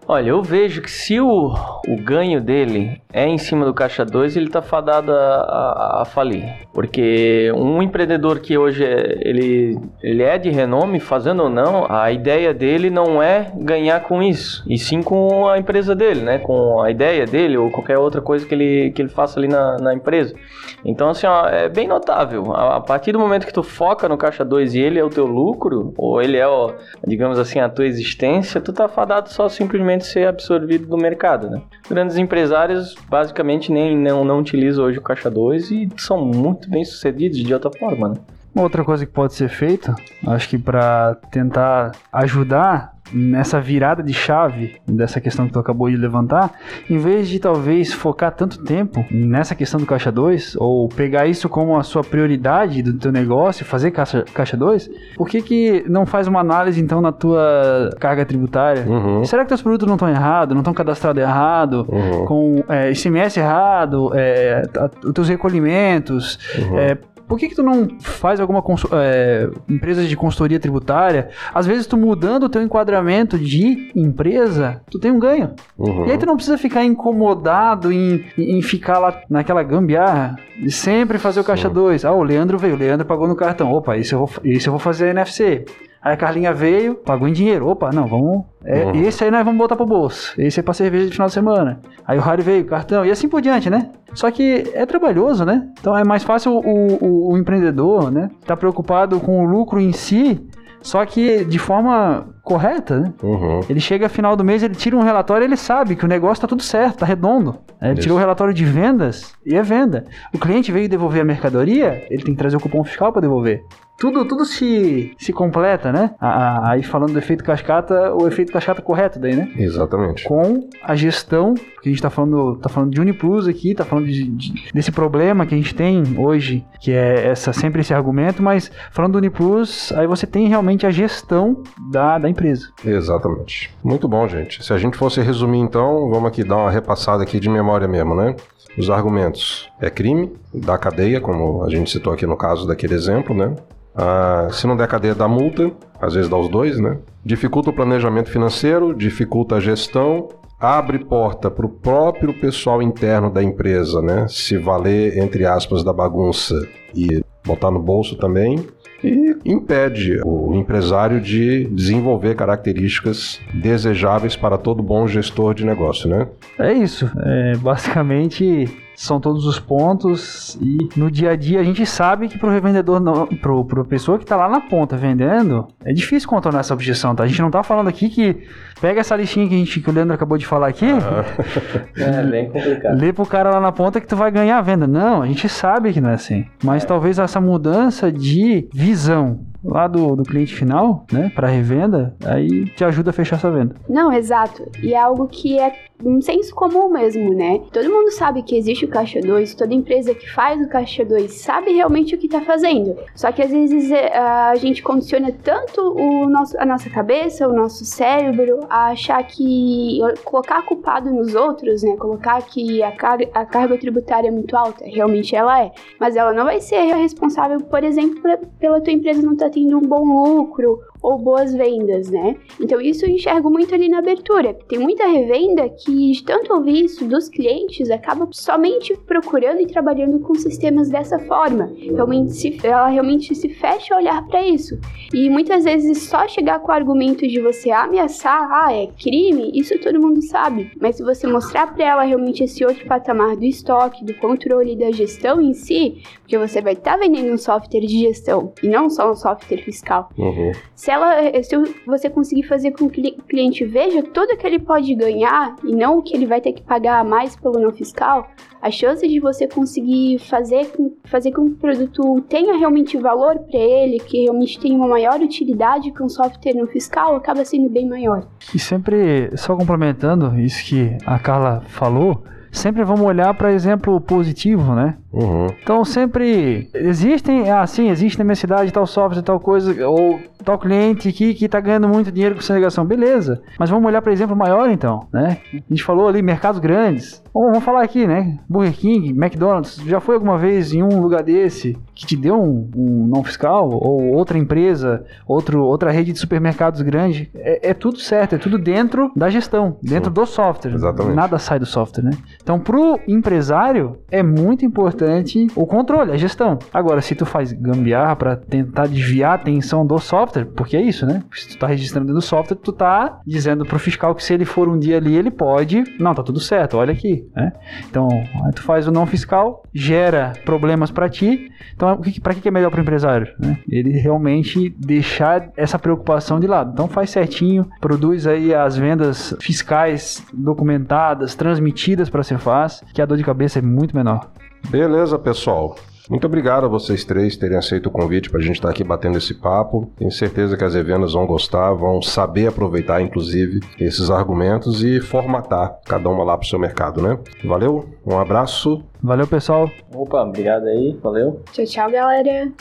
Olha, 0.08 0.30
eu 0.30 0.42
vejo 0.44 0.84
que 0.84 0.92
se 0.92 1.20
o, 1.20 1.52
o 1.88 1.96
ganho 2.04 2.40
dele 2.40 3.02
é 3.12 3.26
em 3.26 3.40
cima 3.40 3.66
do 3.66 3.74
caixa 3.74 4.06
2, 4.06 4.38
ele 4.38 4.46
está 4.46 4.62
fadado 4.62 5.12
a, 5.12 5.16
a, 5.16 6.02
a, 6.02 6.06
falir. 6.06 6.44
Porque 6.74 7.52
um 7.56 7.82
empreendedor 7.82 8.40
que 8.40 8.56
hoje 8.56 8.84
é, 8.84 9.18
ele, 9.22 9.80
ele 10.04 10.22
é 10.22 10.38
de 10.38 10.52
renome, 10.52 11.00
fazendo 11.00 11.44
ou 11.44 11.50
não, 11.50 11.88
a 11.90 12.12
ideia 12.12 12.54
dele 12.54 12.92
não 12.92 13.24
é 13.24 13.52
ganhar 13.56 14.02
com 14.02 14.22
isso, 14.22 14.64
e 14.68 14.78
sim 14.78 15.02
com 15.02 15.48
a 15.48 15.58
empresa 15.58 15.96
dele, 15.96 16.22
né? 16.22 16.38
Com 16.38 16.82
a 16.82 16.92
ideia 16.92 17.26
dele 17.26 17.58
ou 17.58 17.72
qualquer 17.72 17.98
outra 17.98 18.22
coisa 18.22 18.46
que 18.46 18.54
ele, 18.54 18.92
que 18.92 19.02
ele 19.02 19.10
faça 19.10 19.40
ali 19.40 19.48
na, 19.48 19.78
na 19.78 19.94
empresa. 19.94 20.36
Então, 20.84 21.10
assim, 21.10 21.26
ó, 21.26 21.48
é 21.48 21.68
bem 21.68 21.88
notável. 21.88 22.54
A, 22.54 22.76
a, 22.76 22.82
partir 22.82 23.12
do 23.12 23.20
momento 23.20 23.48
que 23.48 23.54
tu 23.54 23.64
foca 23.64 24.08
no 24.08 24.18
caixa 24.18 24.46
2 24.46 24.76
e 24.76 24.82
ele 24.82 25.00
é 25.00 25.04
o 25.04 25.10
teu 25.10 25.26
lucro, 25.26 25.94
ou 25.98 26.22
ele 26.22 26.38
é, 26.38 26.46
ó, 26.46 26.74
digamos 27.08 27.40
assim, 27.40 27.60
a 27.60 27.70
tua 27.70 27.88
existência, 27.88 28.62
tu 28.62 28.72
tá 28.72 28.88
fadado 28.88 29.30
só 29.30 29.48
simplesmente 29.48 29.95
ser 30.04 30.28
absorvido 30.28 30.88
do 30.88 30.98
mercado, 30.98 31.50
né? 31.50 31.62
Grandes 31.90 32.18
empresários 32.18 32.96
basicamente 33.08 33.72
nem 33.72 33.98
não, 33.98 34.26
não 34.26 34.40
utilizam 34.40 34.86
hoje 34.86 34.98
o 34.98 35.02
caixa 35.02 35.30
2 35.30 35.72
e 35.72 35.90
são 35.98 36.26
muito 36.26 36.70
bem 36.70 36.84
sucedidos 36.84 37.38
de 37.38 37.54
outra 37.54 37.72
forma, 37.72 38.10
né? 38.10 38.16
Outra 38.54 38.84
coisa 38.84 39.06
que 39.06 39.12
pode 39.12 39.34
ser 39.34 39.50
feita, 39.50 39.96
acho 40.26 40.50
que 40.50 40.58
para 40.58 41.16
tentar 41.30 41.92
ajudar 42.12 42.95
nessa 43.14 43.60
virada 43.60 44.02
de 44.02 44.14
chave 44.14 44.76
dessa 44.88 45.22
questão 45.22 45.48
que 45.48 45.54
tu 45.54 45.60
acabou 45.60 45.90
de 45.90 45.96
levantar, 45.96 46.52
em 46.90 46.98
vez 46.98 47.28
de 47.30 47.40
talvez 47.40 47.94
focar 47.94 48.32
tanto 48.32 48.64
tempo 48.64 49.06
nessa 49.12 49.56
questão 49.56 49.80
do 49.80 49.86
caixa 49.86 50.12
2 50.12 50.56
ou 50.60 50.90
pegar 50.90 51.28
isso 51.28 51.48
como 51.48 51.78
a 51.78 51.84
sua 51.84 52.04
prioridade 52.04 52.82
do 52.82 52.94
teu 52.94 53.12
negócio, 53.12 53.66
fazer 53.66 53.92
caixa, 53.92 54.24
caixa 54.34 54.58
2, 54.58 54.90
por 55.16 55.28
que 55.28 55.42
que 55.42 55.86
não 55.88 56.06
faz 56.06 56.28
uma 56.28 56.40
análise 56.40 56.82
então 56.82 57.02
na 57.02 57.12
tua 57.12 57.92
carga 58.00 58.26
tributária? 58.26 58.86
Uhum. 58.88 59.24
Será 59.24 59.44
que 59.44 59.50
teus 59.50 59.62
produtos 59.62 59.88
não 59.88 59.96
estão 59.96 60.10
errados, 60.10 60.54
não 60.54 60.62
estão 60.62 60.74
cadastrados 60.74 61.22
errado, 61.22 61.86
uhum. 61.90 62.26
com 62.26 62.64
é, 62.70 62.92
ICMS 62.92 63.40
errado, 63.40 64.12
é, 64.14 64.64
os 65.04 65.14
teus 65.14 65.30
recolhimentos, 65.30 66.40
uhum. 66.58 66.80
é, 66.80 66.98
por 67.28 67.40
que, 67.40 67.50
que 67.50 67.56
tu 67.56 67.64
não 67.64 67.88
faz 68.00 68.40
alguma 68.40 68.64
é, 68.94 69.50
empresa 69.68 70.06
de 70.06 70.16
consultoria 70.16 70.60
tributária? 70.60 71.30
Às 71.54 71.66
vezes 71.66 71.88
tu 71.88 71.98
mudando 71.98 72.44
o 72.44 72.50
teu 72.50 72.62
enquadramento 72.62 73.38
de 73.38 73.92
empresa, 73.96 74.82
tu 74.90 75.00
tem 75.00 75.12
um 75.12 75.20
ganho. 75.20 75.54
Uhum. 75.78 76.06
E 76.08 76.12
aí 76.12 76.18
tu 76.18 76.26
não 76.26 76.36
precisa 76.36 76.58
ficar 76.58 76.84
incomodado 76.84 77.92
em, 77.92 78.26
em 78.38 78.62
ficar 78.62 79.00
lá 79.00 79.22
naquela 79.30 79.64
gambiarra 79.64 80.36
de 80.60 80.72
sempre 80.72 81.18
fazer 81.18 81.40
o 81.40 81.44
caixa 81.44 81.70
2. 81.70 82.06
Ah, 82.06 82.14
o 82.14 82.24
Leandro 82.24 82.58
veio, 82.58 82.76
o 82.76 82.78
Leandro 82.78 83.06
pagou 83.06 83.28
no 83.28 83.36
cartão. 83.36 83.72
Opa, 83.72 83.98
isso 83.98 84.16
eu 84.16 84.20
vou, 84.20 84.30
isso 84.44 84.70
eu 84.70 84.72
vou 84.72 84.80
fazer 84.80 85.10
NFC. 85.10 85.66
Aí 86.06 86.14
a 86.14 86.18
Carlinha 86.18 86.54
veio, 86.54 86.94
pagou 86.94 87.28
em 87.28 87.34
dinheiro. 87.34 87.68
Opa, 87.68 87.90
não, 87.92 88.06
vamos. 88.06 88.44
É, 88.64 88.86
uhum. 88.86 88.94
Esse 89.02 89.24
aí 89.24 89.32
nós 89.32 89.44
vamos 89.44 89.58
botar 89.58 89.76
pro 89.76 89.88
bolso. 89.88 90.40
Esse 90.40 90.60
é 90.60 90.64
pra 90.64 90.72
cerveja 90.72 91.08
de 91.08 91.12
final 91.14 91.28
de 91.28 91.34
semana. 91.34 91.82
Aí 92.06 92.16
o 92.16 92.22
Harry 92.22 92.44
veio, 92.44 92.64
cartão, 92.64 93.04
e 93.04 93.10
assim 93.10 93.28
por 93.28 93.42
diante, 93.42 93.72
né? 93.72 93.90
Só 94.14 94.30
que 94.30 94.70
é 94.76 94.86
trabalhoso, 94.86 95.44
né? 95.44 95.68
Então 95.80 95.98
é 95.98 96.04
mais 96.04 96.24
fácil 96.24 96.52
o, 96.52 96.98
o, 97.04 97.32
o 97.34 97.38
empreendedor, 97.40 98.12
né? 98.12 98.30
Tá 98.46 98.56
preocupado 98.56 99.20
com 99.20 99.44
o 99.44 99.50
lucro 99.50 99.80
em 99.80 99.92
si, 99.92 100.48
só 100.80 101.04
que 101.08 101.44
de 101.44 101.58
forma 101.58 102.28
correta, 102.44 103.00
né? 103.00 103.14
Uhum. 103.24 103.62
Ele 103.68 103.80
chega 103.80 104.08
final 104.08 104.36
do 104.36 104.44
mês, 104.44 104.62
ele 104.62 104.76
tira 104.76 104.96
um 104.96 105.02
relatório 105.02 105.44
ele 105.44 105.58
sabe 105.58 105.96
que 105.96 106.06
o 106.06 106.08
negócio 106.08 106.40
tá 106.40 106.48
tudo 106.48 106.62
certo, 106.62 107.00
tá 107.00 107.06
redondo. 107.08 107.58
Ele 107.82 108.00
tirou 108.00 108.16
o 108.16 108.20
relatório 108.20 108.54
de 108.54 108.64
vendas 108.64 109.34
e 109.44 109.56
é 109.56 109.64
venda. 109.64 110.06
O 110.32 110.38
cliente 110.38 110.72
veio 110.72 110.88
devolver 110.88 111.24
a 111.24 111.26
mercadoria, 111.26 112.06
ele 112.12 112.22
tem 112.22 112.36
que 112.36 112.40
trazer 112.40 112.58
o 112.58 112.60
cupom 112.60 112.84
fiscal 112.84 113.12
para 113.12 113.22
devolver 113.22 113.64
tudo, 113.98 114.26
tudo 114.26 114.46
se, 114.46 115.14
se 115.18 115.32
completa, 115.32 115.92
né? 115.92 116.16
Aí 116.20 116.84
falando 116.84 117.14
do 117.14 117.20
efeito 117.20 117.44
cascata, 117.44 118.14
o 118.14 118.28
efeito 118.28 118.52
cascata 118.52 118.82
correto 118.82 119.20
daí, 119.20 119.36
né? 119.36 119.52
Exatamente. 119.58 120.26
Com 120.26 120.70
a 120.84 120.96
gestão, 120.96 121.54
que 121.54 121.90
a 121.90 121.92
gente 121.92 122.02
tá 122.02 122.10
falando, 122.10 122.58
tá 122.58 122.68
falando 122.68 122.92
de 122.92 123.00
Uniplus 123.00 123.48
aqui, 123.48 123.74
tá 123.74 123.86
falando 123.86 124.08
de, 124.08 124.24
de, 124.24 124.72
desse 124.74 124.92
problema 124.92 125.46
que 125.46 125.54
a 125.54 125.58
gente 125.58 125.74
tem 125.74 126.04
hoje, 126.18 126.66
que 126.82 126.92
é 126.92 127.28
essa, 127.28 127.54
sempre 127.54 127.82
esse 127.82 127.94
argumento, 127.94 128.44
mas 128.44 128.72
falando 128.92 129.14
do 129.14 129.18
Uniplus, 129.18 129.92
aí 129.94 130.08
você 130.08 130.28
tem 130.28 130.48
realmente 130.48 130.86
a 130.86 130.92
gestão 130.92 131.64
da, 131.90 132.18
da 132.18 132.30
empresa. 132.30 132.70
Exatamente. 132.86 133.74
Muito 133.84 134.08
bom, 134.08 134.28
gente. 134.28 134.64
Se 134.64 134.74
a 134.74 134.78
gente 134.78 134.98
fosse 134.98 135.22
resumir 135.22 135.60
então, 135.60 136.10
vamos 136.10 136.28
aqui 136.28 136.44
dar 136.44 136.58
uma 136.58 136.72
repassada 136.72 137.24
aqui 137.24 137.40
de 137.40 137.50
memória 137.50 137.88
mesmo, 137.88 138.14
né? 138.16 138.36
Os 138.78 138.90
argumentos 138.90 139.70
é 139.80 139.90
crime, 139.90 140.34
da 140.54 140.78
cadeia, 140.78 141.22
como 141.22 141.64
a 141.64 141.70
gente 141.70 141.90
citou 141.90 142.12
aqui 142.12 142.26
no 142.26 142.36
caso 142.36 142.68
daquele 142.68 142.94
exemplo, 142.94 143.34
né? 143.34 143.56
Ah, 143.96 144.50
se 144.52 144.68
não 144.68 144.76
der 144.76 144.88
cadeia, 144.88 145.16
dá 145.16 145.28
multa, 145.28 145.72
às 146.02 146.14
vezes 146.14 146.30
dá 146.30 146.38
os 146.38 146.50
dois, 146.50 146.80
né? 146.80 146.98
Dificulta 147.24 147.70
o 147.70 147.74
planejamento 147.74 148.30
financeiro, 148.30 148.94
dificulta 148.94 149.56
a 149.56 149.60
gestão, 149.60 150.30
abre 150.60 151.00
porta 151.00 151.50
para 151.50 151.66
o 151.66 151.70
próprio 151.70 152.34
pessoal 152.34 152.82
interno 152.82 153.30
da 153.32 153.42
empresa, 153.42 154.02
né? 154.02 154.26
Se 154.28 154.58
valer, 154.58 155.18
entre 155.18 155.46
aspas, 155.46 155.84
da 155.84 155.94
bagunça 155.94 156.56
e 156.94 157.24
botar 157.46 157.72
no 157.72 157.80
bolso 157.80 158.18
também. 158.18 158.66
E 159.04 159.36
impede 159.46 160.20
o 160.26 160.56
empresário 160.56 161.22
de 161.22 161.66
desenvolver 161.66 162.36
características 162.36 163.40
desejáveis 163.54 164.36
para 164.36 164.58
todo 164.58 164.82
bom 164.82 165.08
gestor 165.08 165.54
de 165.54 165.66
negócio, 165.66 166.10
né? 166.10 166.28
É 166.58 166.74
isso. 166.74 167.10
É, 167.24 167.56
basicamente, 167.58 168.68
são 168.96 169.20
todos 169.20 169.46
os 169.46 169.60
pontos 169.60 170.58
e 170.62 170.90
no 170.96 171.12
dia 171.12 171.32
a 171.32 171.36
dia 171.36 171.60
a 171.60 171.64
gente 171.64 171.86
sabe 171.86 172.28
que 172.28 172.38
pro 172.38 172.50
revendedor 172.50 173.00
não, 173.00 173.28
pro, 173.28 173.64
pro 173.66 173.86
pessoa 173.86 174.18
que 174.18 174.26
tá 174.26 174.36
lá 174.36 174.48
na 174.48 174.62
ponta 174.62 174.96
vendendo, 174.96 175.68
é 175.84 175.94
difícil 175.94 176.30
contornar 176.30 176.62
essa 176.62 176.74
objeção, 176.74 177.14
tá? 177.14 177.24
A 177.24 177.28
gente 177.28 177.42
não 177.42 177.52
tá 177.52 177.62
falando 177.62 177.88
aqui 177.88 178.10
que 178.10 178.48
pega 178.80 179.02
essa 179.02 179.16
listinha 179.16 179.48
que, 179.48 179.56
a 179.56 179.58
gente, 179.58 179.80
que 179.80 179.90
o 179.90 179.94
Leandro 179.94 180.14
acabou 180.14 180.38
de 180.38 180.46
falar 180.46 180.68
aqui, 180.68 180.86
é 181.98 182.24
bem 182.24 182.50
complicado. 182.50 183.00
Lê 183.00 183.12
pro 183.12 183.26
cara 183.26 183.50
lá 183.50 183.60
na 183.60 183.72
ponta 183.72 184.00
que 184.00 184.08
tu 184.08 184.16
vai 184.16 184.32
ganhar 184.32 184.58
a 184.58 184.62
venda. 184.62 184.88
Não, 184.88 185.22
a 185.22 185.28
gente 185.28 185.48
sabe 185.50 185.94
que 185.94 186.02
não 186.02 186.10
é 186.10 186.14
assim. 186.14 186.46
Mas 186.64 186.84
é. 186.84 186.88
talvez 186.88 187.20
essa 187.20 187.42
mudança 187.42 188.12
de 188.12 188.68
visão 188.74 189.40
lá 189.66 189.88
do, 189.88 190.16
do 190.16 190.24
cliente 190.24 190.56
final, 190.56 191.06
né, 191.12 191.32
para 191.34 191.48
revenda, 191.48 192.16
aí 192.24 192.66
te 192.76 192.84
ajuda 192.84 193.10
a 193.10 193.14
fechar 193.14 193.38
essa 193.38 193.52
venda. 193.52 193.76
Não, 193.90 194.14
exato. 194.14 194.70
E 194.82 194.94
é 194.94 195.00
algo 195.02 195.28
que 195.28 195.60
é 195.60 195.74
um 196.04 196.22
senso 196.22 196.54
comum 196.54 196.90
mesmo, 196.90 197.34
né? 197.34 197.62
Todo 197.72 197.90
mundo 197.90 198.12
sabe 198.12 198.44
que 198.44 198.58
existe 198.58 198.86
o 198.86 198.88
caixa 198.90 199.22
2, 199.22 199.56
toda 199.56 199.74
empresa 199.74 200.14
que 200.14 200.30
faz 200.30 200.62
o 200.62 200.68
caixa 200.68 201.06
2 201.06 201.32
sabe 201.32 201.72
realmente 201.72 202.16
o 202.16 202.18
que 202.18 202.28
tá 202.28 202.42
fazendo. 202.42 202.98
Só 203.16 203.32
que 203.32 203.42
às 203.42 203.52
vezes 203.52 203.92
é, 203.92 204.18
a 204.18 204.56
gente 204.56 204.84
condiciona 204.84 205.32
tanto 205.32 205.82
o 205.82 206.30
nosso, 206.30 206.60
a 206.60 206.66
nossa 206.66 206.90
cabeça, 206.90 207.48
o 207.48 207.54
nosso 207.54 207.86
cérebro, 207.86 208.60
a 208.70 208.88
achar 208.88 209.24
que 209.26 210.00
colocar 210.24 210.62
culpado 210.64 211.10
nos 211.10 211.34
outros, 211.34 211.84
né? 211.84 211.96
Colocar 211.96 212.42
que 212.42 212.84
a, 212.84 212.92
car 212.92 213.20
a 213.34 213.46
carga 213.46 213.78
tributária 213.78 214.28
é 214.28 214.32
muito 214.32 214.56
alta, 214.56 214.84
realmente 214.86 215.36
ela 215.36 215.62
é. 215.62 215.72
Mas 216.00 216.16
ela 216.16 216.34
não 216.34 216.44
vai 216.44 216.60
ser 216.60 216.82
responsável, 216.94 217.62
por 217.62 217.84
exemplo, 217.84 218.22
pela 218.60 218.82
tua 218.82 218.92
empresa 218.92 219.22
não 219.22 219.34
estar 219.34 219.46
tá 219.46 219.52
tendo 219.56 219.78
um 219.78 219.88
bom 219.88 220.04
lucro 220.04 220.82
ou 221.06 221.20
boas 221.20 221.54
vendas, 221.54 222.10
né? 222.10 222.36
Então 222.60 222.82
isso 222.82 223.06
eu 223.06 223.10
enxergo 223.10 223.48
muito 223.48 223.76
ali 223.76 223.88
na 223.88 224.00
abertura. 224.00 224.56
Tem 224.68 224.80
muita 224.80 225.06
revenda 225.06 225.70
que, 225.70 226.12
de 226.12 226.24
tanto 226.24 226.52
ouvir 226.52 226.86
isso 226.86 227.06
dos 227.06 227.30
clientes, 227.30 227.92
acaba 227.92 228.28
somente 228.32 228.98
procurando 229.06 229.62
e 229.62 229.68
trabalhando 229.68 230.20
com 230.20 230.34
sistemas 230.34 230.90
dessa 230.90 231.20
forma. 231.20 231.72
Realmente 231.78 232.34
se, 232.34 232.58
ela 232.64 232.88
realmente 232.88 233.36
se 233.36 233.50
fecha 233.50 233.94
a 233.94 233.98
olhar 233.98 234.28
para 234.28 234.48
isso. 234.48 234.80
E 235.14 235.30
muitas 235.30 235.64
vezes 235.64 236.10
só 236.10 236.28
chegar 236.28 236.60
com 236.60 236.72
o 236.72 236.76
argumento 236.76 237.28
de 237.28 237.40
você 237.40 237.70
ameaçar, 237.70 238.50
ah, 238.52 238.74
é 238.74 238.88
crime, 238.88 239.52
isso 239.54 239.78
todo 239.80 240.02
mundo 240.02 240.24
sabe. 240.24 240.72
Mas 240.82 240.96
se 240.96 241.04
você 241.04 241.28
mostrar 241.28 241.72
para 241.76 241.86
ela 241.86 242.04
realmente 242.04 242.44
esse 242.44 242.66
outro 242.66 242.84
patamar 242.88 243.36
do 243.36 243.46
estoque, 243.46 244.04
do 244.04 244.16
controle 244.16 244.76
da 244.76 244.92
gestão 244.92 245.40
em 245.40 245.54
si, 245.54 246.02
porque 246.22 246.38
você 246.38 246.62
vai 246.62 246.74
estar 246.74 246.94
tá 246.94 246.98
vendendo 246.98 247.32
um 247.32 247.38
software 247.38 247.82
de 247.82 248.00
gestão 248.00 248.52
e 248.64 248.68
não 248.68 248.90
só 248.90 249.12
um 249.12 249.16
software 249.16 249.62
fiscal. 249.62 250.10
Uhum. 250.18 250.52
Se 250.74 250.95
ela, 250.96 251.44
se 251.44 251.56
você 251.86 252.10
conseguir 252.10 252.44
fazer 252.44 252.72
com 252.72 252.90
que 252.90 253.16
o 253.18 253.24
cliente 253.24 253.66
veja 253.66 254.02
tudo 254.02 254.38
que 254.38 254.48
ele 254.48 254.60
pode 254.60 254.94
ganhar 254.96 255.56
e 255.64 255.76
não 255.76 255.98
o 255.98 256.02
que 256.02 256.16
ele 256.16 256.26
vai 256.26 256.40
ter 256.40 256.54
que 256.54 256.64
pagar 256.64 257.00
a 257.00 257.04
mais 257.04 257.36
pelo 257.36 257.60
não 257.60 257.72
fiscal, 257.72 258.30
a 258.62 258.72
chance 258.72 259.06
de 259.08 259.20
você 259.20 259.48
conseguir 259.48 260.20
fazer, 260.20 260.72
fazer 261.04 261.32
com 261.32 261.48
que 261.48 261.54
o 261.54 261.58
produto 261.58 262.22
tenha 262.30 262.58
realmente 262.58 262.98
valor 262.98 263.38
para 263.40 263.60
ele, 263.60 264.00
que 264.00 264.24
realmente 264.24 264.60
tenha 264.60 264.76
uma 264.76 264.88
maior 264.88 265.20
utilidade 265.20 265.92
que 265.92 266.02
um 266.02 266.10
software 266.10 266.56
no 266.56 266.66
fiscal, 266.68 267.16
acaba 267.16 267.44
sendo 267.44 267.70
bem 267.70 267.88
maior. 267.88 268.28
E 268.54 268.60
sempre, 268.60 269.30
só 269.36 269.56
complementando 269.56 270.40
isso 270.40 270.66
que 270.66 270.98
a 271.06 271.20
Carla 271.20 271.62
falou, 271.68 272.24
sempre 272.56 272.84
vamos 272.84 273.02
olhar 273.02 273.34
para 273.34 273.52
exemplo 273.52 274.00
positivo, 274.00 274.74
né? 274.74 274.96
Uhum. 275.12 275.48
Então 275.62 275.86
sempre 275.86 276.70
existem, 276.74 277.50
assim, 277.50 277.90
existe 277.90 278.18
na 278.18 278.26
minha 278.26 278.36
cidade 278.36 278.72
tal 278.72 278.86
software, 278.86 279.22
tal 279.22 279.40
coisa, 279.40 279.88
ou 279.88 280.20
tal 280.44 280.60
cliente 280.60 281.08
aqui 281.08 281.34
que 281.34 281.46
está 281.46 281.60
ganhando 281.60 281.88
muito 281.88 282.12
dinheiro 282.12 282.36
com 282.36 282.42
segregação, 282.42 282.86
beleza. 282.86 283.42
Mas 283.58 283.70
vamos 283.70 283.86
olhar 283.88 284.02
para 284.02 284.12
exemplo 284.12 284.36
maior 284.36 284.70
então, 284.70 285.08
né? 285.14 285.38
A 285.54 285.62
gente 285.70 285.84
falou 285.84 286.08
ali 286.08 286.22
mercados 286.22 286.60
grandes. 286.60 287.24
Bom, 287.34 287.48
vamos 287.48 287.64
falar 287.64 287.84
aqui, 287.84 288.06
né? 288.08 288.40
Burger 288.48 288.74
King, 288.74 289.10
McDonald's, 289.10 289.78
já 289.86 290.00
foi 290.00 290.16
alguma 290.16 290.38
vez 290.38 290.74
em 290.74 290.84
um 290.84 291.02
lugar 291.02 291.24
desse 291.24 291.78
que 291.94 292.06
te 292.06 292.16
deu 292.16 292.42
um, 292.42 292.70
um 292.76 293.08
não 293.08 293.24
fiscal 293.24 293.70
ou 293.70 294.14
outra 294.14 294.38
empresa, 294.38 295.06
outro, 295.28 295.64
outra 295.64 295.92
rede 295.92 296.12
de 296.12 296.20
supermercados 296.20 296.82
grande? 296.82 297.30
É, 297.36 297.72
é 297.72 297.74
tudo 297.74 298.00
certo, 298.00 298.36
é 298.36 298.38
tudo 298.38 298.58
dentro 298.58 299.12
da 299.16 299.30
gestão, 299.30 299.78
dentro 299.82 300.10
Sim. 300.10 300.14
do 300.14 300.26
software. 300.26 300.74
Exatamente. 300.74 301.16
Nada 301.16 301.40
sai 301.40 301.60
do 301.60 301.66
software, 301.66 302.04
né? 302.04 302.12
Então, 302.46 302.60
pro 302.60 303.00
empresário 303.08 303.98
é 304.12 304.22
muito 304.22 304.64
importante 304.64 305.48
o 305.56 305.66
controle, 305.66 306.12
a 306.12 306.16
gestão. 306.16 306.60
Agora, 306.72 307.02
se 307.02 307.16
tu 307.16 307.26
faz 307.26 307.52
gambiarra 307.52 308.16
para 308.16 308.36
tentar 308.36 308.86
desviar 308.86 309.32
a 309.32 309.34
atenção 309.34 309.84
do 309.84 309.98
software 309.98 310.46
porque 310.46 310.78
é 310.78 310.82
isso, 310.82 311.08
né? 311.08 311.24
Se 311.34 311.50
tu 311.50 311.58
tá 311.58 311.66
registrando 311.66 312.14
no 312.14 312.22
software, 312.22 312.56
tu 312.56 312.72
tá 312.72 313.20
dizendo 313.26 313.66
pro 313.66 313.80
fiscal 313.80 314.14
que 314.14 314.24
se 314.24 314.32
ele 314.32 314.46
for 314.46 314.70
um 314.70 314.78
dia 314.78 314.98
ali, 314.98 315.16
ele 315.16 315.32
pode. 315.32 315.84
Não, 316.00 316.14
tá 316.14 316.22
tudo 316.22 316.40
certo, 316.40 316.78
olha 316.78 316.94
aqui, 316.94 317.28
né? 317.36 317.52
Então, 317.90 318.08
tu 318.54 318.62
faz 318.62 318.88
o 318.88 318.92
não 318.92 319.08
fiscal, 319.08 319.64
gera 319.74 320.34
problemas 320.46 320.92
para 320.92 321.10
ti. 321.10 321.52
Então, 321.76 322.00
para 322.22 322.36
que 322.36 322.48
é 322.48 322.52
melhor 322.52 322.70
pro 322.70 322.80
empresário? 322.80 323.28
Né? 323.40 323.58
Ele 323.68 323.98
realmente 323.98 324.70
deixar 324.78 325.50
essa 325.58 325.80
preocupação 325.80 326.40
de 326.40 326.46
lado. 326.46 326.74
Então, 326.74 326.88
faz 326.88 327.10
certinho, 327.10 327.66
produz 327.82 328.28
aí 328.28 328.54
as 328.54 328.78
vendas 328.78 329.36
fiscais 329.42 330.24
documentadas, 330.32 331.34
transmitidas 331.34 332.08
para 332.08 332.22
a 332.22 332.24
Cefaz, 332.38 332.84
que 332.94 333.02
a 333.02 333.06
dor 333.06 333.18
de 333.18 333.24
cabeça 333.24 333.60
é 333.60 333.62
muito 333.62 333.96
menor. 333.96 334.30
Beleza, 334.70 335.18
pessoal. 335.18 335.76
Muito 336.10 336.28
obrigado 336.28 336.66
a 336.66 336.68
vocês 336.68 337.04
três 337.04 337.36
terem 337.36 337.58
aceito 337.58 337.88
o 337.88 337.92
convite 337.92 338.30
para 338.30 338.40
a 338.40 338.44
gente 338.44 338.58
estar 338.58 338.68
tá 338.68 338.72
aqui 338.72 338.84
batendo 338.84 339.18
esse 339.18 339.34
papo. 339.34 339.92
Tenho 339.98 340.12
certeza 340.12 340.56
que 340.56 340.64
as 340.64 340.76
revendas 340.76 341.14
vão 341.14 341.26
gostar, 341.26 341.74
vão 341.74 342.00
saber 342.00 342.48
aproveitar, 342.48 343.02
inclusive, 343.02 343.60
esses 343.80 344.12
argumentos 344.12 344.84
e 344.84 345.02
formatar 345.02 345.80
cada 345.84 346.08
uma 346.08 346.24
lá 346.24 346.38
para 346.38 346.46
o 346.46 346.48
seu 346.48 346.60
mercado, 346.60 347.02
né? 347.02 347.18
Valeu, 347.44 347.90
um 348.06 348.20
abraço. 348.20 348.84
Valeu, 349.02 349.26
pessoal. 349.26 349.68
Opa, 349.94 350.22
obrigado 350.22 350.68
aí, 350.68 350.96
valeu. 351.02 351.42
Tchau, 351.52 351.66
tchau, 351.66 351.92
galera. 351.92 352.52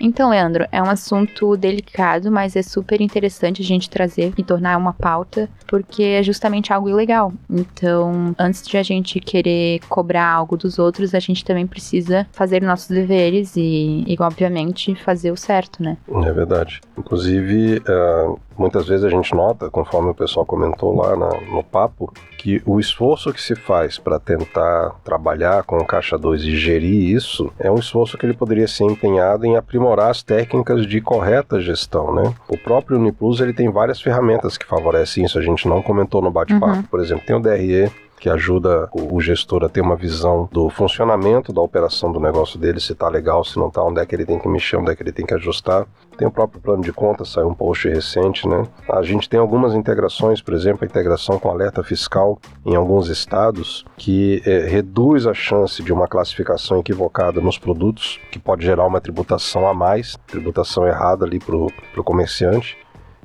Então, 0.00 0.30
Leandro, 0.30 0.66
é 0.72 0.82
um 0.82 0.88
assunto 0.88 1.56
delicado, 1.56 2.30
mas 2.30 2.56
é 2.56 2.62
super 2.62 3.00
interessante 3.00 3.60
a 3.60 3.64
gente 3.64 3.90
trazer 3.90 4.32
e 4.38 4.42
tornar 4.42 4.76
uma 4.78 4.94
pauta, 4.94 5.48
porque 5.66 6.02
é 6.02 6.22
justamente 6.22 6.72
algo 6.72 6.88
ilegal. 6.88 7.32
Então, 7.48 8.34
antes 8.38 8.66
de 8.66 8.76
a 8.78 8.82
gente 8.82 9.20
querer 9.20 9.80
cobrar 9.88 10.26
algo 10.26 10.56
dos 10.56 10.78
outros, 10.78 11.14
a 11.14 11.20
gente 11.20 11.44
também 11.44 11.66
precisa 11.66 12.26
fazer 12.32 12.62
nossos 12.62 12.88
deveres 12.88 13.56
e, 13.56 14.04
e 14.06 14.16
obviamente, 14.18 14.94
fazer 14.94 15.30
o 15.30 15.36
certo, 15.36 15.82
né? 15.82 15.98
É 16.24 16.32
verdade. 16.32 16.80
Inclusive, 16.96 17.78
uh, 17.78 18.38
muitas 18.56 18.86
vezes 18.88 19.04
a 19.04 19.10
gente 19.10 19.34
nota, 19.34 19.70
conforme 19.70 20.10
o 20.10 20.14
pessoal 20.14 20.46
comentou 20.46 20.96
lá 20.96 21.16
na, 21.16 21.28
no 21.52 21.62
papo, 21.62 22.12
que 22.38 22.62
o 22.64 22.80
esforço 22.80 23.32
que 23.32 23.40
se 23.40 23.54
faz 23.54 23.98
para 23.98 24.18
tentar 24.18 24.94
trabalhar 25.04 25.62
com 25.64 25.76
o 25.76 25.84
Caixa 25.84 26.16
2 26.16 26.42
e 26.44 26.56
gerir 26.56 27.14
isso 27.14 27.52
é 27.58 27.70
um 27.70 27.74
esforço 27.74 28.16
que 28.16 28.24
ele 28.24 28.32
poderia 28.32 28.66
ser 28.66 28.84
empenhado 28.84 29.44
em 29.44 29.56
aprimorar 29.56 29.89
as 29.98 30.22
técnicas 30.22 30.86
de 30.86 31.00
correta 31.00 31.60
gestão, 31.60 32.14
né? 32.14 32.32
O 32.46 32.56
próprio 32.56 32.98
Uniplus 32.98 33.40
ele 33.40 33.52
tem 33.52 33.70
várias 33.70 34.00
ferramentas 34.00 34.56
que 34.56 34.66
favorecem 34.66 35.24
isso, 35.24 35.38
a 35.38 35.42
gente 35.42 35.66
não 35.66 35.82
comentou 35.82 36.22
no 36.22 36.30
bate-papo. 36.30 36.76
Uhum. 36.76 36.82
Por 36.82 37.00
exemplo, 37.00 37.24
tem 37.26 37.34
o 37.34 37.40
DRE, 37.40 37.90
que 38.20 38.28
ajuda 38.28 38.86
o, 38.92 39.18
gestor 39.18 39.64
a 39.64 39.68
ter 39.68 39.80
uma 39.80 39.96
visão 39.96 40.46
do 40.52 40.68
funcionamento 40.68 41.54
da 41.54 41.62
operação 41.62 42.12
do 42.12 42.20
negócio 42.20 42.58
dele, 42.58 42.78
se 42.78 42.92
está 42.92 43.08
legal, 43.08 43.42
se 43.42 43.58
não 43.58 43.68
está, 43.68 43.82
onde 43.82 43.98
é 43.98 44.04
que 44.04 44.14
ele 44.14 44.26
tem 44.26 44.38
que 44.38 44.46
mexer, 44.46 44.76
onde 44.76 44.92
é 44.92 44.94
que 44.94 45.02
ele 45.02 45.10
tem 45.10 45.24
que 45.24 45.32
ajustar. 45.32 45.86
Tem 46.18 46.28
o 46.28 46.30
próprio 46.30 46.60
plano 46.60 46.82
de 46.82 46.92
contas, 46.92 47.30
saiu 47.30 47.48
um 47.48 47.54
post 47.54 47.88
recente, 47.88 48.46
né? 48.46 48.66
A 48.90 49.02
gente 49.02 49.26
tem 49.26 49.40
algumas 49.40 49.74
integrações, 49.74 50.42
por 50.42 50.52
exemplo, 50.52 50.80
a 50.82 50.86
integração 50.86 51.38
com 51.38 51.48
alerta 51.48 51.82
fiscal 51.82 52.38
em 52.66 52.76
alguns 52.76 53.08
estados, 53.08 53.86
que 53.96 54.42
é, 54.44 54.66
reduz 54.66 55.26
a 55.26 55.32
chance 55.32 55.82
de 55.82 55.90
uma 55.90 56.06
classificação 56.06 56.78
equivocada 56.78 57.40
nos 57.40 57.56
produtos, 57.56 58.20
que 58.30 58.38
pode 58.38 58.66
gerar 58.66 58.86
uma 58.86 59.00
tributação 59.00 59.66
a 59.66 59.72
mais, 59.72 60.18
tributação 60.26 60.86
errada 60.86 61.24
ali 61.24 61.38
para 61.38 61.56
o 61.56 62.04
comerciante 62.04 62.76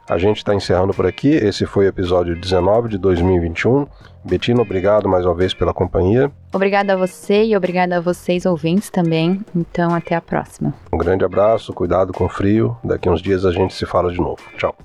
A 0.08 0.18
gente 0.18 0.36
está 0.36 0.54
encerrando 0.54 0.94
por 0.94 1.04
aqui. 1.04 1.30
Esse 1.30 1.66
foi 1.66 1.86
o 1.86 1.88
episódio 1.88 2.40
19 2.40 2.90
de 2.90 2.98
2021. 2.98 3.88
Betina, 4.24 4.62
obrigado 4.62 5.08
mais 5.08 5.26
uma 5.26 5.34
vez 5.34 5.52
pela 5.52 5.74
companhia. 5.74 6.30
Obrigada 6.54 6.92
a 6.92 6.96
você 6.96 7.44
e 7.44 7.56
obrigada 7.56 7.96
a 7.96 8.00
vocês 8.00 8.46
ouvintes 8.46 8.88
também. 8.88 9.44
Então, 9.54 9.92
até 9.92 10.14
a 10.14 10.20
próxima. 10.20 10.72
Um 10.92 10.98
grande 10.98 11.24
abraço, 11.24 11.72
cuidado 11.72 12.12
com 12.12 12.26
o 12.26 12.28
frio. 12.28 12.76
Daqui 12.84 13.10
uns 13.10 13.20
dias 13.20 13.44
a 13.44 13.50
gente 13.50 13.74
se 13.74 13.84
fala 13.84 14.12
de 14.12 14.18
novo. 14.18 14.38
Tchau. 14.56 14.76